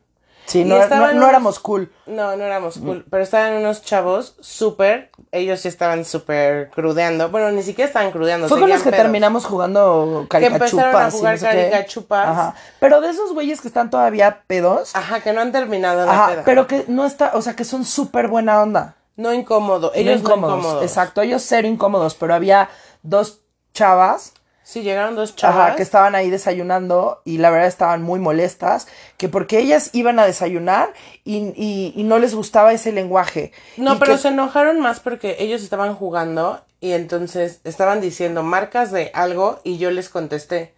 Sí, 0.46 0.64
no, 0.64 0.86
no, 0.88 1.12
no 1.14 1.28
éramos 1.28 1.58
cool. 1.58 1.90
No, 2.06 2.36
no 2.36 2.44
éramos 2.44 2.76
cool, 2.78 3.06
pero 3.10 3.22
estaban 3.22 3.54
unos 3.54 3.82
chavos 3.82 4.36
súper, 4.40 5.10
ellos 5.34 5.60
sí 5.60 5.68
estaban 5.68 6.04
súper 6.04 6.70
crudeando, 6.70 7.28
bueno, 7.28 7.50
ni 7.50 7.62
siquiera 7.62 7.88
estaban 7.88 8.10
crudeando. 8.12 8.48
Fue 8.48 8.60
con 8.60 8.68
los 8.68 8.82
que 8.82 8.90
pedos. 8.90 9.02
terminamos 9.02 9.44
jugando 9.44 10.26
empezaron 10.30 10.54
a 10.96 11.10
caricachupas. 11.10 11.14
y 11.14 11.18
jugar 11.18 11.32
no 11.34 11.38
sé 11.40 11.46
caricachupas. 11.46 12.28
Ajá. 12.28 12.54
Pero 12.80 13.00
de 13.00 13.10
esos 13.10 13.32
güeyes 13.32 13.60
que 13.60 13.68
están 13.68 13.90
todavía 13.90 14.42
pedos. 14.46 14.94
Ajá, 14.94 15.20
que 15.20 15.32
no 15.32 15.40
han 15.40 15.52
terminado 15.52 16.06
la 16.06 16.12
Ajá, 16.12 16.26
peda. 16.28 16.42
pero 16.44 16.66
que 16.66 16.84
no 16.88 17.04
está, 17.04 17.32
o 17.34 17.42
sea, 17.42 17.54
que 17.56 17.64
son 17.64 17.84
súper 17.84 18.28
buena 18.28 18.62
onda. 18.62 18.96
No 19.16 19.32
incómodo, 19.32 19.92
ellos 19.94 20.22
no 20.22 20.28
incómodos. 20.36 20.82
Exacto, 20.82 21.22
ellos 21.22 21.42
cero 21.46 21.68
incómodos, 21.68 22.14
pero 22.14 22.34
había 22.34 22.68
dos 23.02 23.40
chavas 23.72 24.32
Sí, 24.66 24.80
llegaron 24.82 25.14
dos 25.14 25.36
chavas. 25.36 25.56
Ajá, 25.68 25.76
que 25.76 25.82
estaban 25.82 26.14
ahí 26.14 26.30
desayunando 26.30 27.20
y 27.26 27.36
la 27.36 27.50
verdad 27.50 27.68
estaban 27.68 28.02
muy 28.02 28.18
molestas, 28.18 28.88
que 29.18 29.28
porque 29.28 29.58
ellas 29.58 29.90
iban 29.92 30.18
a 30.18 30.24
desayunar 30.24 30.94
y, 31.22 31.52
y- 31.54 31.92
y 31.94 32.02
no 32.04 32.18
les 32.18 32.34
gustaba 32.34 32.72
ese 32.72 32.90
lenguaje. 32.90 33.52
No, 33.76 33.94
Y 33.94 33.98
pero 33.98 34.12
que- 34.14 34.18
se 34.22 34.28
enojaron 34.28 34.80
más 34.80 35.00
porque 35.00 35.36
ellos 35.38 35.62
estaban 35.62 35.94
jugando 35.94 36.62
y 36.80 36.92
entonces 36.92 37.60
estaban 37.64 38.00
diciendo 38.00 38.42
marcas 38.42 38.90
de 38.90 39.10
algo 39.12 39.60
y 39.64 39.76
yo 39.76 39.90
les 39.90 40.08
contesté. 40.08 40.72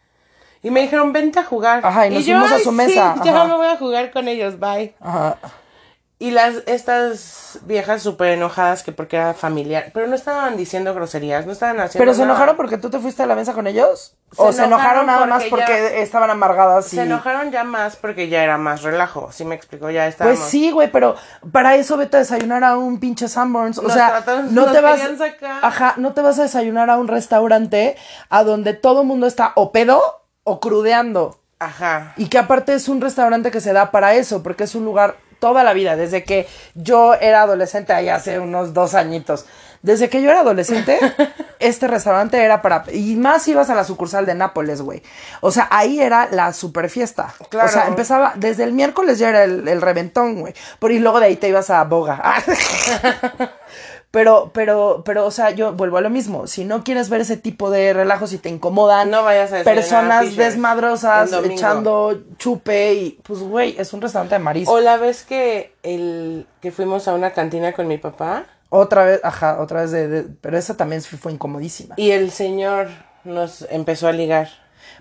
Y 0.65 0.71
me 0.71 0.81
dijeron, 0.83 1.13
vente 1.13 1.39
a 1.39 1.45
jugar. 1.45 1.87
Ajá, 1.87 2.09
y 2.09 2.11
nos 2.11 2.27
yo, 2.27 2.35
fuimos 2.35 2.51
a 2.51 2.57
"Ay, 2.57 2.65
su 2.65 2.71
sí, 2.71 2.77
mesa, 2.77 3.15
ya 3.25 3.33
ajá. 3.37 3.45
me 3.45 3.55
voy 3.57 3.67
a 3.69 3.77
jugar 3.77 4.11
con 4.11 4.27
ellos, 4.27 4.59
bye. 4.59 4.95
Ajá. 5.01 5.39
Y 6.19 6.31
las, 6.31 6.63
estas 6.65 7.59
viejas 7.67 8.03
súper 8.03 8.29
enojadas 8.29 8.83
que 8.83 8.91
porque 8.91 9.17
era 9.17 9.35
familiar, 9.35 9.91
pero 9.93 10.07
no 10.07 10.15
estaban 10.15 10.57
diciendo 10.57 10.95
groserías, 10.95 11.45
no 11.45 11.53
estaban 11.53 11.79
haciendo 11.79 11.99
¿Pero 11.99 12.15
se 12.15 12.21
nada. 12.21 12.31
enojaron 12.31 12.57
porque 12.57 12.79
tú 12.79 12.89
te 12.89 12.99
fuiste 12.99 13.23
a 13.23 13.27
la 13.27 13.35
mesa 13.35 13.53
con 13.53 13.67
ellos? 13.67 14.17
Se 14.33 14.41
¿O 14.43 14.51
se 14.51 14.65
enojaron 14.65 15.03
enojaron 15.03 15.07
nada 15.07 15.27
más 15.27 15.45
porque 15.51 15.67
ya- 15.73 15.89
estaban 15.99 16.31
amargadas? 16.31 16.91
Y... 16.91 16.97
Se 16.97 17.03
enojaron 17.03 17.51
ya 17.51 17.65
más 17.65 17.97
porque 17.97 18.31
ya 18.31 18.43
era 18.43 18.57
más 18.57 18.83
relajo, 18.83 19.31
¿sí 19.31 19.45
me 19.45 19.55
explico? 19.55 19.91
Ya 19.91 20.07
estábamos... 20.09 20.39
Pues 20.41 20.51
sí, 20.51 20.71
güey, 20.71 20.91
pero 20.91 21.17
para 21.53 21.75
eso 21.77 21.99
vete 21.99 22.17
a 22.17 22.21
desayunar 22.21 22.65
a 22.65 22.79
un 22.79 22.99
pinche 22.99 23.29
Sanborns. 23.29 23.77
O 23.77 23.83
Nos 23.83 23.93
sea, 23.93 24.25
no 24.51 24.73
te 24.73 24.81
vas. 24.81 25.01
sacar. 25.19 25.63
Ajá, 25.63 25.95
no 25.99 26.15
te 26.15 26.23
vas 26.23 26.39
a 26.39 26.45
desayunar 26.45 26.89
a 26.89 26.97
un 26.97 27.09
restaurante 27.09 27.95
a 28.31 28.43
donde 28.43 28.73
todo 28.73 29.03
el 29.03 29.07
mundo 29.07 29.27
está 29.27 29.53
o 29.55 29.71
pedo 29.71 30.01
o 30.45 30.61
crudeando. 30.61 31.41
Ajá. 31.59 32.15
Y 32.17 32.29
que 32.29 32.39
aparte 32.39 32.73
es 32.75 32.89
un 32.89 33.03
restaurante 33.03 33.51
que 33.51 33.61
se 33.61 33.75
da 33.75 33.91
para 33.91 34.15
eso, 34.15 34.43
porque 34.43 34.65
es 34.65 34.75
un 34.75 34.85
lugar 34.87 35.17
toda 35.39 35.65
la 35.65 35.73
vida, 35.73 35.97
desde 35.97 36.25
que 36.25 36.47
yo 36.75 37.15
era 37.15 37.43
adolescente, 37.43 37.93
ahí 37.93 38.09
hace 38.09 38.39
unos 38.39 38.75
dos 38.75 38.95
añitos. 38.95 39.47
Desde 39.83 40.09
que 40.09 40.21
yo 40.21 40.31
era 40.31 40.41
adolescente, 40.41 40.99
este 41.61 41.87
restaurante 41.87 42.43
era 42.43 42.61
para... 42.61 42.85
Y 42.93 43.15
más 43.17 43.47
ibas 43.47 43.71
a 43.71 43.75
la 43.75 43.85
sucursal 43.85 44.27
de 44.27 44.35
Nápoles, 44.35 44.83
güey. 44.83 45.03
O 45.41 45.53
sea, 45.53 45.69
ahí 45.71 46.01
era 46.01 46.29
la 46.31 46.53
super 46.53 46.91
fiesta. 46.91 47.33
Claro. 47.51 47.69
O 47.69 47.73
sea, 47.73 47.87
empezaba... 47.87 48.33
Desde 48.35 48.65
el 48.65 48.73
miércoles 48.73 49.19
ya 49.19 49.29
era 49.29 49.45
el, 49.45 49.69
el 49.69 49.81
reventón, 49.81 50.41
güey. 50.41 50.55
Por, 50.81 50.91
y 50.91 50.99
luego 50.99 51.21
de 51.21 51.27
ahí 51.27 51.37
te 51.37 51.49
ibas 51.49 51.71
a 51.71 51.85
Boga. 51.85 52.21
Pero, 54.17 54.51
pero, 54.55 55.03
pero, 55.05 55.27
o 55.27 55.31
sea, 55.31 55.51
yo 55.51 55.75
vuelvo 55.75 55.99
a 55.99 56.01
lo 56.01 56.09
mismo. 56.09 56.47
Si 56.47 56.65
no 56.65 56.83
quieres 56.83 57.11
ver 57.11 57.21
ese 57.21 57.37
tipo 57.37 57.69
de 57.69 57.93
relajos 57.93 58.33
y 58.33 58.39
te 58.39 58.49
incomodan 58.49 59.11
No 59.11 59.23
vayas 59.23 59.53
a 59.53 59.57
desayunar 59.59 59.79
a 59.79 60.21
personas 60.21 60.37
desmadrosas 60.37 61.31
echando 61.45 62.23
chupe 62.39 62.95
y 62.95 63.21
pues 63.23 63.41
güey, 63.41 63.75
es 63.79 63.93
un 63.93 64.01
restaurante 64.01 64.37
de 64.37 64.39
marisco. 64.39 64.73
O 64.73 64.81
la 64.81 64.97
vez 64.97 65.23
que 65.23 65.75
el 65.83 66.47
que 66.63 66.73
fuimos 66.73 67.09
a 67.09 67.13
una 67.13 67.33
cantina 67.35 67.75
con 67.75 67.89
mi 67.89 67.99
papá 67.99 68.47
Otra 68.71 69.05
vez, 69.05 69.21
ajá, 69.23 69.61
otra 69.61 69.83
vez 69.83 69.91
de, 69.91 70.09
de- 70.09 70.23
pero 70.41 70.57
esa 70.57 70.79
también 70.79 71.03
fue, 71.03 71.19
fue 71.19 71.33
incomodísima. 71.33 71.95
y 71.99 72.13
el 72.13 72.31
señor 72.31 72.89
nos 73.25 73.67
empezó 73.69 74.09
a 74.09 74.13
ligar. 74.13 74.49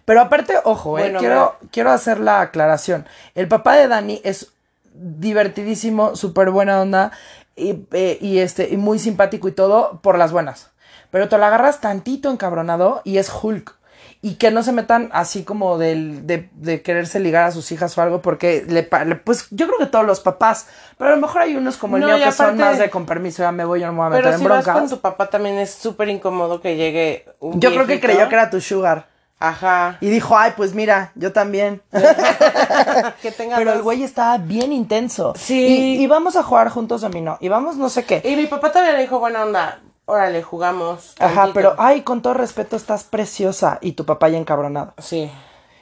Pero 0.03 0.19
aparte, 0.19 0.55
ojo, 0.65 0.99
eh, 0.99 1.03
Bueno, 1.03 1.19
quiero, 1.19 1.55
quiero 1.71 1.91
hacer 1.91 2.19
la 2.19 2.41
aclaración. 2.41 3.05
El 3.33 3.47
papá 3.47 3.77
de 3.77 3.87
Dani 3.87 4.19
es 4.25 4.51
divertidísimo, 4.93 6.15
súper 6.15 6.49
buena 6.51 6.81
onda 6.81 7.11
y, 7.55 7.85
eh, 7.91 8.17
y 8.21 8.39
este, 8.39 8.69
y 8.69 8.77
muy 8.77 8.99
simpático 8.99 9.47
y 9.47 9.51
todo 9.51 10.01
por 10.01 10.17
las 10.17 10.31
buenas. 10.31 10.71
Pero 11.11 11.29
te 11.29 11.37
lo 11.37 11.45
agarras 11.45 11.81
tantito 11.81 12.29
encabronado 12.31 13.01
y 13.03 13.17
es 13.17 13.31
Hulk. 13.31 13.75
Y 14.21 14.35
que 14.35 14.49
no 14.49 14.63
se 14.63 14.71
metan 14.71 15.09
así 15.13 15.43
como 15.43 15.77
del, 15.77 16.25
de, 16.25 16.49
de 16.53 16.81
quererse 16.81 17.19
ligar 17.19 17.43
a 17.43 17.51
sus 17.51 17.71
hijas 17.71 17.95
o 17.97 18.01
algo, 18.01 18.21
porque 18.23 18.65
le, 18.67 18.89
le- 19.05 19.15
pues 19.17 19.47
yo 19.51 19.67
creo 19.67 19.77
que 19.77 19.85
todos 19.85 20.05
los 20.05 20.19
papás, 20.19 20.67
pero 20.97 21.11
a 21.11 21.15
lo 21.15 21.21
mejor 21.21 21.41
hay 21.43 21.55
unos 21.55 21.77
como 21.77 21.97
el 21.97 22.01
No, 22.01 22.07
mío 22.07 22.17
que 22.17 22.31
son 22.31 22.57
más 22.57 22.79
de 22.79 22.89
con 22.89 23.05
permiso, 23.05 23.43
ya 23.43 23.51
me 23.51 23.65
voy, 23.65 23.81
yo 23.81 23.85
no 23.87 23.93
me 23.93 23.97
voy 23.99 24.07
a 24.07 24.09
meter 24.09 24.23
Pero 24.23 24.33
en 24.33 24.39
si 24.39 24.45
broncas. 24.45 24.77
con 24.79 24.89
tu 24.89 24.99
papá 24.99 25.29
también 25.29 25.59
es 25.59 25.69
súper 25.71 26.09
incómodo 26.09 26.59
que 26.59 26.75
llegue 26.75 27.25
un 27.39 27.59
Yo 27.59 27.69
creo 27.71 27.85
que 27.85 27.99
creyó 27.99 28.27
que 28.27 28.35
era 28.35 28.49
tu 28.49 28.59
sugar. 28.61 29.07
Ajá. 29.39 29.97
Y 29.99 30.09
dijo, 30.09 30.37
ay, 30.37 30.53
pues 30.55 30.73
mira, 30.73 31.11
yo 31.15 31.33
también. 31.33 31.81
que 33.21 33.31
tenga 33.31 33.57
Pero 33.57 33.73
el 33.73 33.81
güey 33.81 34.03
estaba 34.03 34.37
bien 34.37 34.71
intenso. 34.71 35.33
Sí. 35.37 35.97
Y, 35.97 36.03
y 36.03 36.07
vamos 36.07 36.35
a 36.35 36.43
jugar 36.43 36.69
juntos 36.69 37.01
dominó. 37.01 37.37
Y 37.41 37.49
vamos 37.49 37.75
no 37.75 37.89
sé 37.89 38.05
qué. 38.05 38.21
Y 38.23 38.35
mi 38.35 38.47
papá 38.47 38.71
todavía 38.71 38.93
le 38.93 39.01
dijo, 39.01 39.19
buena 39.19 39.43
onda, 39.43 39.81
órale, 40.05 40.41
jugamos. 40.41 41.15
Ajá, 41.19 41.35
tantito". 41.35 41.53
pero, 41.53 41.75
ay, 41.77 42.01
con 42.01 42.21
todo 42.21 42.33
respeto, 42.33 42.75
estás 42.75 43.03
preciosa. 43.03 43.77
Y 43.81 43.91
tu 43.91 44.05
papá 44.05 44.29
ya 44.29 44.37
encabronado. 44.37 44.93
Sí. 44.99 45.29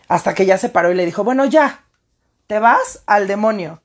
Hasta 0.07 0.33
que 0.33 0.45
ya 0.45 0.57
se 0.57 0.69
paró 0.69 0.91
y 0.91 0.95
le 0.95 1.05
dijo, 1.05 1.23
bueno, 1.23 1.45
ya, 1.45 1.83
te 2.47 2.59
vas 2.59 3.03
al 3.05 3.27
demonio. 3.27 3.82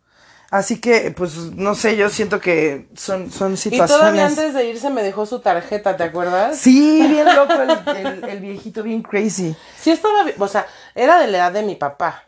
Así 0.50 0.80
que, 0.80 1.10
pues, 1.10 1.34
no 1.56 1.74
sé, 1.74 1.96
yo 1.96 2.08
siento 2.08 2.40
que 2.40 2.88
son, 2.96 3.30
son 3.30 3.52
Y 3.52 3.56
situaciones. 3.58 3.98
todavía 4.00 4.26
antes 4.26 4.54
de 4.54 4.64
irse 4.66 4.88
me 4.88 5.02
dejó 5.02 5.26
su 5.26 5.40
tarjeta, 5.40 5.96
¿te 5.98 6.04
acuerdas? 6.04 6.56
Sí, 6.56 7.06
bien 7.06 7.26
loco 7.36 7.52
el, 7.52 7.96
el- 7.96 8.24
el 8.24 8.40
viejito, 8.40 8.82
bien 8.82 9.02
crazy. 9.02 9.54
Sí 9.78 9.90
estaba, 9.90 10.24
o 10.38 10.48
sea, 10.48 10.66
era 10.94 11.20
de 11.20 11.26
la 11.26 11.38
edad 11.38 11.52
de 11.52 11.62
mi 11.64 11.74
papá. 11.74 12.24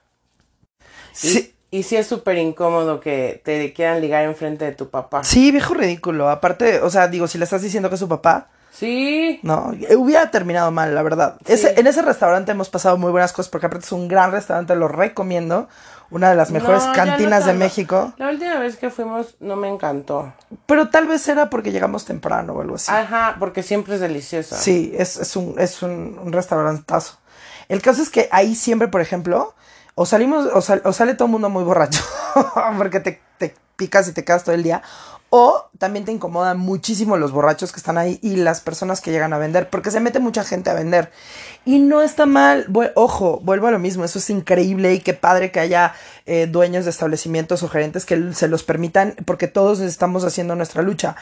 Y, 1.22 1.28
Sí, 1.28 1.54
y 1.70 1.82
sí 1.82 1.96
es 1.96 2.06
súper 2.06 2.36
incómodo 2.36 3.00
que 3.00 3.40
te 3.42 3.72
quieran 3.72 4.02
ligar 4.02 4.24
enfrente 4.24 4.66
de 4.66 4.72
tu 4.72 4.90
papá. 4.90 5.24
sí, 5.24 5.50
viejo 5.50 5.72
ridículo. 5.72 6.28
Aparte, 6.28 6.80
o 6.82 6.90
sea, 6.90 7.08
digo, 7.08 7.26
si 7.26 7.38
le 7.38 7.44
estás 7.44 7.62
diciendo 7.62 7.88
que 7.88 7.94
es 7.94 8.00
su 8.00 8.08
papá, 8.08 8.48
Sí. 8.72 9.40
no, 9.42 9.72
hubiera 9.96 10.30
terminado 10.30 10.70
mal, 10.70 10.94
la 10.94 11.02
verdad. 11.02 11.36
Ese- 11.46 11.78
en 11.80 11.86
ese 11.86 12.02
restaurante 12.02 12.52
hemos 12.52 12.68
pasado 12.68 12.96
muy 12.98 13.10
buenas 13.12 13.32
cosas 13.32 13.50
porque 13.50 13.66
aparte 13.66 13.86
es 13.86 13.92
un 13.92 14.08
gran 14.08 14.30
restaurante, 14.30 14.76
lo 14.76 14.88
recomiendo. 14.88 15.68
Una 16.10 16.30
de 16.30 16.36
las 16.36 16.50
mejores 16.50 16.82
No, 16.84 16.94
ya 16.94 17.04
no 17.04 17.10
cantinas 17.10 17.46
de. 17.46 17.52
México. 17.54 18.12
La 18.16 18.28
última 18.30 18.58
vez 18.58 18.76
que 18.76 18.90
fuimos 18.90 19.36
no 19.40 19.54
me 19.56 19.68
encantó. 19.68 20.32
Pero 20.66 20.88
tal 20.88 21.06
vez 21.06 21.26
era 21.28 21.50
porque 21.50 21.70
llegamos 21.70 22.04
temprano 22.04 22.52
o 22.54 22.60
algo 22.62 22.74
así. 22.74 22.90
Ajá, 22.90 23.36
porque 23.38 23.62
siempre 23.62 23.94
es 23.94 24.00
deliciosa. 24.00 24.56
Sí, 24.56 24.92
es, 24.96 25.16
es 25.18 25.36
un, 25.36 25.54
es 25.58 25.82
un, 25.82 26.18
un 26.22 26.32
restaurantazo. 26.32 27.18
El 27.68 27.80
caso 27.80 28.02
es 28.02 28.10
que 28.10 28.28
ahí 28.32 28.56
siempre, 28.56 28.88
por 28.88 29.00
ejemplo, 29.00 29.54
o 29.94 30.04
salimos, 30.04 30.46
o, 30.52 30.60
sal- 30.60 30.82
o 30.84 30.92
sale 30.92 31.14
todo 31.14 31.26
el 31.26 31.32
mundo 31.32 31.48
muy 31.48 31.62
borracho, 31.62 32.02
porque 32.76 32.98
te, 32.98 33.20
te 33.38 33.54
picas 33.76 34.08
y 34.08 34.12
te 34.12 34.24
quedas 34.24 34.42
todo 34.42 34.54
el 34.56 34.62
día, 34.64 34.82
o 35.30 35.70
también 35.78 36.04
te 36.04 36.12
incomodan 36.12 36.58
muchísimo 36.58 37.16
los 37.16 37.30
borrachos 37.32 37.72
que 37.72 37.78
están 37.78 37.96
ahí 37.96 38.18
y 38.20 38.36
las 38.36 38.60
personas 38.60 39.00
que 39.00 39.12
llegan 39.12 39.32
a 39.32 39.38
vender, 39.38 39.70
porque 39.70 39.92
se 39.92 40.00
mete 40.00 40.18
mucha 40.18 40.44
gente 40.44 40.70
a 40.70 40.74
vender. 40.74 41.10
Y 41.64 41.78
no 41.78 42.02
está 42.02 42.26
mal, 42.26 42.66
ojo, 42.94 43.40
vuelvo 43.42 43.68
a 43.68 43.70
lo 43.70 43.78
mismo, 43.78 44.04
eso 44.04 44.18
es 44.18 44.28
increíble 44.28 44.92
y 44.92 45.00
qué 45.00 45.14
padre 45.14 45.52
que 45.52 45.60
haya 45.60 45.94
eh, 46.26 46.46
dueños 46.46 46.84
de 46.84 46.90
establecimientos 46.90 47.62
o 47.62 47.68
gerentes 47.68 48.04
que 48.04 48.32
se 48.34 48.48
los 48.48 48.64
permitan, 48.64 49.14
porque 49.24 49.46
todos 49.46 49.80
estamos 49.80 50.24
haciendo 50.24 50.56
nuestra 50.56 50.82
lucha. 50.82 51.16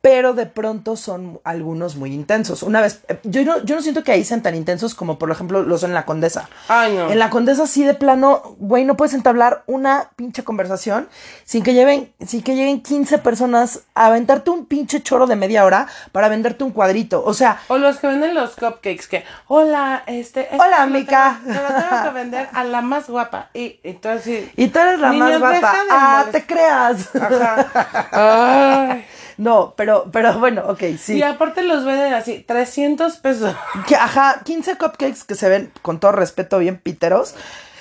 Pero 0.00 0.32
de 0.32 0.46
pronto 0.46 0.96
son 0.96 1.40
algunos 1.42 1.96
muy 1.96 2.12
intensos. 2.12 2.62
Una 2.62 2.80
vez, 2.80 3.00
eh, 3.08 3.18
yo 3.24 3.44
no, 3.44 3.64
yo 3.64 3.74
no 3.74 3.82
siento 3.82 4.04
que 4.04 4.12
ahí 4.12 4.22
sean 4.22 4.42
tan 4.42 4.54
intensos 4.54 4.94
como 4.94 5.18
por 5.18 5.28
ejemplo 5.30 5.62
lo 5.62 5.76
son 5.76 5.90
en 5.90 5.94
la 5.94 6.06
Condesa. 6.06 6.48
Ay, 6.68 6.94
no. 6.94 7.10
En 7.10 7.18
la 7.18 7.30
Condesa 7.30 7.66
sí 7.66 7.84
de 7.84 7.94
plano, 7.94 8.56
güey, 8.58 8.84
no 8.84 8.96
puedes 8.96 9.14
entablar 9.14 9.64
una 9.66 10.10
pinche 10.14 10.44
conversación 10.44 11.08
sin 11.44 11.64
que 11.64 11.74
lleven, 11.74 12.12
sin 12.24 12.42
que 12.42 12.54
lleguen 12.54 12.80
15 12.80 13.18
personas 13.18 13.80
a 13.94 14.06
aventarte 14.06 14.50
un 14.50 14.66
pinche 14.66 15.02
choro 15.02 15.26
de 15.26 15.34
media 15.34 15.64
hora 15.64 15.88
para 16.12 16.28
venderte 16.28 16.62
un 16.62 16.70
cuadrito. 16.70 17.24
O 17.24 17.34
sea, 17.34 17.60
O 17.66 17.78
los 17.78 17.98
que 17.98 18.06
venden 18.06 18.34
los 18.34 18.54
cupcakes 18.54 19.08
que, 19.08 19.24
hola, 19.48 20.04
este... 20.06 20.42
este 20.42 20.56
Hola, 20.58 20.86
mica. 20.86 21.40
Se 21.44 21.52
lo 21.52 21.68
tengo 21.68 22.02
que 22.04 22.10
vender 22.10 22.48
a 22.52 22.64
la 22.64 22.82
más 22.82 23.08
guapa. 23.08 23.50
Y 23.52 23.80
entonces 23.82 24.22
sí. 24.22 24.52
y 24.56 24.68
tú 24.68 24.78
eres 24.78 25.00
la 25.00 25.12
más 25.12 25.38
guapa. 25.38 25.74
Ah, 25.90 26.26
te 26.30 26.46
creas. 26.46 27.08
Ay. 28.12 29.04
No, 29.38 29.72
pero, 29.76 30.10
pero 30.12 30.38
bueno, 30.38 30.64
ok, 30.68 30.82
sí. 31.00 31.16
Y 31.16 31.22
aparte 31.22 31.62
los 31.62 31.84
venden 31.84 32.12
así, 32.12 32.40
300 32.46 33.16
pesos. 33.16 33.54
Que, 33.86 33.96
ajá, 33.96 34.42
15 34.44 34.76
cupcakes 34.76 35.24
que 35.26 35.34
se 35.34 35.48
ven 35.48 35.72
con 35.80 35.98
todo 36.00 36.12
respeto 36.12 36.58
bien 36.58 36.78
piteros. 36.78 37.34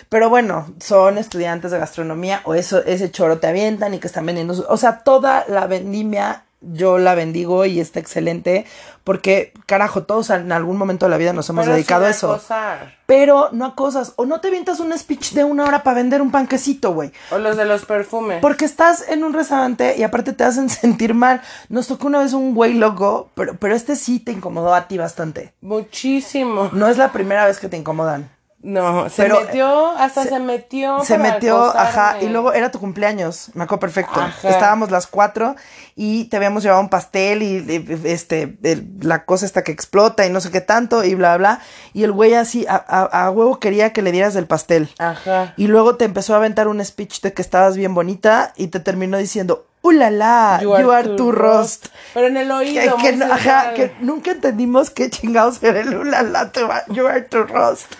Pero 0.10 0.30
bueno, 0.30 0.74
son 0.80 1.18
estudiantes 1.18 1.72
de 1.72 1.80
gastronomía 1.80 2.40
o 2.46 2.54
eso, 2.56 2.82
ese 2.86 3.12
choro 3.12 3.40
te 3.40 3.48
avientan 3.48 3.94
y 3.94 4.00
que 4.00 4.08
están 4.08 4.26
vendiendo. 4.26 4.54
su- 4.54 4.66
o 4.70 4.78
sea, 4.78 5.00
toda 5.00 5.44
la 5.50 5.68
vendimia 5.68 6.46
yo 6.74 6.98
la 6.98 7.16
bendigo 7.16 7.66
y 7.66 7.80
está 7.80 8.00
excelente 8.00 8.66
porque, 9.08 9.54
carajo, 9.66 10.04
todos 10.04 10.30
en 10.32 10.52
algún 10.52 10.76
momento 10.76 11.06
de 11.06 11.10
la 11.12 11.18
vida 11.18 11.32
nos 11.32 11.48
hemos 11.50 11.64
Pero 11.64 11.76
dedicado 11.76 12.06
a 12.06 12.10
eso. 12.10 12.34
acosar. 12.34 12.98
Pero 13.06 13.48
no 13.54 13.64
a 13.64 13.74
cosas. 13.74 14.12
O 14.18 14.26
no 14.26 14.42
te 14.42 14.50
avientas 14.50 14.82
un 14.82 14.92
speech 14.98 15.32
de 15.32 15.46
una 15.46 15.64
hora 15.64 15.82
para 15.82 15.96
vender 15.96 16.22
un 16.22 16.30
panquecito, 16.30 16.94
güey. 16.94 17.14
O 17.32 17.38
los 17.38 17.56
de 17.56 17.64
los 17.64 17.86
perfumes. 17.86 18.40
Porque 18.42 18.66
estás 18.66 19.08
en 19.08 19.24
un 19.24 19.32
restaurante 19.32 19.96
y 19.98 20.04
aparte 20.04 20.34
te 20.34 20.44
hacen 20.44 20.70
sentir 20.70 21.14
mal. 21.14 21.42
Nos 21.70 21.88
tocó 21.88 22.08
una 22.08 22.20
vez 22.20 22.34
un 22.34 22.54
güey 22.54 22.74
loco, 22.74 23.30
pero, 23.34 23.56
pero 23.56 23.76
este 23.76 23.96
sí 23.96 24.20
te 24.20 24.34
incomodó 24.34 24.76
a 24.76 24.90
ti 24.90 24.98
bastante. 24.98 25.54
Muchísimo. 25.62 26.70
No 26.74 26.90
es 26.90 26.98
la 26.98 27.14
primera 27.14 27.46
vez 27.46 27.60
que 27.60 27.70
te 27.70 27.78
incomodan. 27.78 28.30
No, 28.60 29.08
se 29.08 29.22
Pero, 29.22 29.42
metió, 29.42 29.88
hasta 29.92 30.24
se, 30.24 30.40
metió. 30.40 31.00
Se 31.04 31.18
para 31.20 31.34
metió, 31.34 31.64
ajá, 31.78 32.18
y 32.22 32.28
luego 32.28 32.54
era 32.54 32.72
tu 32.72 32.80
cumpleaños, 32.80 33.52
me 33.54 33.64
acuerdo 33.66 33.82
perfecto. 33.82 34.20
Ajá. 34.20 34.50
Estábamos 34.50 34.90
las 34.90 35.06
cuatro 35.06 35.56
y 35.96 36.26
te 36.26 36.38
habíamos 36.38 36.64
llevado 36.64 36.82
un 36.82 36.90
pastel 36.90 37.44
y 37.44 37.86
este, 38.04 38.58
el- 38.64 38.88
la 39.02 39.26
cosa 39.26 39.46
esta 39.46 39.64
que 39.64 39.72
explota 39.72 40.26
y 40.26 40.32
no 40.32 40.42
sé 40.42 40.50
qué 40.50 40.60
tanto 40.60 41.04
y 41.04 41.14
bla, 41.14 41.38
bla. 41.38 41.62
Y 41.94 42.04
el 42.04 42.12
güey 42.12 42.34
así, 42.34 42.66
a, 42.68 42.76
a- 42.88 43.26
a 43.26 43.30
huevo 43.32 43.60
quería 43.60 43.94
que 43.94 44.02
le 44.02 44.12
dieras 44.12 44.34
del 44.34 44.48
pastel. 44.48 44.90
Ajá. 44.98 45.54
Y 45.56 45.68
luego 45.68 45.96
te 45.96 46.06
empezó 46.06 46.34
a 46.34 46.38
aventar 46.38 46.68
un 46.68 46.84
speech 46.84 47.22
de 47.22 47.34
que 47.34 47.44
estabas 47.44 47.78
bien 47.78 47.94
bonita 47.94 48.54
y 48.56 48.68
te 48.68 48.80
terminó 48.80 49.18
diciendo, 49.20 49.67
¡Uh, 49.88 49.92
la, 49.92 50.10
la! 50.12 50.60
You, 50.62 50.92
are, 50.92 51.10
too 51.16 51.32
roast. 51.32 51.88
Pero 52.14 52.28
en 52.28 52.38
el 52.38 52.52
oído. 52.52 52.98
que 52.98 53.10
ajá, 53.24 53.74
que 53.74 53.96
nunca 54.02 54.32
entendimos 54.32 54.90
qué 54.90 55.10
chingados 55.10 55.62
era 55.64 55.80
el 55.80 55.96
ulala, 55.96 56.52
you 56.90 57.08
are 57.08 57.22
too 57.22 57.44
roast. 57.44 57.92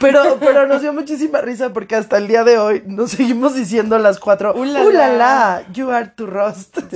Pero, 0.00 0.36
pero 0.38 0.66
nos 0.66 0.82
dio 0.82 0.92
muchísima 0.92 1.40
risa 1.40 1.70
porque 1.72 1.96
hasta 1.96 2.16
el 2.18 2.28
día 2.28 2.44
de 2.44 2.58
hoy 2.58 2.82
nos 2.86 3.10
seguimos 3.12 3.54
diciendo 3.54 3.98
las 3.98 4.18
cuatro, 4.20 4.54
Ulala. 4.54 4.84
ulala, 4.86 5.62
you 5.72 5.90
are 5.90 6.06
too 6.14 6.26
roast. 6.26 6.78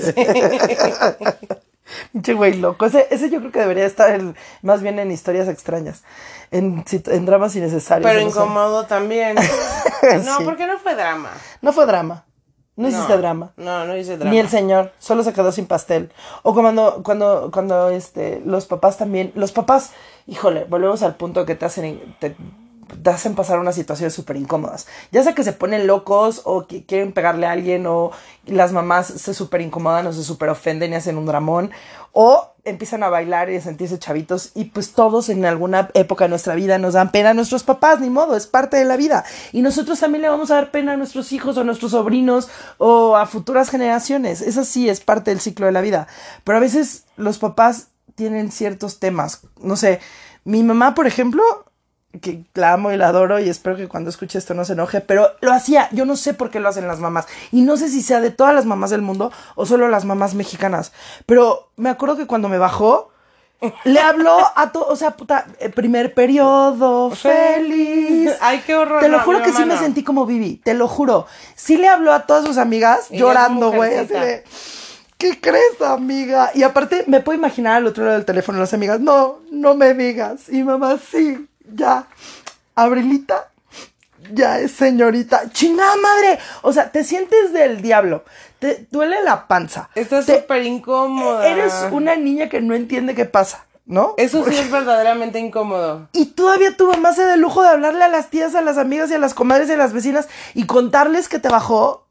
Pinche 2.12 2.34
güey 2.34 2.54
loco. 2.54 2.86
Ese, 2.86 3.08
ese 3.10 3.30
yo 3.30 3.40
creo 3.40 3.50
que 3.52 3.58
debería 3.60 3.84
estar 3.86 4.10
en- 4.14 4.36
más 4.62 4.80
bien 4.80 4.98
en 5.00 5.10
historias 5.10 5.48
extrañas, 5.48 6.02
en, 6.52 6.84
dramas 7.26 7.56
innecesarios. 7.56 8.08
Pero 8.08 8.20
sé. 8.22 8.26
incómodo 8.28 8.86
también. 8.86 9.36
No, 10.24 10.38
Sí. 10.38 10.44
porque 10.44 10.66
no 10.66 10.78
fue 10.78 10.94
drama. 10.94 11.30
No 11.60 11.72
fue 11.74 11.84
drama. 11.84 12.24
No 12.80 12.88
hiciste 12.88 13.16
drama. 13.16 13.52
No, 13.56 13.84
no 13.84 13.96
hice 13.96 14.16
drama. 14.16 14.30
Ni 14.30 14.38
el 14.38 14.48
señor, 14.48 14.92
solo 14.98 15.22
se 15.22 15.32
quedó 15.32 15.52
sin 15.52 15.66
pastel. 15.66 16.10
O 16.42 16.54
cuando, 16.54 17.02
cuando, 17.02 17.50
cuando 17.52 17.90
este, 17.90 18.40
los 18.44 18.66
papás 18.66 18.96
también, 18.96 19.32
los 19.34 19.52
papás, 19.52 19.92
híjole, 20.26 20.64
volvemos 20.64 21.02
al 21.02 21.14
punto 21.16 21.44
que 21.44 21.54
te 21.54 21.66
hacen, 21.66 22.16
te 22.18 22.34
hacen 23.04 23.34
pasar 23.34 23.58
unas 23.58 23.74
situaciones 23.74 24.14
súper 24.14 24.36
incómodas. 24.36 24.86
Ya 25.12 25.22
sea 25.22 25.34
que 25.34 25.44
se 25.44 25.52
ponen 25.52 25.86
locos 25.86 26.42
o 26.44 26.66
que 26.66 26.84
quieren 26.84 27.12
pegarle 27.12 27.46
a 27.46 27.52
alguien 27.52 27.86
o 27.86 28.10
las 28.46 28.72
mamás 28.72 29.06
se 29.06 29.34
súper 29.34 29.60
incomodan 29.60 30.06
o 30.06 30.12
se 30.12 30.22
súper 30.22 30.48
ofenden 30.48 30.92
y 30.92 30.96
hacen 30.96 31.18
un 31.18 31.26
dramón. 31.26 31.70
O 32.12 32.50
empiezan 32.64 33.02
a 33.02 33.08
bailar 33.08 33.50
y 33.50 33.56
a 33.56 33.60
sentirse 33.60 33.98
chavitos 33.98 34.50
y 34.54 34.66
pues 34.66 34.92
todos 34.92 35.28
en 35.28 35.44
alguna 35.44 35.90
época 35.94 36.24
de 36.24 36.30
nuestra 36.30 36.54
vida 36.54 36.78
nos 36.78 36.94
dan 36.94 37.10
pena 37.10 37.30
a 37.30 37.34
nuestros 37.34 37.62
papás, 37.62 38.00
ni 38.00 38.10
modo, 38.10 38.36
es 38.36 38.46
parte 38.46 38.76
de 38.76 38.84
la 38.84 38.96
vida. 38.96 39.24
Y 39.52 39.62
nosotros 39.62 40.00
también 40.00 40.22
le 40.22 40.28
vamos 40.28 40.50
a 40.50 40.56
dar 40.56 40.70
pena 40.70 40.92
a 40.92 40.96
nuestros 40.96 41.32
hijos 41.32 41.56
o 41.56 41.60
a 41.60 41.64
nuestros 41.64 41.92
sobrinos 41.92 42.48
o 42.78 43.16
a 43.16 43.26
futuras 43.26 43.70
generaciones. 43.70 44.40
Eso 44.40 44.64
sí 44.64 44.88
es 44.88 45.00
parte 45.00 45.30
del 45.30 45.40
ciclo 45.40 45.66
de 45.66 45.72
la 45.72 45.80
vida. 45.80 46.08
Pero 46.44 46.58
a 46.58 46.60
veces 46.60 47.04
los 47.16 47.38
papás 47.38 47.88
tienen 48.14 48.50
ciertos 48.50 48.98
temas. 48.98 49.42
No 49.62 49.76
sé, 49.76 50.00
mi 50.44 50.62
mamá, 50.62 50.94
por 50.94 51.06
ejemplo, 51.06 51.42
que 52.20 52.42
la 52.54 52.72
amo 52.72 52.90
y 52.90 52.96
la 52.96 53.08
adoro 53.08 53.38
y 53.38 53.48
espero 53.48 53.76
que 53.76 53.88
cuando 53.88 54.10
escuche 54.10 54.38
esto 54.38 54.54
no 54.54 54.64
se 54.64 54.72
enoje, 54.72 55.00
pero 55.00 55.30
lo 55.40 55.52
hacía, 55.52 55.88
yo 55.92 56.04
no 56.04 56.16
sé 56.16 56.34
por 56.34 56.50
qué 56.50 56.58
lo 56.58 56.68
hacen 56.68 56.88
las 56.88 56.98
mamás 56.98 57.26
y 57.52 57.62
no 57.62 57.76
sé 57.76 57.88
si 57.88 58.02
sea 58.02 58.20
de 58.20 58.30
todas 58.30 58.54
las 58.54 58.66
mamás 58.66 58.90
del 58.90 59.02
mundo 59.02 59.32
o 59.54 59.64
solo 59.64 59.88
las 59.88 60.04
mamás 60.04 60.34
mexicanas, 60.34 60.92
pero 61.26 61.70
me 61.76 61.88
acuerdo 61.88 62.16
que 62.16 62.26
cuando 62.26 62.48
me 62.48 62.58
bajó 62.58 63.10
le 63.84 64.00
habló 64.00 64.38
a 64.56 64.72
todo, 64.72 64.86
o 64.86 64.96
sea, 64.96 65.12
puta, 65.12 65.46
eh, 65.58 65.68
primer 65.68 66.14
periodo, 66.14 67.10
feliz. 67.10 68.32
Ay, 68.40 68.62
qué 68.66 68.74
horror. 68.74 69.02
Te 69.02 69.08
lo 69.08 69.20
juro 69.20 69.42
que 69.42 69.52
sí 69.52 69.64
me 69.64 69.76
sentí 69.76 70.02
como 70.02 70.24
Vivi, 70.24 70.56
te 70.56 70.72
lo 70.74 70.88
juro. 70.88 71.26
Sí 71.56 71.76
le 71.76 71.88
habló 71.88 72.12
a 72.12 72.26
todas 72.26 72.44
sus 72.44 72.56
amigas 72.56 73.10
es 73.10 73.18
llorando, 73.18 73.70
güey, 73.70 73.96
así 73.96 74.14
de, 74.14 74.44
¿qué 75.18 75.38
crees, 75.40 75.80
amiga? 75.82 76.50
Y 76.54 76.62
aparte 76.62 77.04
me 77.06 77.20
puedo 77.20 77.38
imaginar 77.38 77.76
al 77.76 77.86
otro 77.86 78.04
lado 78.04 78.16
del 78.16 78.24
teléfono 78.24 78.58
las 78.58 78.72
amigas, 78.72 78.98
no, 78.98 79.40
no 79.50 79.74
me 79.74 79.92
digas. 79.92 80.48
Y 80.48 80.62
mamá, 80.62 80.98
sí, 80.98 81.46
ya. 81.74 82.06
Abrilita, 82.74 83.50
ya 84.32 84.58
es 84.58 84.72
señorita. 84.72 85.50
Chingada 85.52 85.96
madre. 85.96 86.38
O 86.62 86.72
sea, 86.72 86.90
te 86.90 87.04
sientes 87.04 87.52
del 87.52 87.82
diablo. 87.82 88.24
Te 88.58 88.86
duele 88.90 89.22
la 89.22 89.48
panza. 89.48 89.90
Estás 89.94 90.26
súper 90.26 90.64
incómoda. 90.64 91.46
Eres 91.46 91.72
una 91.90 92.16
niña 92.16 92.48
que 92.48 92.60
no 92.60 92.74
entiende 92.74 93.14
qué 93.14 93.24
pasa, 93.24 93.66
¿no? 93.86 94.14
Eso 94.18 94.44
sí 94.44 94.56
es 94.56 94.70
verdaderamente 94.70 95.38
incómodo. 95.38 96.08
Y 96.12 96.26
todavía 96.26 96.76
tu 96.76 96.88
mamá 96.88 97.12
se 97.12 97.24
da 97.24 97.34
el 97.34 97.40
lujo 97.40 97.62
de 97.62 97.68
hablarle 97.68 98.04
a 98.04 98.08
las 98.08 98.28
tías, 98.30 98.54
a 98.54 98.60
las 98.60 98.78
amigas 98.78 99.10
y 99.10 99.14
a 99.14 99.18
las 99.18 99.34
comadres 99.34 99.68
y 99.68 99.72
a 99.72 99.76
las 99.76 99.92
vecinas 99.92 100.28
y 100.54 100.66
contarles 100.66 101.28
que 101.28 101.38
te 101.38 101.48
bajó. 101.48 102.06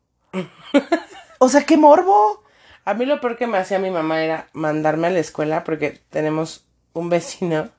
O 1.39 1.49
sea, 1.49 1.63
qué 1.63 1.77
morbo. 1.77 2.43
A 2.85 2.93
mí 2.95 3.05
lo 3.05 3.21
peor 3.21 3.37
que 3.37 3.47
me 3.47 3.57
hacía 3.57 3.79
mi 3.79 3.91
mamá 3.91 4.23
era 4.23 4.47
mandarme 4.53 5.07
a 5.07 5.11
la 5.11 5.19
escuela 5.19 5.63
porque 5.63 6.01
tenemos 6.09 6.65
un 6.93 7.09
vecino 7.09 7.69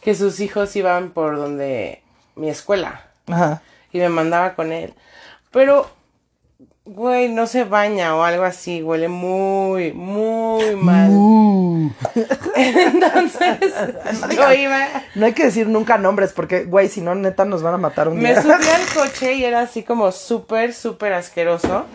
que 0.00 0.14
sus 0.14 0.40
hijos 0.40 0.74
iban 0.76 1.10
por 1.10 1.36
donde 1.36 2.02
mi 2.36 2.48
escuela 2.50 3.02
Ajá. 3.30 3.62
y 3.92 3.98
me 3.98 4.08
mandaba 4.08 4.54
con 4.54 4.72
él. 4.72 4.94
Pero, 5.50 5.88
güey, 6.84 7.28
no 7.28 7.46
se 7.46 7.64
baña 7.64 8.16
o 8.16 8.22
algo 8.24 8.44
así, 8.44 8.82
huele 8.82 9.08
muy, 9.08 9.92
muy 9.92 10.74
mal. 10.76 11.10
Uh. 11.10 11.90
Entonces, 12.56 13.58
yo 14.34 14.52
iba, 14.52 14.86
No 15.14 15.26
hay 15.26 15.32
que 15.32 15.44
decir 15.44 15.68
nunca 15.68 15.98
nombres 15.98 16.32
porque, 16.32 16.64
güey, 16.64 16.88
si 16.88 17.00
no, 17.00 17.14
neta, 17.14 17.44
nos 17.44 17.62
van 17.62 17.74
a 17.74 17.78
matar 17.78 18.08
un 18.08 18.18
me 18.18 18.30
día. 18.32 18.42
subí 18.42 18.52
al 18.52 18.86
coche 18.94 19.34
y 19.34 19.44
era 19.44 19.60
así 19.60 19.82
como 19.82 20.12
súper, 20.12 20.72
súper 20.74 21.12
asqueroso 21.12 21.86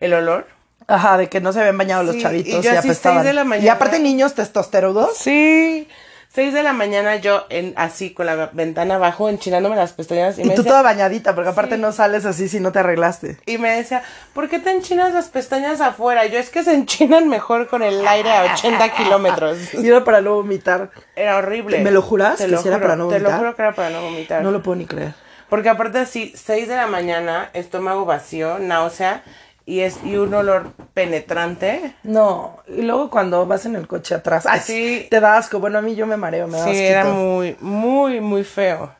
el 0.00 0.14
olor. 0.14 0.46
Ajá, 0.86 1.18
de 1.18 1.28
que 1.28 1.40
no 1.40 1.52
se 1.52 1.60
habían 1.60 1.78
bañado 1.78 2.02
los 2.02 2.18
chavitos 2.18 2.52
y 2.52 2.56
y, 2.58 2.62
yo 2.62 2.70
así, 2.78 2.88
apestaban. 2.88 3.18
seis 3.22 3.26
de 3.28 3.32
la 3.34 3.42
Y 3.42 3.44
mañana. 3.44 3.72
aparte 3.74 3.98
niños 4.00 4.34
testosterudos. 4.34 5.16
Sí. 5.16 5.86
Seis 6.32 6.54
de 6.54 6.62
la 6.62 6.72
mañana 6.72 7.16
yo 7.16 7.44
en, 7.50 7.74
así 7.76 8.10
con 8.14 8.24
la 8.26 8.50
ventana 8.52 8.94
abajo 8.94 9.28
enchinándome 9.28 9.74
las 9.74 9.92
pestañas 9.94 10.38
y, 10.38 10.42
Y 10.42 10.44
me 10.44 10.54
tú 10.54 10.62
decía, 10.62 10.70
toda 10.70 10.82
bañadita, 10.82 11.34
porque 11.34 11.50
aparte 11.50 11.74
Sí. 11.74 11.80
no 11.80 11.90
sales 11.90 12.24
así 12.24 12.48
si 12.48 12.60
no 12.60 12.70
te 12.70 12.78
arreglaste. 12.78 13.38
y 13.46 13.58
me 13.58 13.70
decía, 13.74 14.04
¿por 14.32 14.48
qué 14.48 14.60
te 14.60 14.70
enchinas 14.70 15.12
las 15.12 15.28
pestañas 15.28 15.80
afuera? 15.80 16.26
Yo 16.26 16.38
es 16.38 16.50
que 16.50 16.62
se 16.62 16.72
enchinan 16.72 17.28
mejor 17.28 17.66
con 17.66 17.82
el 17.82 18.06
aire 18.06 18.30
a 18.30 18.54
80 18.54 18.90
kilómetros. 18.94 19.58
Y 19.74 19.88
era 19.88 20.04
para 20.04 20.20
no 20.20 20.34
vomitar. 20.36 20.90
Era 21.16 21.36
horrible. 21.36 21.80
¿Me 21.80 21.90
lo 21.90 22.00
juras 22.00 22.38
Te 22.38 22.44
que 22.44 22.50
lo 22.52 22.62
sí 22.62 22.68
era 22.68 22.76
juro, 22.76 22.86
para 22.86 22.96
no 22.96 23.08
Te 23.08 23.14
lo 23.18 23.24
vomitar? 23.24 23.38
juro 23.40 23.56
que 23.56 23.62
era 23.62 23.72
para 23.74 23.90
no 23.90 24.02
vomitar. 24.02 24.42
No 24.42 24.50
lo 24.52 24.62
puedo 24.62 24.76
ni 24.76 24.86
creer. 24.86 25.14
Porque 25.48 25.68
aparte 25.68 25.98
así, 25.98 26.32
6 26.36 26.68
de 26.68 26.76
la 26.76 26.86
mañana, 26.86 27.50
estómago 27.54 28.04
vacío, 28.04 28.60
náusea 28.60 29.24
y 29.70 29.80
es 29.80 29.98
y 30.04 30.16
un 30.16 30.34
olor 30.34 30.72
penetrante. 30.94 31.94
No, 32.02 32.58
y 32.66 32.82
luego 32.82 33.08
cuando 33.10 33.46
vas 33.46 33.66
en 33.66 33.76
el 33.76 33.86
coche 33.86 34.14
atrás, 34.16 34.46
ay, 34.46 34.60
Sí. 34.60 35.06
te 35.10 35.20
da 35.20 35.36
asco. 35.36 35.60
Bueno, 35.60 35.78
a 35.78 35.82
mí 35.82 35.94
yo 35.94 36.06
me 36.06 36.16
mareo, 36.16 36.46
me 36.48 36.58
da 36.58 36.64
Sí, 36.64 36.70
asquito. 36.70 36.90
era 36.90 37.04
muy, 37.04 37.56
muy, 37.60 38.20
muy 38.20 38.44
feo. 38.44 38.90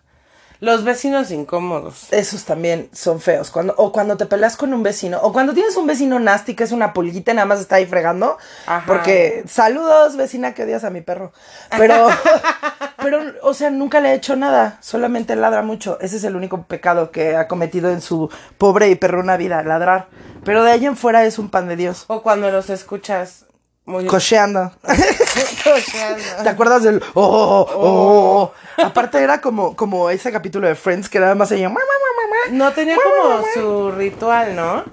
Los 0.61 0.85
vecinos 0.85 1.31
incómodos. 1.31 2.13
Esos 2.13 2.45
también 2.45 2.91
son 2.93 3.21
feos. 3.21 3.51
Cuando, 3.51 3.75
o 3.79 3.93
cuando 3.93 4.19
te 4.19 4.27
peleas 4.27 4.59
con 4.59 4.75
un 4.75 4.83
vecino. 4.83 5.19
O 5.23 5.33
cuando 5.33 5.55
tienes 5.55 5.75
un 5.77 5.87
vecino 5.87 6.19
nasty 6.19 6.55
que 6.55 6.65
es 6.65 6.73
una 6.73 6.93
pulguita 6.93 7.33
y 7.33 7.35
nada 7.35 7.47
más 7.47 7.61
está 7.61 7.77
ahí 7.77 7.87
fregando. 7.87 8.37
Ajá. 8.67 8.85
Porque, 8.87 9.43
saludos, 9.49 10.17
vecina, 10.17 10.53
que 10.53 10.65
odias 10.65 10.85
a 10.85 10.91
mi 10.91 11.01
perro. 11.01 11.33
Pero, 11.79 12.09
pero, 13.03 13.23
o 13.43 13.55
sea, 13.55 13.71
nunca 13.71 14.01
le 14.01 14.11
he 14.11 14.15
hecho 14.15 14.37
nada. 14.37 14.77
Solamente 14.83 15.35
ladra 15.35 15.63
mucho. 15.63 15.99
Ese 16.01 16.17
es 16.17 16.25
el 16.25 16.37
único 16.37 16.65
pecado 16.65 17.11
que 17.11 17.37
ha 17.37 17.49
cometido 17.49 17.91
en 17.91 18.03
su 18.03 18.29
pobre 18.59 18.91
y 18.91 18.97
perruna 18.97 19.39
vida, 19.39 19.63
ladrar. 19.63 20.09
Pero 20.45 20.63
de 20.63 20.73
ahí 20.73 20.85
en 20.85 20.97
fuera 20.97 21.25
es 21.25 21.39
un 21.39 21.49
pan 21.49 21.69
de 21.69 21.77
Dios. 21.77 22.05
O 22.09 22.23
cuando 22.23 22.51
los 22.51 22.69
escuchas 22.69 23.47
muy 23.85 24.07
Cocheando. 24.07 24.73
cocheando. 25.65 26.43
¿Te 26.43 26.49
acuerdas 26.49 26.83
del 26.83 27.03
oh, 27.15 27.23
oh, 27.23 27.61
oh, 27.61 27.75
oh, 27.75 28.53
oh? 28.79 28.85
Aparte 28.85 29.19
era 29.23 29.41
como, 29.41 29.75
como 29.77 30.11
ese 30.11 30.31
capítulo 30.33 30.69
de 30.69 30.75
Friends 30.75 31.09
que 31.09 31.19
nada 31.21 31.35
más 31.35 31.49
se 31.49 31.59
llama. 31.59 31.81
No 32.53 32.73
tenía 32.73 32.97
como 32.97 33.43
su 33.55 33.91
ritual, 33.93 34.57
¿no? 34.57 34.85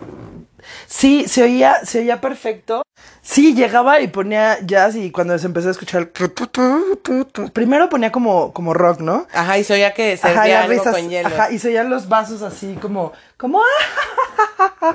Sí, 0.86 1.28
se 1.28 1.44
oía, 1.44 1.86
se 1.86 2.00
oía 2.00 2.20
perfecto. 2.20 2.82
Sí, 3.22 3.54
llegaba 3.54 4.00
y 4.00 4.08
ponía 4.08 4.58
jazz 4.62 4.96
y 4.96 5.12
cuando 5.12 5.38
se 5.38 5.46
empezó 5.46 5.68
a 5.68 5.72
escuchar 5.72 6.02
el 6.02 7.52
primero 7.52 7.90
ponía 7.90 8.12
como, 8.12 8.54
como 8.54 8.74
rock, 8.74 9.00
¿no? 9.02 9.28
Ajá, 9.34 9.58
y 9.58 9.64
se 9.64 9.74
oía 9.74 9.94
que 9.94 10.16
las 10.16 10.24
algo 10.26 10.70
risas, 10.70 10.96
con 10.96 11.10
hielo. 11.10 11.28
ajá, 11.28 11.52
y 11.52 11.60
se 11.60 11.70
oían 11.70 11.90
los 11.90 12.08
vasos 12.10 12.42
así 12.42 12.78
como, 12.82 13.12
como, 13.38 13.62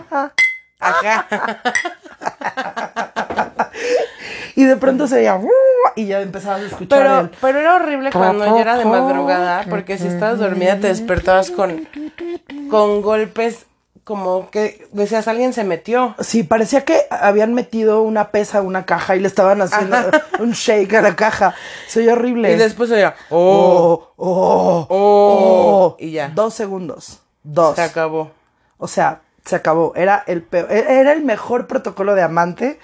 ah, 0.00 0.30
Ajá. 0.80 1.62
y 4.56 4.64
de 4.64 4.76
pronto 4.76 5.06
se 5.06 5.30
"Uh", 5.30 5.48
y 5.96 6.06
ya 6.06 6.20
empezabas 6.20 6.62
a 6.62 6.66
escuchar 6.66 6.98
Pero, 7.02 7.20
el, 7.20 7.30
pero 7.40 7.58
era 7.58 7.74
horrible 7.76 8.10
cuando 8.10 8.44
ya 8.56 8.60
era 8.60 8.78
de 8.78 8.84
madrugada, 8.84 9.64
porque 9.68 9.98
si 9.98 10.06
estabas 10.06 10.38
dormida 10.38 10.78
te 10.78 10.88
despertabas 10.88 11.50
con, 11.50 11.88
con 12.70 13.02
golpes 13.02 13.66
como 14.04 14.50
que 14.50 14.88
decías 14.92 15.28
alguien 15.28 15.52
se 15.52 15.64
metió. 15.64 16.14
Sí, 16.20 16.42
parecía 16.42 16.84
que 16.84 17.02
habían 17.10 17.54
metido 17.54 18.02
una 18.02 18.30
pesa 18.30 18.58
a 18.58 18.62
una 18.62 18.84
caja 18.84 19.14
y 19.16 19.20
le 19.20 19.28
estaban 19.28 19.62
haciendo 19.62 19.96
un 20.40 20.52
shake 20.52 20.92
a 20.94 21.02
la 21.02 21.16
caja. 21.16 21.54
Se 21.86 22.00
oía 22.00 22.14
horrible. 22.14 22.52
Y 22.52 22.56
después 22.56 22.88
se 22.88 22.96
oía, 22.96 23.14
oh, 23.30 24.10
oh, 24.16 24.26
oh, 24.26 24.86
oh, 24.88 25.94
oh. 25.94 25.96
y 26.00 26.12
ya. 26.12 26.30
Dos 26.30 26.54
segundos. 26.54 27.20
Dos. 27.44 27.76
se 27.76 27.82
acabó. 27.82 28.30
O 28.78 28.88
sea, 28.88 29.20
se 29.44 29.56
acabó. 29.56 29.92
Era 29.94 30.24
el 30.26 30.42
peor. 30.42 30.70
Era 30.72 31.12
el 31.12 31.22
mejor 31.22 31.66
protocolo 31.66 32.14
de 32.14 32.22
amante, 32.22 32.80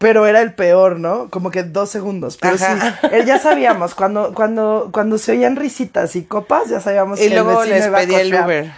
pero 0.00 0.26
era 0.26 0.40
el 0.40 0.54
peor, 0.54 0.98
¿no? 0.98 1.28
Como 1.28 1.50
que 1.50 1.62
dos 1.62 1.90
segundos. 1.90 2.38
Pero 2.40 2.54
Ajá. 2.54 2.98
sí, 3.02 3.08
eh, 3.12 3.24
ya 3.26 3.38
sabíamos, 3.38 3.94
cuando, 3.94 4.32
cuando, 4.32 4.88
cuando 4.92 5.18
se 5.18 5.32
oían 5.32 5.56
risitas 5.56 6.16
y 6.16 6.22
copas, 6.22 6.70
ya 6.70 6.80
sabíamos 6.80 7.20
Y 7.20 7.24
que 7.24 7.28
el 7.28 7.34
luego 7.34 7.60
vecino 7.60 7.76
les 7.76 7.86
iba 7.86 7.98
a 7.98 8.00
pedía 8.00 8.20
el. 8.22 8.34
Uber. 8.34 8.72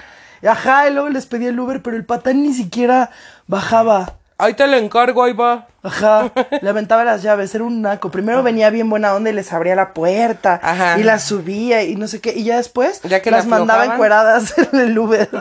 Ajá, 0.44 0.88
y 0.88 0.92
luego 0.92 1.10
les 1.10 1.26
pedía 1.26 1.50
el 1.50 1.60
Uber, 1.60 1.80
pero 1.80 1.96
el 1.96 2.04
patán 2.04 2.42
ni 2.42 2.52
siquiera 2.52 3.10
bajaba. 3.46 4.14
Ahí 4.36 4.54
te 4.54 4.66
lo 4.66 4.76
encargo, 4.76 5.22
ahí 5.22 5.32
va. 5.32 5.68
Ajá, 5.84 6.32
le 6.60 6.68
aventaba 6.68 7.04
las 7.04 7.22
llaves, 7.22 7.54
era 7.54 7.62
un 7.62 7.82
naco. 7.82 8.10
Primero 8.10 8.42
venía 8.42 8.70
bien 8.70 8.90
buena 8.90 9.14
onda 9.14 9.30
y 9.30 9.32
les 9.32 9.52
abría 9.52 9.76
la 9.76 9.94
puerta. 9.94 10.58
Ajá. 10.60 10.98
Y 10.98 11.04
las 11.04 11.22
subía 11.22 11.84
y 11.84 11.94
no 11.94 12.08
sé 12.08 12.20
qué. 12.20 12.32
Y 12.32 12.42
ya 12.42 12.56
después 12.56 13.00
Ya 13.02 13.22
que 13.22 13.30
las 13.30 13.46
la 13.46 13.58
mandaba 13.58 13.84
encueradas 13.84 14.54
en 14.72 14.80
el 14.80 14.98
Uber. 14.98 15.30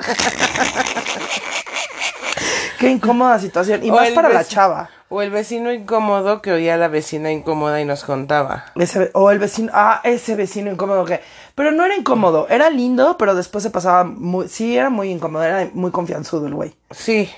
qué 2.78 2.92
incómoda 2.92 3.40
situación. 3.40 3.84
Y 3.84 3.90
O 3.90 3.96
más 3.96 4.10
el 4.10 4.14
para 4.14 4.30
la 4.30 4.46
chava. 4.46 4.88
O 5.14 5.22
el 5.22 5.30
vecino 5.30 5.74
incómodo 5.74 6.42
que 6.42 6.54
oía 6.54 6.76
a 6.76 6.78
la 6.78 6.88
vecina 6.88 7.32
incómoda 7.34 7.82
y 7.82 7.86
nos 7.86 8.06
contaba. 8.06 8.66
Ese, 8.76 9.12
o 9.14 9.30
el 9.30 9.40
vecino, 9.40 9.70
ah, 9.76 10.00
ese 10.06 10.36
vecino 10.38 10.72
incómodo 10.72 11.04
que. 11.04 11.20
Pero 11.54 11.72
no 11.72 11.84
era 11.84 11.96
incómodo, 11.98 12.48
era 12.50 12.70
lindo, 12.70 13.18
pero 13.18 13.36
después 13.36 13.62
se 13.62 13.70
pasaba 13.72 14.06
muy. 14.06 14.48
Sí, 14.48 14.78
era 14.78 14.90
muy 14.90 15.12
incómodo, 15.12 15.44
era 15.44 15.70
muy 15.74 15.92
confianzudo 15.92 16.48
el 16.48 16.56
güey. 16.56 16.74
Sí. 16.92 17.30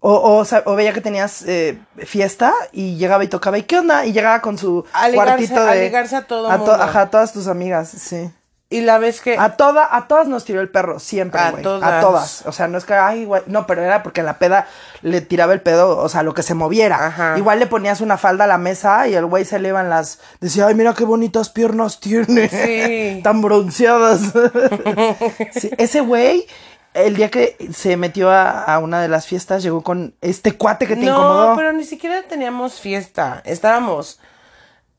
O, 0.00 0.12
o, 0.14 0.44
o 0.70 0.74
veía 0.76 0.92
que 0.92 1.00
tenías 1.00 1.42
eh, 1.42 1.76
fiesta 2.06 2.54
y 2.70 2.96
llegaba 2.98 3.24
y 3.24 3.28
tocaba, 3.28 3.58
¿y 3.58 3.64
qué 3.64 3.80
onda? 3.80 4.06
Y 4.06 4.12
llegaba 4.12 4.40
con 4.40 4.56
su 4.56 4.84
A 4.92 5.10
cuartito 5.10 5.60
de. 5.64 5.70
a 5.70 5.74
ligarse 5.74 6.14
a 6.14 6.22
todo 6.22 6.48
to- 6.48 6.56
mundo. 6.56 6.72
Ajá, 6.72 7.00
a 7.00 7.10
todas 7.10 7.32
tus 7.32 7.48
amigas, 7.48 7.88
sí. 7.90 8.30
Y 8.70 8.82
la 8.82 8.98
vez 8.98 9.22
que... 9.22 9.38
A, 9.38 9.56
toda, 9.56 9.96
a 9.96 10.08
todas 10.08 10.28
nos 10.28 10.44
tiró 10.44 10.60
el 10.60 10.68
perro, 10.68 10.98
siempre, 10.98 11.40
A 11.40 11.50
güey. 11.52 11.62
A 11.62 11.64
todas. 11.64 12.00
todas. 12.02 12.42
O 12.44 12.52
sea, 12.52 12.68
no 12.68 12.76
es 12.76 12.84
que, 12.84 12.92
ay, 12.92 13.24
güey. 13.24 13.42
No, 13.46 13.66
pero 13.66 13.82
era 13.82 14.02
porque 14.02 14.20
en 14.20 14.26
la 14.26 14.38
peda 14.38 14.66
le 15.00 15.22
tiraba 15.22 15.54
el 15.54 15.62
pedo, 15.62 15.96
o 15.96 16.08
sea, 16.10 16.22
lo 16.22 16.34
que 16.34 16.42
se 16.42 16.52
moviera. 16.52 17.06
Ajá. 17.06 17.38
Igual 17.38 17.60
le 17.60 17.66
ponías 17.66 18.02
una 18.02 18.18
falda 18.18 18.44
a 18.44 18.46
la 18.46 18.58
mesa 18.58 19.08
y 19.08 19.14
el 19.14 19.24
güey 19.24 19.46
se 19.46 19.58
le 19.58 19.68
iban 19.70 19.88
las. 19.88 20.20
Decía, 20.40 20.66
ay, 20.66 20.74
mira 20.74 20.92
qué 20.92 21.04
bonitas 21.04 21.48
piernas 21.48 21.98
tiene. 21.98 22.48
Sí. 22.50 23.20
Tan 23.24 23.40
bronceadas. 23.40 24.20
Sí, 25.52 25.70
Ese 25.78 26.00
güey, 26.02 26.46
el 26.92 27.16
día 27.16 27.30
que 27.30 27.56
se 27.72 27.96
metió 27.96 28.30
a, 28.30 28.64
a 28.64 28.78
una 28.80 29.00
de 29.00 29.08
las 29.08 29.26
fiestas, 29.26 29.62
llegó 29.62 29.82
con 29.82 30.14
este 30.20 30.52
cuate 30.58 30.86
que 30.86 30.94
te 30.94 31.06
no, 31.06 31.12
incomodó. 31.12 31.56
pero 31.56 31.72
ni 31.72 31.84
siquiera 31.84 32.22
teníamos 32.28 32.80
fiesta. 32.80 33.40
Estábamos... 33.46 34.20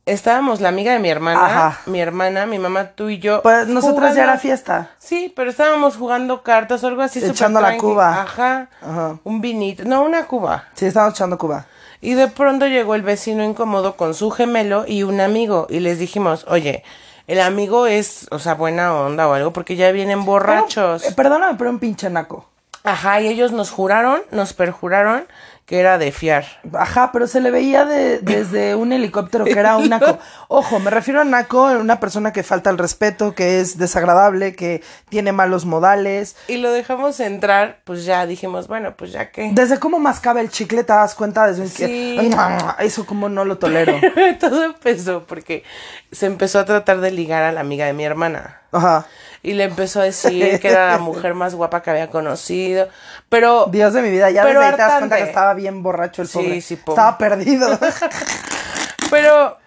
Estábamos 0.09 0.59
la 0.59 0.69
amiga 0.69 0.91
de 0.91 0.99
mi 0.99 1.09
hermana, 1.09 1.45
Ajá. 1.45 1.81
mi 1.85 2.01
hermana, 2.01 2.45
mi 2.47 2.57
mamá, 2.57 2.91
tú 2.95 3.09
y 3.09 3.19
yo. 3.19 3.43
Pues 3.43 3.67
nosotras 3.67 4.15
ya 4.15 4.23
era 4.23 4.37
fiesta. 4.37 4.89
Sí, 4.97 5.31
pero 5.35 5.51
estábamos 5.51 5.97
jugando 5.97 6.41
cartas 6.41 6.83
o 6.83 6.87
algo 6.87 7.03
así. 7.03 7.23
Echando 7.23 7.61
la 7.61 7.77
cuba. 7.77 8.23
Ajá. 8.23 8.67
Ajá. 8.81 9.19
Un 9.23 9.39
vinito. 9.39 9.83
No, 9.85 10.01
una 10.03 10.25
cuba. 10.25 10.65
Sí, 10.73 10.87
estábamos 10.87 11.13
echando 11.13 11.37
Cuba. 11.37 11.65
Y 12.01 12.13
de 12.13 12.27
pronto 12.27 12.65
llegó 12.65 12.95
el 12.95 13.01
vecino 13.01 13.43
incómodo 13.43 13.97
con 13.97 14.13
su 14.13 14.31
gemelo 14.31 14.85
y 14.87 15.03
un 15.03 15.21
amigo. 15.21 15.67
Y 15.69 15.79
les 15.79 15.99
dijimos, 15.99 16.45
oye, 16.47 16.83
el 17.27 17.39
amigo 17.41 17.85
es, 17.85 18.27
o 18.31 18.39
sea, 18.39 18.55
buena 18.55 18.95
onda 18.95 19.27
o 19.27 19.33
algo, 19.33 19.53
porque 19.53 19.75
ya 19.75 19.91
vienen 19.91 20.25
borrachos. 20.25 21.01
Pero, 21.01 21.11
eh, 21.11 21.15
perdóname, 21.15 21.57
pero 21.57 21.69
un 21.69 21.79
pinche 21.79 22.09
naco. 22.09 22.49
Ajá, 22.83 23.21
y 23.21 23.27
ellos 23.27 23.51
nos 23.51 23.69
juraron, 23.69 24.21
nos 24.31 24.53
perjuraron 24.53 25.27
que 25.69 25.79
era 25.79 25.99
de 25.99 26.11
fiar. 26.11 26.45
Ajá, 26.73 27.11
pero 27.13 27.27
se 27.27 27.39
le 27.41 27.51
veía 27.51 27.85
de- 27.85 28.17
desde 28.21 28.73
un 28.73 28.91
helicóptero 28.91 29.45
que 29.45 29.51
era 29.51 29.77
un 29.77 29.87
naco. 29.87 30.17
Ojo, 30.47 30.79
me 30.79 30.89
refiero 30.89 31.21
a 31.21 31.23
naco, 31.25 31.65
una 31.65 31.99
persona 31.99 32.33
que 32.33 32.41
falta 32.41 32.71
el 32.71 32.79
respeto, 32.79 33.35
que 33.35 33.59
es 33.59 33.77
desagradable, 33.77 34.55
que 34.55 34.81
tiene 35.09 35.31
malos 35.31 35.65
modales. 35.65 36.35
Y 36.47 36.57
lo 36.57 36.71
dejamos 36.71 37.19
entrar, 37.19 37.81
pues 37.83 38.03
ya 38.03 38.25
dijimos, 38.25 38.67
bueno, 38.67 38.95
pues 38.97 39.11
ya 39.11 39.29
que. 39.29 39.51
Desde 39.53 39.77
cómo 39.77 39.99
mascaba 39.99 40.41
el 40.41 40.49
chicle 40.49 40.83
te 40.83 40.91
das 40.93 41.13
cuenta 41.13 41.45
desde 41.45 41.67
Sí. 41.67 41.85
que 41.85 42.31
eso 42.79 43.05
como 43.05 43.29
no 43.29 43.45
lo 43.45 43.59
tolero. 43.59 43.93
Todo 44.39 44.63
empezó 44.63 45.25
porque 45.27 45.63
se 46.11 46.25
empezó 46.25 46.57
a 46.57 46.65
tratar 46.65 46.99
de 46.99 47.11
ligar 47.11 47.43
a 47.43 47.51
la 47.51 47.59
amiga 47.61 47.85
de 47.85 47.93
mi 47.93 48.05
hermana. 48.05 48.61
Ajá. 48.71 49.05
Y 49.41 49.53
le 49.53 49.63
empezó 49.65 50.01
a 50.01 50.03
decir 50.03 50.59
que 50.59 50.67
era 50.67 50.91
la 50.91 50.97
mujer 50.97 51.33
más 51.33 51.55
guapa 51.55 51.81
que 51.81 51.89
había 51.91 52.09
conocido. 52.09 52.89
Pero 53.29 53.67
Dios 53.71 53.93
de 53.93 54.01
mi 54.01 54.09
vida, 54.09 54.29
ya 54.31 54.43
Pero 54.43 54.59
desde 54.59 54.71
ahí 54.71 54.75
te 54.77 54.81
das 54.81 54.97
cuenta 54.97 55.17
que 55.17 55.23
estaba 55.23 55.53
bien 55.53 55.81
borracho 55.81 56.21
el 56.21 56.27
Sí, 56.27 56.37
pobre. 56.37 56.61
sí, 56.61 56.75
pobre. 56.75 56.93
Estaba 56.99 57.17
perdido. 57.17 57.79
Pero 59.09 59.57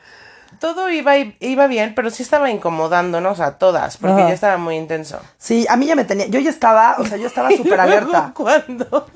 todo 0.61 0.88
iba, 0.91 1.17
iba 1.17 1.67
bien, 1.67 1.95
pero 1.97 2.11
sí 2.11 2.23
estaba 2.23 2.49
incomodándonos 2.51 3.41
a 3.41 3.59
todas, 3.59 3.97
porque 3.97 4.21
Ajá. 4.21 4.29
ya 4.29 4.35
estaba 4.35 4.57
muy 4.59 4.77
intenso. 4.77 5.19
Sí, 5.37 5.67
a 5.69 5.77
mí 5.77 5.87
ya 5.87 5.97
me 5.97 6.05
tenía, 6.05 6.27
yo 6.27 6.38
ya 6.38 6.51
estaba, 6.51 6.95
o 6.99 7.05
sea, 7.05 7.17
yo 7.19 7.27
estaba 7.27 7.51
súper 7.57 7.81
alerta. 7.81 8.31
Cuando, 8.35 9.09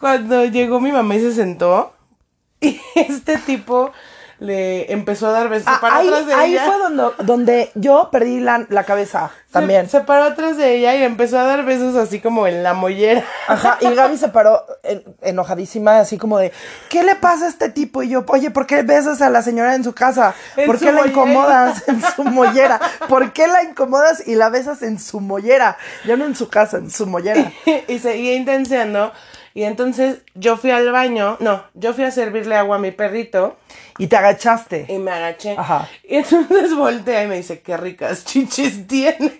cuando 0.00 0.44
llegó 0.46 0.80
mi 0.80 0.90
mamá 0.90 1.14
y 1.14 1.20
se 1.20 1.32
sentó, 1.34 1.92
y 2.60 2.80
este 2.96 3.38
tipo 3.38 3.92
le 4.40 4.90
empezó 4.92 5.28
a 5.28 5.32
dar 5.32 5.48
besos. 5.48 5.64
Se 5.66 5.70
Ah, 5.70 5.78
paró 5.80 5.96
ahí 5.96 6.08
atrás 6.08 6.26
de 6.26 6.34
ahí 6.34 6.52
ella. 6.52 6.64
fue 6.66 6.78
donde, 6.78 7.04
donde 7.24 7.70
yo 7.74 8.08
perdí 8.10 8.40
la, 8.40 8.66
la 8.70 8.84
cabeza 8.84 9.30
también. 9.52 9.88
Se, 9.90 10.00
paró 10.00 10.24
atrás 10.24 10.56
de 10.56 10.76
ella 10.76 10.94
y 10.96 11.02
empezó 11.02 11.38
a 11.38 11.44
dar 11.44 11.64
besos 11.64 11.94
así 11.96 12.20
como 12.20 12.46
en 12.46 12.62
la 12.62 12.72
mollera. 12.72 13.22
Ajá, 13.48 13.76
y 13.80 13.92
Gaby 13.94 14.16
se 14.16 14.28
paró 14.28 14.64
en- 14.82 15.02
enojadísima, 15.22 15.98
así 15.98 16.16
como 16.18 16.38
de, 16.38 16.52
¿qué 16.88 17.02
le 17.02 17.16
pasa 17.16 17.44
a 17.46 17.48
este 17.48 17.68
tipo? 17.68 18.02
Y 18.02 18.08
yo, 18.10 18.24
oye, 18.28 18.50
¿por 18.50 18.66
qué 18.66 18.82
besas 18.82 19.20
a 19.22 19.28
la 19.28 19.42
señora 19.42 19.74
en 19.74 19.84
su 19.84 19.92
casa? 19.92 20.34
¿Por 20.66 20.78
qué 20.78 20.86
la 20.86 20.92
mollera. 20.92 21.08
incomodas 21.10 21.82
en 21.88 22.00
su 22.16 22.24
mollera? 22.24 22.80
¿Por 23.08 23.32
qué 23.32 23.46
la 23.46 23.62
incomodas 23.64 24.26
y 24.26 24.36
la 24.36 24.48
besas 24.48 24.82
en 24.82 24.98
su 24.98 25.20
mollera? 25.20 25.76
Ya 26.06 26.16
no 26.16 26.24
en 26.24 26.34
su 26.34 26.48
casa, 26.48 26.78
en 26.78 26.90
su 26.90 27.06
mollera. 27.06 27.52
y 27.88 27.98
seguía 27.98 28.34
intenseando. 28.34 29.12
Y 29.54 29.64
entonces 29.64 30.22
yo 30.34 30.56
fui 30.56 30.70
al 30.70 30.90
baño, 30.92 31.36
no, 31.40 31.64
yo 31.74 31.92
fui 31.92 32.04
a 32.04 32.10
servirle 32.10 32.54
agua 32.56 32.76
a 32.76 32.78
mi 32.78 32.92
perrito 32.92 33.56
Y 33.98 34.06
te 34.06 34.16
agachaste. 34.16 34.86
y 34.88 34.98
me 34.98 35.10
agaché. 35.10 35.56
Ajá. 35.58 35.88
Y 36.04 36.16
entonces 36.16 36.74
voltea 36.76 37.24
y 37.24 37.26
me 37.26 37.36
dice, 37.36 37.60
qué 37.60 37.76
ricas 37.76 38.24
chichis 38.24 38.86
tienes. 38.86 39.32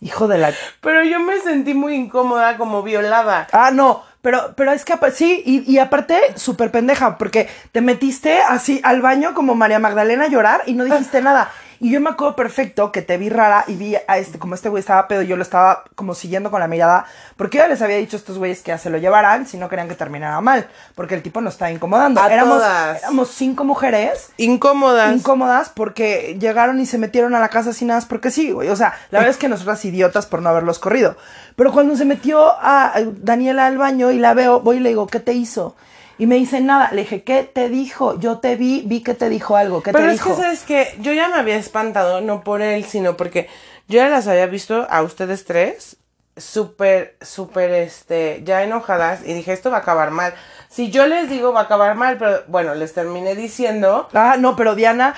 Hijo 0.00 0.28
de 0.28 0.38
la... 0.38 0.54
Pero 0.80 1.04
yo 1.04 1.20
me 1.20 1.38
sentí 1.40 1.74
muy 1.74 1.94
incómoda, 1.94 2.56
como 2.56 2.82
violada. 2.82 3.48
Ah, 3.52 3.70
no, 3.70 4.02
pero, 4.22 4.54
pero 4.56 4.72
es 4.72 4.84
que 4.84 4.94
sí, 5.12 5.42
y, 5.44 5.70
y 5.70 5.78
aparte, 5.78 6.18
súper 6.36 6.70
pendeja, 6.70 7.18
porque 7.18 7.48
te 7.72 7.82
metiste 7.82 8.40
así 8.40 8.80
al 8.82 9.02
baño 9.02 9.34
como 9.34 9.54
María 9.54 9.78
Magdalena 9.78 10.24
a 10.24 10.28
llorar 10.28 10.62
y 10.66 10.72
no 10.72 10.84
dijiste 10.84 11.20
nada. 11.22 11.50
Y 11.80 11.90
yo 11.90 12.00
me 12.00 12.10
acuerdo 12.10 12.36
perfecto 12.36 12.92
que 12.92 13.00
te 13.00 13.16
vi 13.16 13.30
rara 13.30 13.64
y 13.66 13.74
vi 13.74 13.96
a 14.06 14.18
este, 14.18 14.38
como 14.38 14.54
este 14.54 14.68
güey 14.68 14.80
estaba 14.80 15.08
pedo, 15.08 15.22
yo 15.22 15.36
lo 15.36 15.42
estaba 15.42 15.84
como 15.94 16.14
siguiendo 16.14 16.50
con 16.50 16.60
la 16.60 16.68
mirada, 16.68 17.06
porque 17.36 17.56
yo 17.58 17.66
les 17.68 17.80
había 17.80 17.96
dicho 17.96 18.16
a 18.16 18.20
estos 18.20 18.36
güeyes 18.36 18.60
que 18.60 18.68
ya 18.68 18.78
se 18.78 18.90
lo 18.90 18.98
llevaran 18.98 19.46
si 19.46 19.56
no 19.56 19.68
querían 19.68 19.88
que 19.88 19.94
terminara 19.94 20.40
mal, 20.42 20.68
porque 20.94 21.14
el 21.14 21.22
tipo 21.22 21.40
nos 21.40 21.54
estaba 21.54 21.70
incomodando. 21.70 22.20
A 22.20 22.32
éramos, 22.32 22.58
todas. 22.58 22.98
éramos 22.98 23.30
cinco 23.30 23.64
mujeres 23.64 24.28
Incómodas. 24.36 25.16
incómodas 25.16 25.70
porque 25.70 26.36
llegaron 26.38 26.80
y 26.80 26.86
se 26.86 26.98
metieron 26.98 27.34
a 27.34 27.40
la 27.40 27.48
casa 27.48 27.72
sin 27.72 27.88
nada, 27.88 28.02
porque 28.08 28.30
sí, 28.30 28.52
güey. 28.52 28.68
O 28.68 28.76
sea, 28.76 28.94
la 29.10 29.20
verdad 29.20 29.30
es 29.30 29.38
que 29.38 29.48
nosotras 29.48 29.84
idiotas 29.84 30.26
por 30.26 30.42
no 30.42 30.50
haberlos 30.50 30.78
corrido. 30.78 31.16
Pero 31.56 31.72
cuando 31.72 31.96
se 31.96 32.04
metió 32.04 32.52
a 32.60 32.80
a 32.80 33.00
Daniela 33.02 33.66
al 33.66 33.78
baño 33.78 34.10
y 34.10 34.18
la 34.18 34.34
veo, 34.34 34.60
voy 34.60 34.78
y 34.78 34.80
le 34.80 34.90
digo, 34.90 35.06
¿qué 35.06 35.20
te 35.20 35.32
hizo? 35.32 35.76
Y 36.20 36.26
me 36.26 36.36
dice 36.36 36.60
nada. 36.60 36.90
Le 36.92 37.00
dije, 37.02 37.22
¿qué 37.22 37.42
te 37.44 37.68
dijo? 37.70 38.20
Yo 38.20 38.38
te 38.38 38.54
vi, 38.54 38.82
vi 38.84 39.02
que 39.02 39.14
te 39.14 39.28
dijo 39.30 39.56
algo. 39.56 39.82
¿Qué 39.82 39.90
Pero 39.90 40.04
te 40.04 40.12
es 40.12 40.22
dijo? 40.22 40.36
que, 40.36 40.42
¿sabes 40.42 40.62
que 40.64 40.94
Yo 41.00 41.12
ya 41.14 41.28
me 41.28 41.36
había 41.36 41.56
espantado, 41.56 42.20
no 42.20 42.44
por 42.44 42.60
él, 42.60 42.84
sino 42.84 43.16
porque 43.16 43.48
yo 43.88 43.96
ya 43.96 44.08
las 44.08 44.28
había 44.28 44.46
visto 44.46 44.86
a 44.90 45.02
ustedes 45.02 45.46
tres 45.46 45.96
súper, 46.36 47.16
súper, 47.22 47.70
este, 47.70 48.42
ya 48.44 48.62
enojadas 48.62 49.20
y 49.24 49.32
dije, 49.32 49.52
esto 49.52 49.70
va 49.70 49.78
a 49.78 49.80
acabar 49.80 50.10
mal. 50.10 50.34
Si 50.68 50.90
yo 50.90 51.06
les 51.06 51.28
digo, 51.28 51.52
va 51.52 51.60
a 51.60 51.64
acabar 51.64 51.96
mal, 51.96 52.18
pero 52.18 52.42
bueno, 52.48 52.74
les 52.74 52.92
terminé 52.92 53.34
diciendo, 53.34 54.08
Ah, 54.12 54.36
no, 54.38 54.56
pero 54.56 54.74
Diana, 54.74 55.14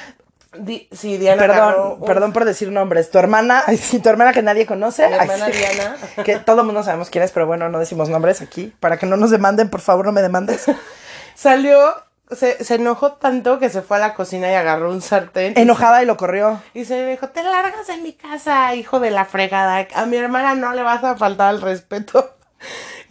di- 0.59 0.89
sí, 0.93 1.17
Diana 1.19 1.41
perdón, 1.41 2.01
perdón 2.07 2.33
por 2.33 2.45
decir 2.45 2.71
nombres. 2.71 3.11
Tu 3.11 3.19
hermana, 3.19 3.65
sí, 3.81 3.99
tu 4.01 4.09
hermana 4.09 4.33
que 4.33 4.43
nadie 4.43 4.67
conoce. 4.67 5.09
Mi 5.09 5.15
hermana. 5.15 5.47
Diana. 5.49 5.97
Que 6.25 6.37
todo 6.37 6.61
el 6.61 6.67
mundo 6.67 6.83
sabemos 6.83 7.11
quién 7.11 7.25
es, 7.25 7.33
pero 7.33 7.47
bueno, 7.47 7.69
no 7.69 7.79
decimos 7.79 8.09
nombres 8.09 8.41
aquí. 8.43 8.73
Para 8.81 8.97
que 8.97 9.07
no 9.07 9.17
nos 9.17 9.31
demanden, 9.31 9.69
por 9.71 9.81
favor, 9.81 10.07
no 10.07 10.13
me 10.13 10.23
demandes. 10.23 10.65
salió, 11.35 11.95
se, 12.31 12.63
se 12.65 12.75
enojó 12.77 13.13
tanto 13.13 13.59
que 13.59 13.71
se 13.71 13.83
fue 13.83 13.97
a 13.97 14.01
la 14.01 14.15
cocina 14.15 14.51
y 14.51 14.55
agarró 14.55 14.91
un 14.91 15.03
sartén. 15.03 15.55
Enojada 15.57 16.03
y 16.03 16.07
lo 16.07 16.17
corrió. 16.17 16.61
Y 16.75 16.85
se 16.85 17.07
dijo, 17.07 17.29
te 17.29 17.43
largas 17.43 17.87
de 17.87 17.97
mi 17.99 18.13
casa, 18.13 18.75
hijo 18.75 19.01
de 19.01 19.11
la 19.11 19.25
fregada. 19.25 19.87
A 19.95 20.07
mi 20.07 20.17
hermana 20.17 20.55
no 20.55 20.73
le 20.73 20.83
vas 20.83 21.03
a 21.05 21.17
faltar 21.17 21.49
al 21.49 21.61
respeto. 21.61 22.35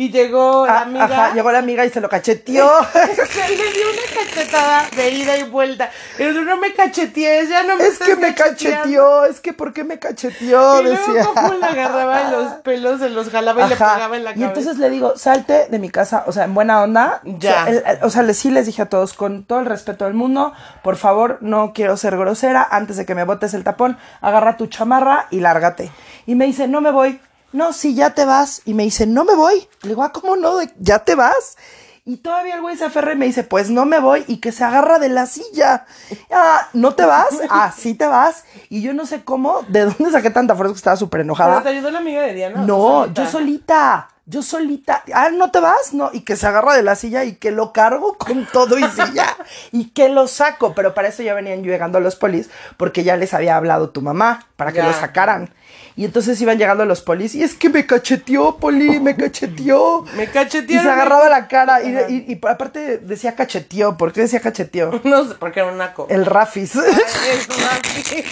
Y 0.02 0.10
llegó 0.10 0.66
la 0.66 0.80
Ah, 0.80 0.82
amiga. 0.82 1.04
Ajá, 1.06 1.34
llegó 1.36 1.52
la 1.52 1.60
amiga 1.60 1.86
y 1.86 1.92
se 1.92 2.02
lo 2.02 2.10
cacheteó. 2.10 2.68
Le 2.96 3.72
dio 3.72 3.86
una 3.92 4.24
cachetada 4.26 4.86
de 4.96 5.10
ida 5.12 5.38
y 5.38 5.44
vuelta. 5.44 5.92
Y 6.18 6.24
yo, 6.24 6.32
no 6.42 6.58
me 6.58 6.74
cachetees, 6.74 7.50
ya 7.50 7.62
no 7.62 7.76
me 7.76 7.86
Es 7.86 8.00
que 8.00 8.16
me 8.16 8.34
cacheteando". 8.34 8.82
cacheteó, 8.82 9.26
es 9.26 9.40
que 9.40 9.54
¿por 9.54 9.74
qué 9.74 9.84
me 9.84 10.00
cacheteó? 10.00 10.80
Y 10.82 10.84
luego 10.86 11.14
Decía. 11.14 11.26
como 11.26 11.54
le 11.54 11.66
agarraba 11.66 12.22
en 12.24 12.32
los 12.32 12.48
pelos, 12.64 13.00
se 13.00 13.10
los 13.10 13.30
jalaba 13.30 13.64
y 13.68 13.70
le 13.70 13.76
pegaba 13.76 14.18
en 14.18 14.24
la 14.24 14.32
Y 14.32 14.34
cabeza. 14.34 14.48
entonces 14.48 14.78
le 14.80 14.90
digo, 14.90 15.16
salte 15.18 15.68
de 15.70 15.78
mi 15.78 15.92
casa, 15.92 16.24
o 16.26 16.32
sea, 16.32 16.46
en 16.46 16.56
buena 16.56 16.82
onda. 16.82 17.22
Ya. 17.24 17.38
O 17.52 17.54
sea, 17.54 17.68
el- 17.68 17.84
el- 17.86 18.04
o 18.04 18.10
sea, 18.10 18.24
le, 18.24 18.34
sí 18.34 18.50
les 18.50 18.66
dije 18.66 18.82
a 18.82 18.90
todos, 18.90 19.14
con 19.14 19.44
todo 19.44 19.60
el 19.60 19.68
respeto 19.68 20.06
del 20.06 20.16
mundo, 20.16 20.52
por 20.82 20.96
favor, 20.96 21.38
no 21.42 21.74
quiero 21.74 21.96
ser 21.96 22.18
grosera, 22.18 22.68
antes 22.72 22.98
de 22.98 23.06
que 23.06 23.14
me 23.14 23.24
botes 23.24 23.54
el 23.54 23.64
tapón, 23.64 24.00
agarra 24.22 24.58
tu 24.58 24.66
chamarra 24.66 25.28
y 25.30 25.42
lárgate. 25.42 25.92
Y 26.26 26.34
me 26.34 26.46
dice, 26.48 26.68
no 26.68 26.82
me 26.82 26.90
voy. 26.90 27.20
No, 27.54 27.74
sí, 27.74 27.96
ya 27.96 28.12
te 28.12 28.26
vas. 28.26 28.62
Y 28.66 28.74
me 28.74 28.84
dice, 28.84 29.06
no 29.06 29.26
me 29.26 29.36
voy. 29.36 29.68
Le 29.84 29.90
digo, 29.90 30.04
ah, 30.04 30.12
¿cómo 30.12 30.36
no? 30.36 30.58
¿Ya 30.80 31.00
te 31.00 31.16
vas? 31.16 31.58
Y 32.04 32.18
todavía 32.18 32.56
el 32.56 32.62
güey 32.62 32.76
se 32.78 32.86
aferra 32.86 33.14
y 33.14 33.16
me 33.16 33.28
dice, 33.28 33.44
pues 33.44 33.70
no 33.70 33.86
me 33.86 34.00
voy 34.00 34.24
y 34.28 34.38
que 34.38 34.52
se 34.52 34.64
agarra 34.64 34.98
de 34.98 35.10
la 35.10 35.28
silla. 35.28 35.86
Ah, 36.32 36.68
¿no 36.74 36.96
te 36.96 37.06
vas? 37.06 37.30
Ah, 37.50 37.72
sí 37.76 37.94
te 37.94 38.08
vas. 38.08 38.44
Y 38.70 38.82
yo 38.82 38.94
no 38.94 39.06
sé 39.06 39.24
cómo, 39.24 39.62
de 39.68 39.86
dónde 39.86 40.12
saqué 40.12 40.30
tanta 40.32 40.56
fuerza 40.56 40.74
que 40.74 40.78
estaba 40.78 40.96
súper 40.98 41.22
enojada. 41.22 41.52
¿Pero 41.52 41.64
te 41.64 41.70
ayudó 41.70 41.92
la 41.92 42.00
amiga 42.00 42.22
de 42.24 42.34
Diana? 42.34 42.62
No, 42.62 43.14
yo 43.14 43.28
solita. 43.28 44.11
Yo 44.28 44.44
solita. 44.44 45.04
Ah, 45.14 45.30
¿no 45.34 45.52
te 45.52 45.60
vas? 45.60 45.94
No. 45.94 46.10
Y 46.14 46.22
que 46.22 46.36
se 46.36 46.46
agarra 46.48 46.76
de 46.76 46.84
la 46.84 46.96
silla 46.96 47.24
y 47.26 47.34
que 47.36 47.52
lo 47.52 47.74
cargo 47.74 48.18
con 48.18 48.46
todo 48.46 48.78
y 48.78 48.84
silla. 48.84 49.36
y 49.72 49.90
que 49.90 50.10
lo 50.10 50.28
saco. 50.28 50.74
Pero 50.76 50.94
para 50.94 51.08
eso 51.10 51.24
ya 51.24 51.34
venían 51.34 51.64
llegando 51.64 52.00
los 52.00 52.16
polis. 52.16 52.50
Porque 52.78 53.04
ya 53.04 53.18
les 53.18 53.34
había 53.34 53.56
hablado 53.58 53.90
tu 53.90 54.02
mamá. 54.02 54.48
Para 54.56 54.72
que 54.72 54.78
Ya. 54.78 54.88
lo 54.88 54.94
sacaran. 54.94 55.50
Y 55.98 56.06
entonces 56.06 56.40
iban 56.40 56.58
llegando 56.58 56.86
los 56.86 57.02
polis. 57.02 57.36
Y 57.36 57.44
es 57.44 57.56
que 57.56 57.70
me 57.70 57.86
cacheteó, 57.86 58.58
poli. 58.58 59.00
Me 59.00 59.16
cacheteó. 59.18 60.06
Me 60.16 60.24
Y 60.24 60.28
cachetearon. 60.28 60.86
se 60.86 60.92
agarraba 60.92 61.28
la 61.28 61.48
cara. 61.48 61.82
Y, 61.84 61.90
y- 62.14 62.26
y 62.32 62.48
aparte 62.48 63.00
decía 63.00 63.36
cacheteó. 63.36 63.98
¿Por 63.98 64.14
qué 64.14 64.22
decía 64.22 64.40
cacheteó? 64.40 64.92
No 65.04 65.26
sé, 65.28 65.36
porque 65.40 65.60
era 65.62 65.70
un 65.72 65.78
naco. 65.78 66.06
El 66.10 66.26
Rafis. 66.26 66.76
Rafi. 66.76 68.24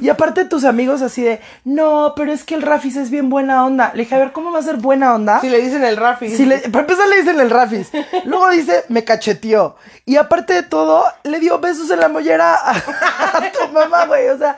Y 0.00 0.08
aparte 0.08 0.44
tus 0.44 0.64
amigos 0.64 1.02
así 1.02 1.22
de, 1.22 1.40
no, 1.64 2.14
pero 2.16 2.32
es 2.32 2.44
que 2.44 2.54
el 2.54 2.62
Rafis 2.62 2.96
es 2.96 3.10
bien 3.10 3.30
buena 3.30 3.64
onda. 3.64 3.92
Le 3.94 4.00
dije, 4.02 4.14
a 4.14 4.18
ver, 4.18 4.32
¿cómo 4.32 4.52
va 4.52 4.58
a 4.58 4.62
ser 4.62 4.76
buena 4.76 5.14
onda? 5.14 5.19
Si 5.40 5.48
le 5.48 5.60
dicen 5.60 5.84
el 5.84 5.96
Rafi. 5.96 6.30
Si 6.34 6.46
le, 6.46 6.58
para 6.58 6.80
empezar 6.80 7.08
le 7.08 7.16
dicen 7.16 7.40
el 7.40 7.50
Rafis. 7.50 7.90
Luego 8.24 8.50
dice, 8.50 8.84
me 8.88 9.04
cacheteó. 9.04 9.76
Y 10.06 10.16
aparte 10.16 10.54
de 10.54 10.62
todo, 10.62 11.04
le 11.24 11.40
dio 11.40 11.58
besos 11.58 11.90
en 11.90 12.00
la 12.00 12.08
mollera 12.08 12.54
a, 12.54 12.70
a 12.70 13.52
tu 13.52 13.72
mamá, 13.72 14.06
güey. 14.06 14.28
O 14.28 14.38
sea, 14.38 14.56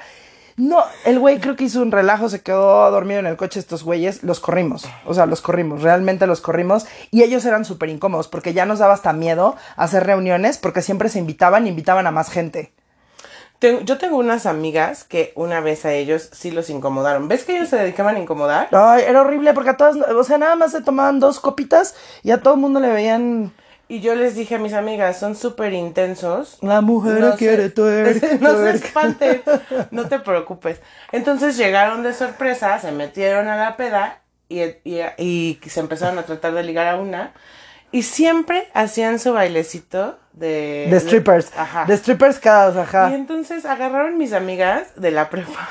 no, 0.56 0.84
el 1.04 1.18
güey 1.18 1.40
creo 1.40 1.56
que 1.56 1.64
hizo 1.64 1.80
un 1.80 1.90
relajo, 1.90 2.28
se 2.28 2.42
quedó 2.42 2.90
dormido 2.90 3.20
en 3.20 3.26
el 3.26 3.36
coche 3.36 3.58
estos 3.58 3.82
güeyes. 3.84 4.22
Los 4.22 4.40
corrimos. 4.40 4.86
O 5.06 5.14
sea, 5.14 5.26
los 5.26 5.40
corrimos. 5.40 5.82
Realmente 5.82 6.26
los 6.26 6.40
corrimos. 6.40 6.86
Y 7.10 7.22
ellos 7.22 7.44
eran 7.44 7.64
súper 7.64 7.88
incómodos 7.88 8.28
porque 8.28 8.52
ya 8.52 8.66
nos 8.66 8.78
daba 8.78 8.94
hasta 8.94 9.12
miedo 9.12 9.56
hacer 9.76 10.04
reuniones 10.04 10.58
porque 10.58 10.82
siempre 10.82 11.08
se 11.08 11.18
invitaban 11.18 11.66
invitaban 11.66 12.06
a 12.06 12.10
más 12.10 12.30
gente. 12.30 12.72
Yo 13.84 13.98
tengo 13.98 14.16
unas 14.16 14.46
amigas 14.46 15.04
que 15.04 15.32
una 15.36 15.60
vez 15.60 15.84
a 15.84 15.92
ellos 15.92 16.28
sí 16.32 16.50
los 16.50 16.68
incomodaron. 16.68 17.28
¿Ves 17.28 17.44
que 17.44 17.56
ellos 17.56 17.68
se 17.68 17.76
dedicaban 17.76 18.16
a 18.16 18.18
incomodar? 18.18 18.68
Ay, 18.72 19.04
era 19.06 19.20
horrible 19.22 19.54
porque 19.54 19.70
a 19.70 19.76
todas, 19.76 19.96
o 19.96 20.24
sea, 20.24 20.38
nada 20.38 20.56
más 20.56 20.72
se 20.72 20.82
tomaban 20.82 21.20
dos 21.20 21.38
copitas 21.38 21.94
y 22.22 22.32
a 22.32 22.40
todo 22.40 22.54
el 22.54 22.60
mundo 22.60 22.80
le 22.80 22.88
veían... 22.88 23.52
Y 23.88 24.00
yo 24.00 24.14
les 24.14 24.34
dije 24.34 24.54
a 24.54 24.58
mis 24.58 24.72
amigas, 24.72 25.18
son 25.18 25.36
súper 25.36 25.74
intensos. 25.74 26.56
La 26.62 26.80
mujer 26.80 27.20
No 27.20 27.36
quiere 27.36 27.68
tuerca, 27.68 28.26
no 28.40 28.56
se 28.56 28.70
espanten, 28.70 29.42
no 29.90 30.08
te 30.08 30.18
preocupes. 30.18 30.80
Entonces 31.12 31.58
llegaron 31.58 32.02
de 32.02 32.14
sorpresa, 32.14 32.78
se 32.78 32.90
metieron 32.90 33.48
a 33.48 33.56
la 33.56 33.76
peda 33.76 34.22
y, 34.48 34.62
y, 34.62 35.02
y 35.18 35.60
se 35.68 35.80
empezaron 35.80 36.18
a 36.18 36.22
tratar 36.22 36.54
de 36.54 36.62
ligar 36.62 36.88
a 36.88 36.96
una. 36.96 37.34
Y 37.90 38.04
siempre 38.04 38.68
hacían 38.72 39.18
su 39.18 39.34
bailecito 39.34 40.18
de... 40.32 40.88
De 40.90 41.00
strippers. 41.00 41.50
Ajá. 41.56 41.84
De 41.84 41.96
strippers 41.96 42.38
cada, 42.38 42.82
ajá. 42.82 43.10
Y 43.10 43.14
entonces 43.14 43.64
agarraron 43.64 44.18
mis 44.18 44.32
amigas 44.32 44.88
de 44.96 45.10
la 45.10 45.28
prepa. 45.30 45.68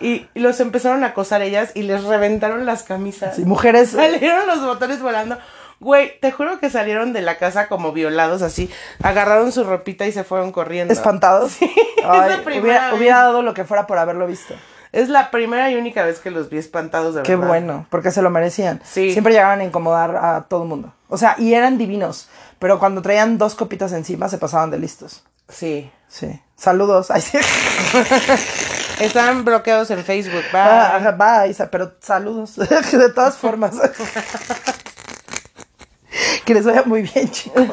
Y, 0.00 0.26
y 0.34 0.40
los 0.40 0.60
empezaron 0.60 1.04
a 1.04 1.08
acosar 1.08 1.42
ellas 1.42 1.72
y 1.74 1.82
les 1.82 2.04
reventaron 2.04 2.66
las 2.66 2.82
camisas. 2.82 3.36
Sí, 3.36 3.44
mujeres. 3.44 3.90
Salieron 3.90 4.46
los 4.46 4.64
botones 4.64 5.00
volando. 5.00 5.38
Güey, 5.80 6.18
te 6.20 6.32
juro 6.32 6.58
que 6.58 6.70
salieron 6.70 7.12
de 7.12 7.22
la 7.22 7.38
casa 7.38 7.68
como 7.68 7.92
violados 7.92 8.42
así. 8.42 8.68
Agarraron 9.02 9.52
su 9.52 9.62
ropita 9.62 10.06
y 10.06 10.12
se 10.12 10.24
fueron 10.24 10.50
corriendo. 10.50 10.92
espantados. 10.92 11.56
es 11.62 11.70
Ay, 12.04 12.30
la 12.30 12.42
primera 12.42 12.60
hubiera, 12.62 12.90
vez. 12.90 12.98
hubiera 12.98 13.16
dado 13.22 13.42
lo 13.42 13.54
que 13.54 13.64
fuera 13.64 13.86
por 13.86 13.96
haberlo 13.98 14.26
visto. 14.26 14.54
Es 14.90 15.08
la 15.08 15.30
primera 15.30 15.70
y 15.70 15.76
única 15.76 16.02
vez 16.04 16.18
que 16.18 16.30
los 16.30 16.48
vi 16.48 16.56
espantados 16.58 17.14
de 17.14 17.22
Qué 17.22 17.36
verdad. 17.36 17.48
bueno, 17.48 17.86
porque 17.90 18.10
se 18.10 18.22
lo 18.22 18.30
merecían. 18.30 18.80
Sí. 18.84 19.12
Siempre 19.12 19.34
llegaban 19.34 19.60
a 19.60 19.64
incomodar 19.64 20.16
a 20.16 20.46
todo 20.48 20.62
el 20.62 20.68
mundo. 20.68 20.92
O 21.08 21.18
sea, 21.18 21.36
y 21.38 21.54
eran 21.54 21.78
divinos. 21.78 22.28
Pero 22.58 22.78
cuando 22.78 23.02
traían 23.02 23.38
dos 23.38 23.54
copitas 23.54 23.92
encima 23.92 24.28
se 24.28 24.38
pasaban 24.38 24.70
de 24.70 24.78
listos. 24.78 25.24
Sí. 25.48 25.90
Sí. 26.08 26.40
Saludos. 26.56 27.10
Ay, 27.12 27.20
sí. 27.22 27.38
Están 29.00 29.44
bloqueados 29.44 29.90
en 29.90 30.04
Facebook. 30.04 30.42
Bye. 30.52 30.60
Ah, 30.60 31.16
bye, 31.16 31.50
Isa, 31.50 31.70
pero 31.70 31.94
saludos. 32.00 32.56
de 32.92 33.12
todas 33.12 33.36
formas. 33.36 33.74
que 36.44 36.54
les 36.54 36.64
vaya 36.64 36.82
muy 36.84 37.02
bien, 37.02 37.30
chicos. 37.30 37.68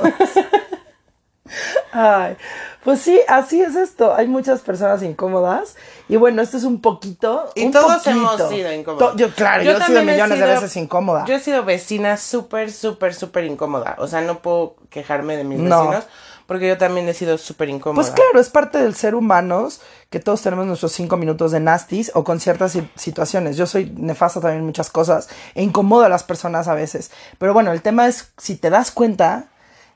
Ay, 1.91 2.37
pues 2.85 3.01
sí, 3.01 3.19
así 3.27 3.61
es 3.61 3.75
esto. 3.75 4.15
Hay 4.15 4.27
muchas 4.27 4.61
personas 4.61 5.03
incómodas. 5.03 5.75
Y 6.07 6.15
bueno, 6.15 6.41
esto 6.41 6.55
es 6.55 6.63
un 6.63 6.79
poquito. 6.79 7.49
Y 7.55 7.65
un 7.65 7.71
todos 7.73 7.91
poquito. 8.03 8.09
hemos 8.11 8.49
sido 8.49 8.71
incómodos. 8.71 9.11
To- 9.11 9.17
yo, 9.17 9.33
claro, 9.33 9.63
yo, 9.63 9.71
he 9.71 9.81
sido 9.83 10.03
millones 10.03 10.39
de 10.39 10.45
sido- 10.45 10.61
veces 10.61 10.77
incómoda. 10.77 11.25
Yo 11.25 11.33
he 11.35 11.39
sido 11.41 11.65
vecina 11.65 12.15
súper, 12.15 12.71
súper, 12.71 13.13
súper 13.13 13.43
incómoda. 13.45 13.95
O 13.97 14.07
sea, 14.07 14.21
no 14.21 14.39
puedo 14.39 14.75
quejarme 14.89 15.35
de 15.35 15.43
mis 15.43 15.59
No. 15.59 15.79
vecinos. 15.81 16.05
porque 16.47 16.67
yo 16.67 16.77
también 16.77 17.09
he 17.09 17.15
sido 17.15 17.39
súper 17.39 17.69
incómoda. 17.69 17.95
Pues 18.03 18.13
claro, 18.13 18.39
es 18.39 18.49
parte 18.51 18.77
del 18.77 18.93
ser 18.93 19.15
humanos 19.15 19.81
que 20.11 20.19
todos 20.19 20.43
tenemos 20.43 20.67
nuestros 20.67 20.91
cinco 20.91 21.17
minutos 21.17 21.51
de 21.51 21.59
nastis 21.59 22.11
o 22.13 22.23
con 22.23 22.39
ciertas 22.39 22.73
si- 22.73 22.87
situaciones. 22.93 23.57
Yo 23.57 23.65
soy 23.65 23.91
nefasta 23.97 24.39
también 24.41 24.59
en 24.59 24.65
muchas 24.67 24.91
cosas 24.91 25.27
e 25.55 25.63
incomodo 25.63 26.03
a 26.05 26.09
las 26.09 26.23
personas 26.23 26.67
a 26.67 26.75
veces. 26.75 27.09
Pero 27.39 27.51
bueno, 27.55 27.71
el 27.71 27.81
tema 27.81 28.05
es 28.05 28.31
si 28.37 28.57
te 28.57 28.69
das 28.69 28.91
cuenta 28.91 29.45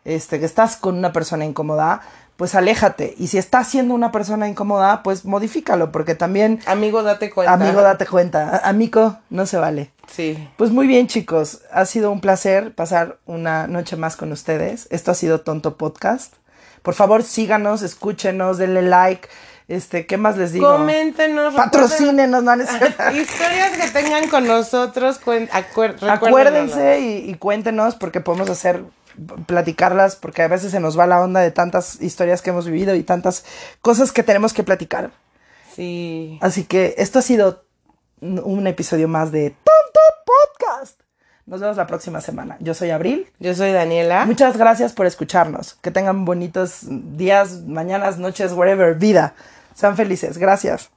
este, 0.05 0.39
que 0.39 0.45
estás 0.47 0.75
con 0.75 0.97
una 0.97 1.13
persona 1.13 1.45
incómoda, 1.45 2.01
pues 2.39 2.55
aléjate. 2.55 3.15
Y 3.17 3.27
si 3.27 3.37
estás 3.37 3.67
siendo 3.67 3.93
una 3.93 4.13
persona 4.13 4.47
incómoda, 4.47 5.03
pues 5.03 5.25
modifícalo, 5.25 5.91
porque 5.91 6.15
también, 6.15 6.61
Amigo, 6.67 7.03
date 7.03 7.29
cuenta. 7.29 7.51
amigo, 7.51 7.81
date 7.81 8.05
cuenta. 8.05 8.61
Amigo, 8.63 9.17
no 9.29 9.45
se 9.45 9.57
vale. 9.57 9.91
Sí. 10.07 10.47
Pues 10.55 10.71
muy 10.71 10.87
bien, 10.87 11.07
chicos. 11.07 11.63
Ha 11.69 11.83
sido 11.83 12.13
un 12.13 12.21
placer 12.21 12.73
pasar 12.73 13.17
una 13.25 13.67
noche 13.67 13.97
más 13.97 14.15
con 14.15 14.31
ustedes. 14.31 14.87
Esto 14.89 15.11
ha 15.11 15.15
sido 15.15 15.41
Tonto 15.41 15.75
Podcast. 15.75 16.35
Por 16.81 16.93
favor, 16.93 17.23
síganos, 17.23 17.81
escúchenos, 17.81 18.57
denle 18.57 18.83
like. 18.83 19.27
Este, 19.67 20.05
¿qué 20.05 20.15
más 20.15 20.37
les 20.37 20.53
digo? 20.53 20.71
Coméntenos. 20.71 21.53
Patrocínenos, 21.55 22.41
no, 22.41 22.55
Historias 22.55 23.77
que 23.81 23.87
tengan 23.91 24.29
con 24.29 24.47
nosotros. 24.47 25.19
recuérdenoslas. 25.25 26.09
Acuérdense 26.09 26.99
y, 27.01 27.29
y 27.31 27.33
cuéntenos 27.33 27.95
porque 27.95 28.21
podemos 28.21 28.49
hacer 28.49 28.81
platicarlas 29.45 30.15
porque 30.15 30.41
a 30.41 30.47
veces 30.47 30.71
se 30.71 30.79
nos 30.79 30.97
va 30.97 31.07
la 31.07 31.21
onda 31.21 31.39
de 31.41 31.51
tantas 31.51 32.01
historias 32.01 32.41
que 32.41 32.49
hemos 32.49 32.65
vivido 32.65 32.95
y 32.95 33.03
tantas 33.03 33.45
cosas 33.81 34.11
que 34.11 34.23
tenemos 34.23 34.53
que 34.53 34.63
platicar. 34.63 35.11
Sí. 35.75 36.37
Así 36.41 36.63
que 36.63 36.95
esto 36.97 37.19
ha 37.19 37.21
sido 37.21 37.63
un 38.21 38.67
episodio 38.67 39.07
más 39.07 39.31
de 39.31 39.49
Tonto 39.49 39.99
Podcast. 40.25 41.01
Nos 41.45 41.61
vemos 41.61 41.77
la 41.77 41.87
próxima 41.87 42.21
semana. 42.21 42.57
Yo 42.59 42.73
soy 42.73 42.91
Abril. 42.91 43.27
Yo 43.39 43.55
soy 43.55 43.71
Daniela. 43.71 44.25
Muchas 44.25 44.55
gracias 44.55 44.93
por 44.93 45.07
escucharnos. 45.07 45.73
Que 45.81 45.89
tengan 45.89 46.23
bonitos 46.23 46.81
días, 46.83 47.61
mañanas, 47.65 48.19
noches, 48.19 48.53
wherever, 48.53 48.95
vida. 48.95 49.33
Sean 49.73 49.95
felices. 49.95 50.37
Gracias. 50.37 50.91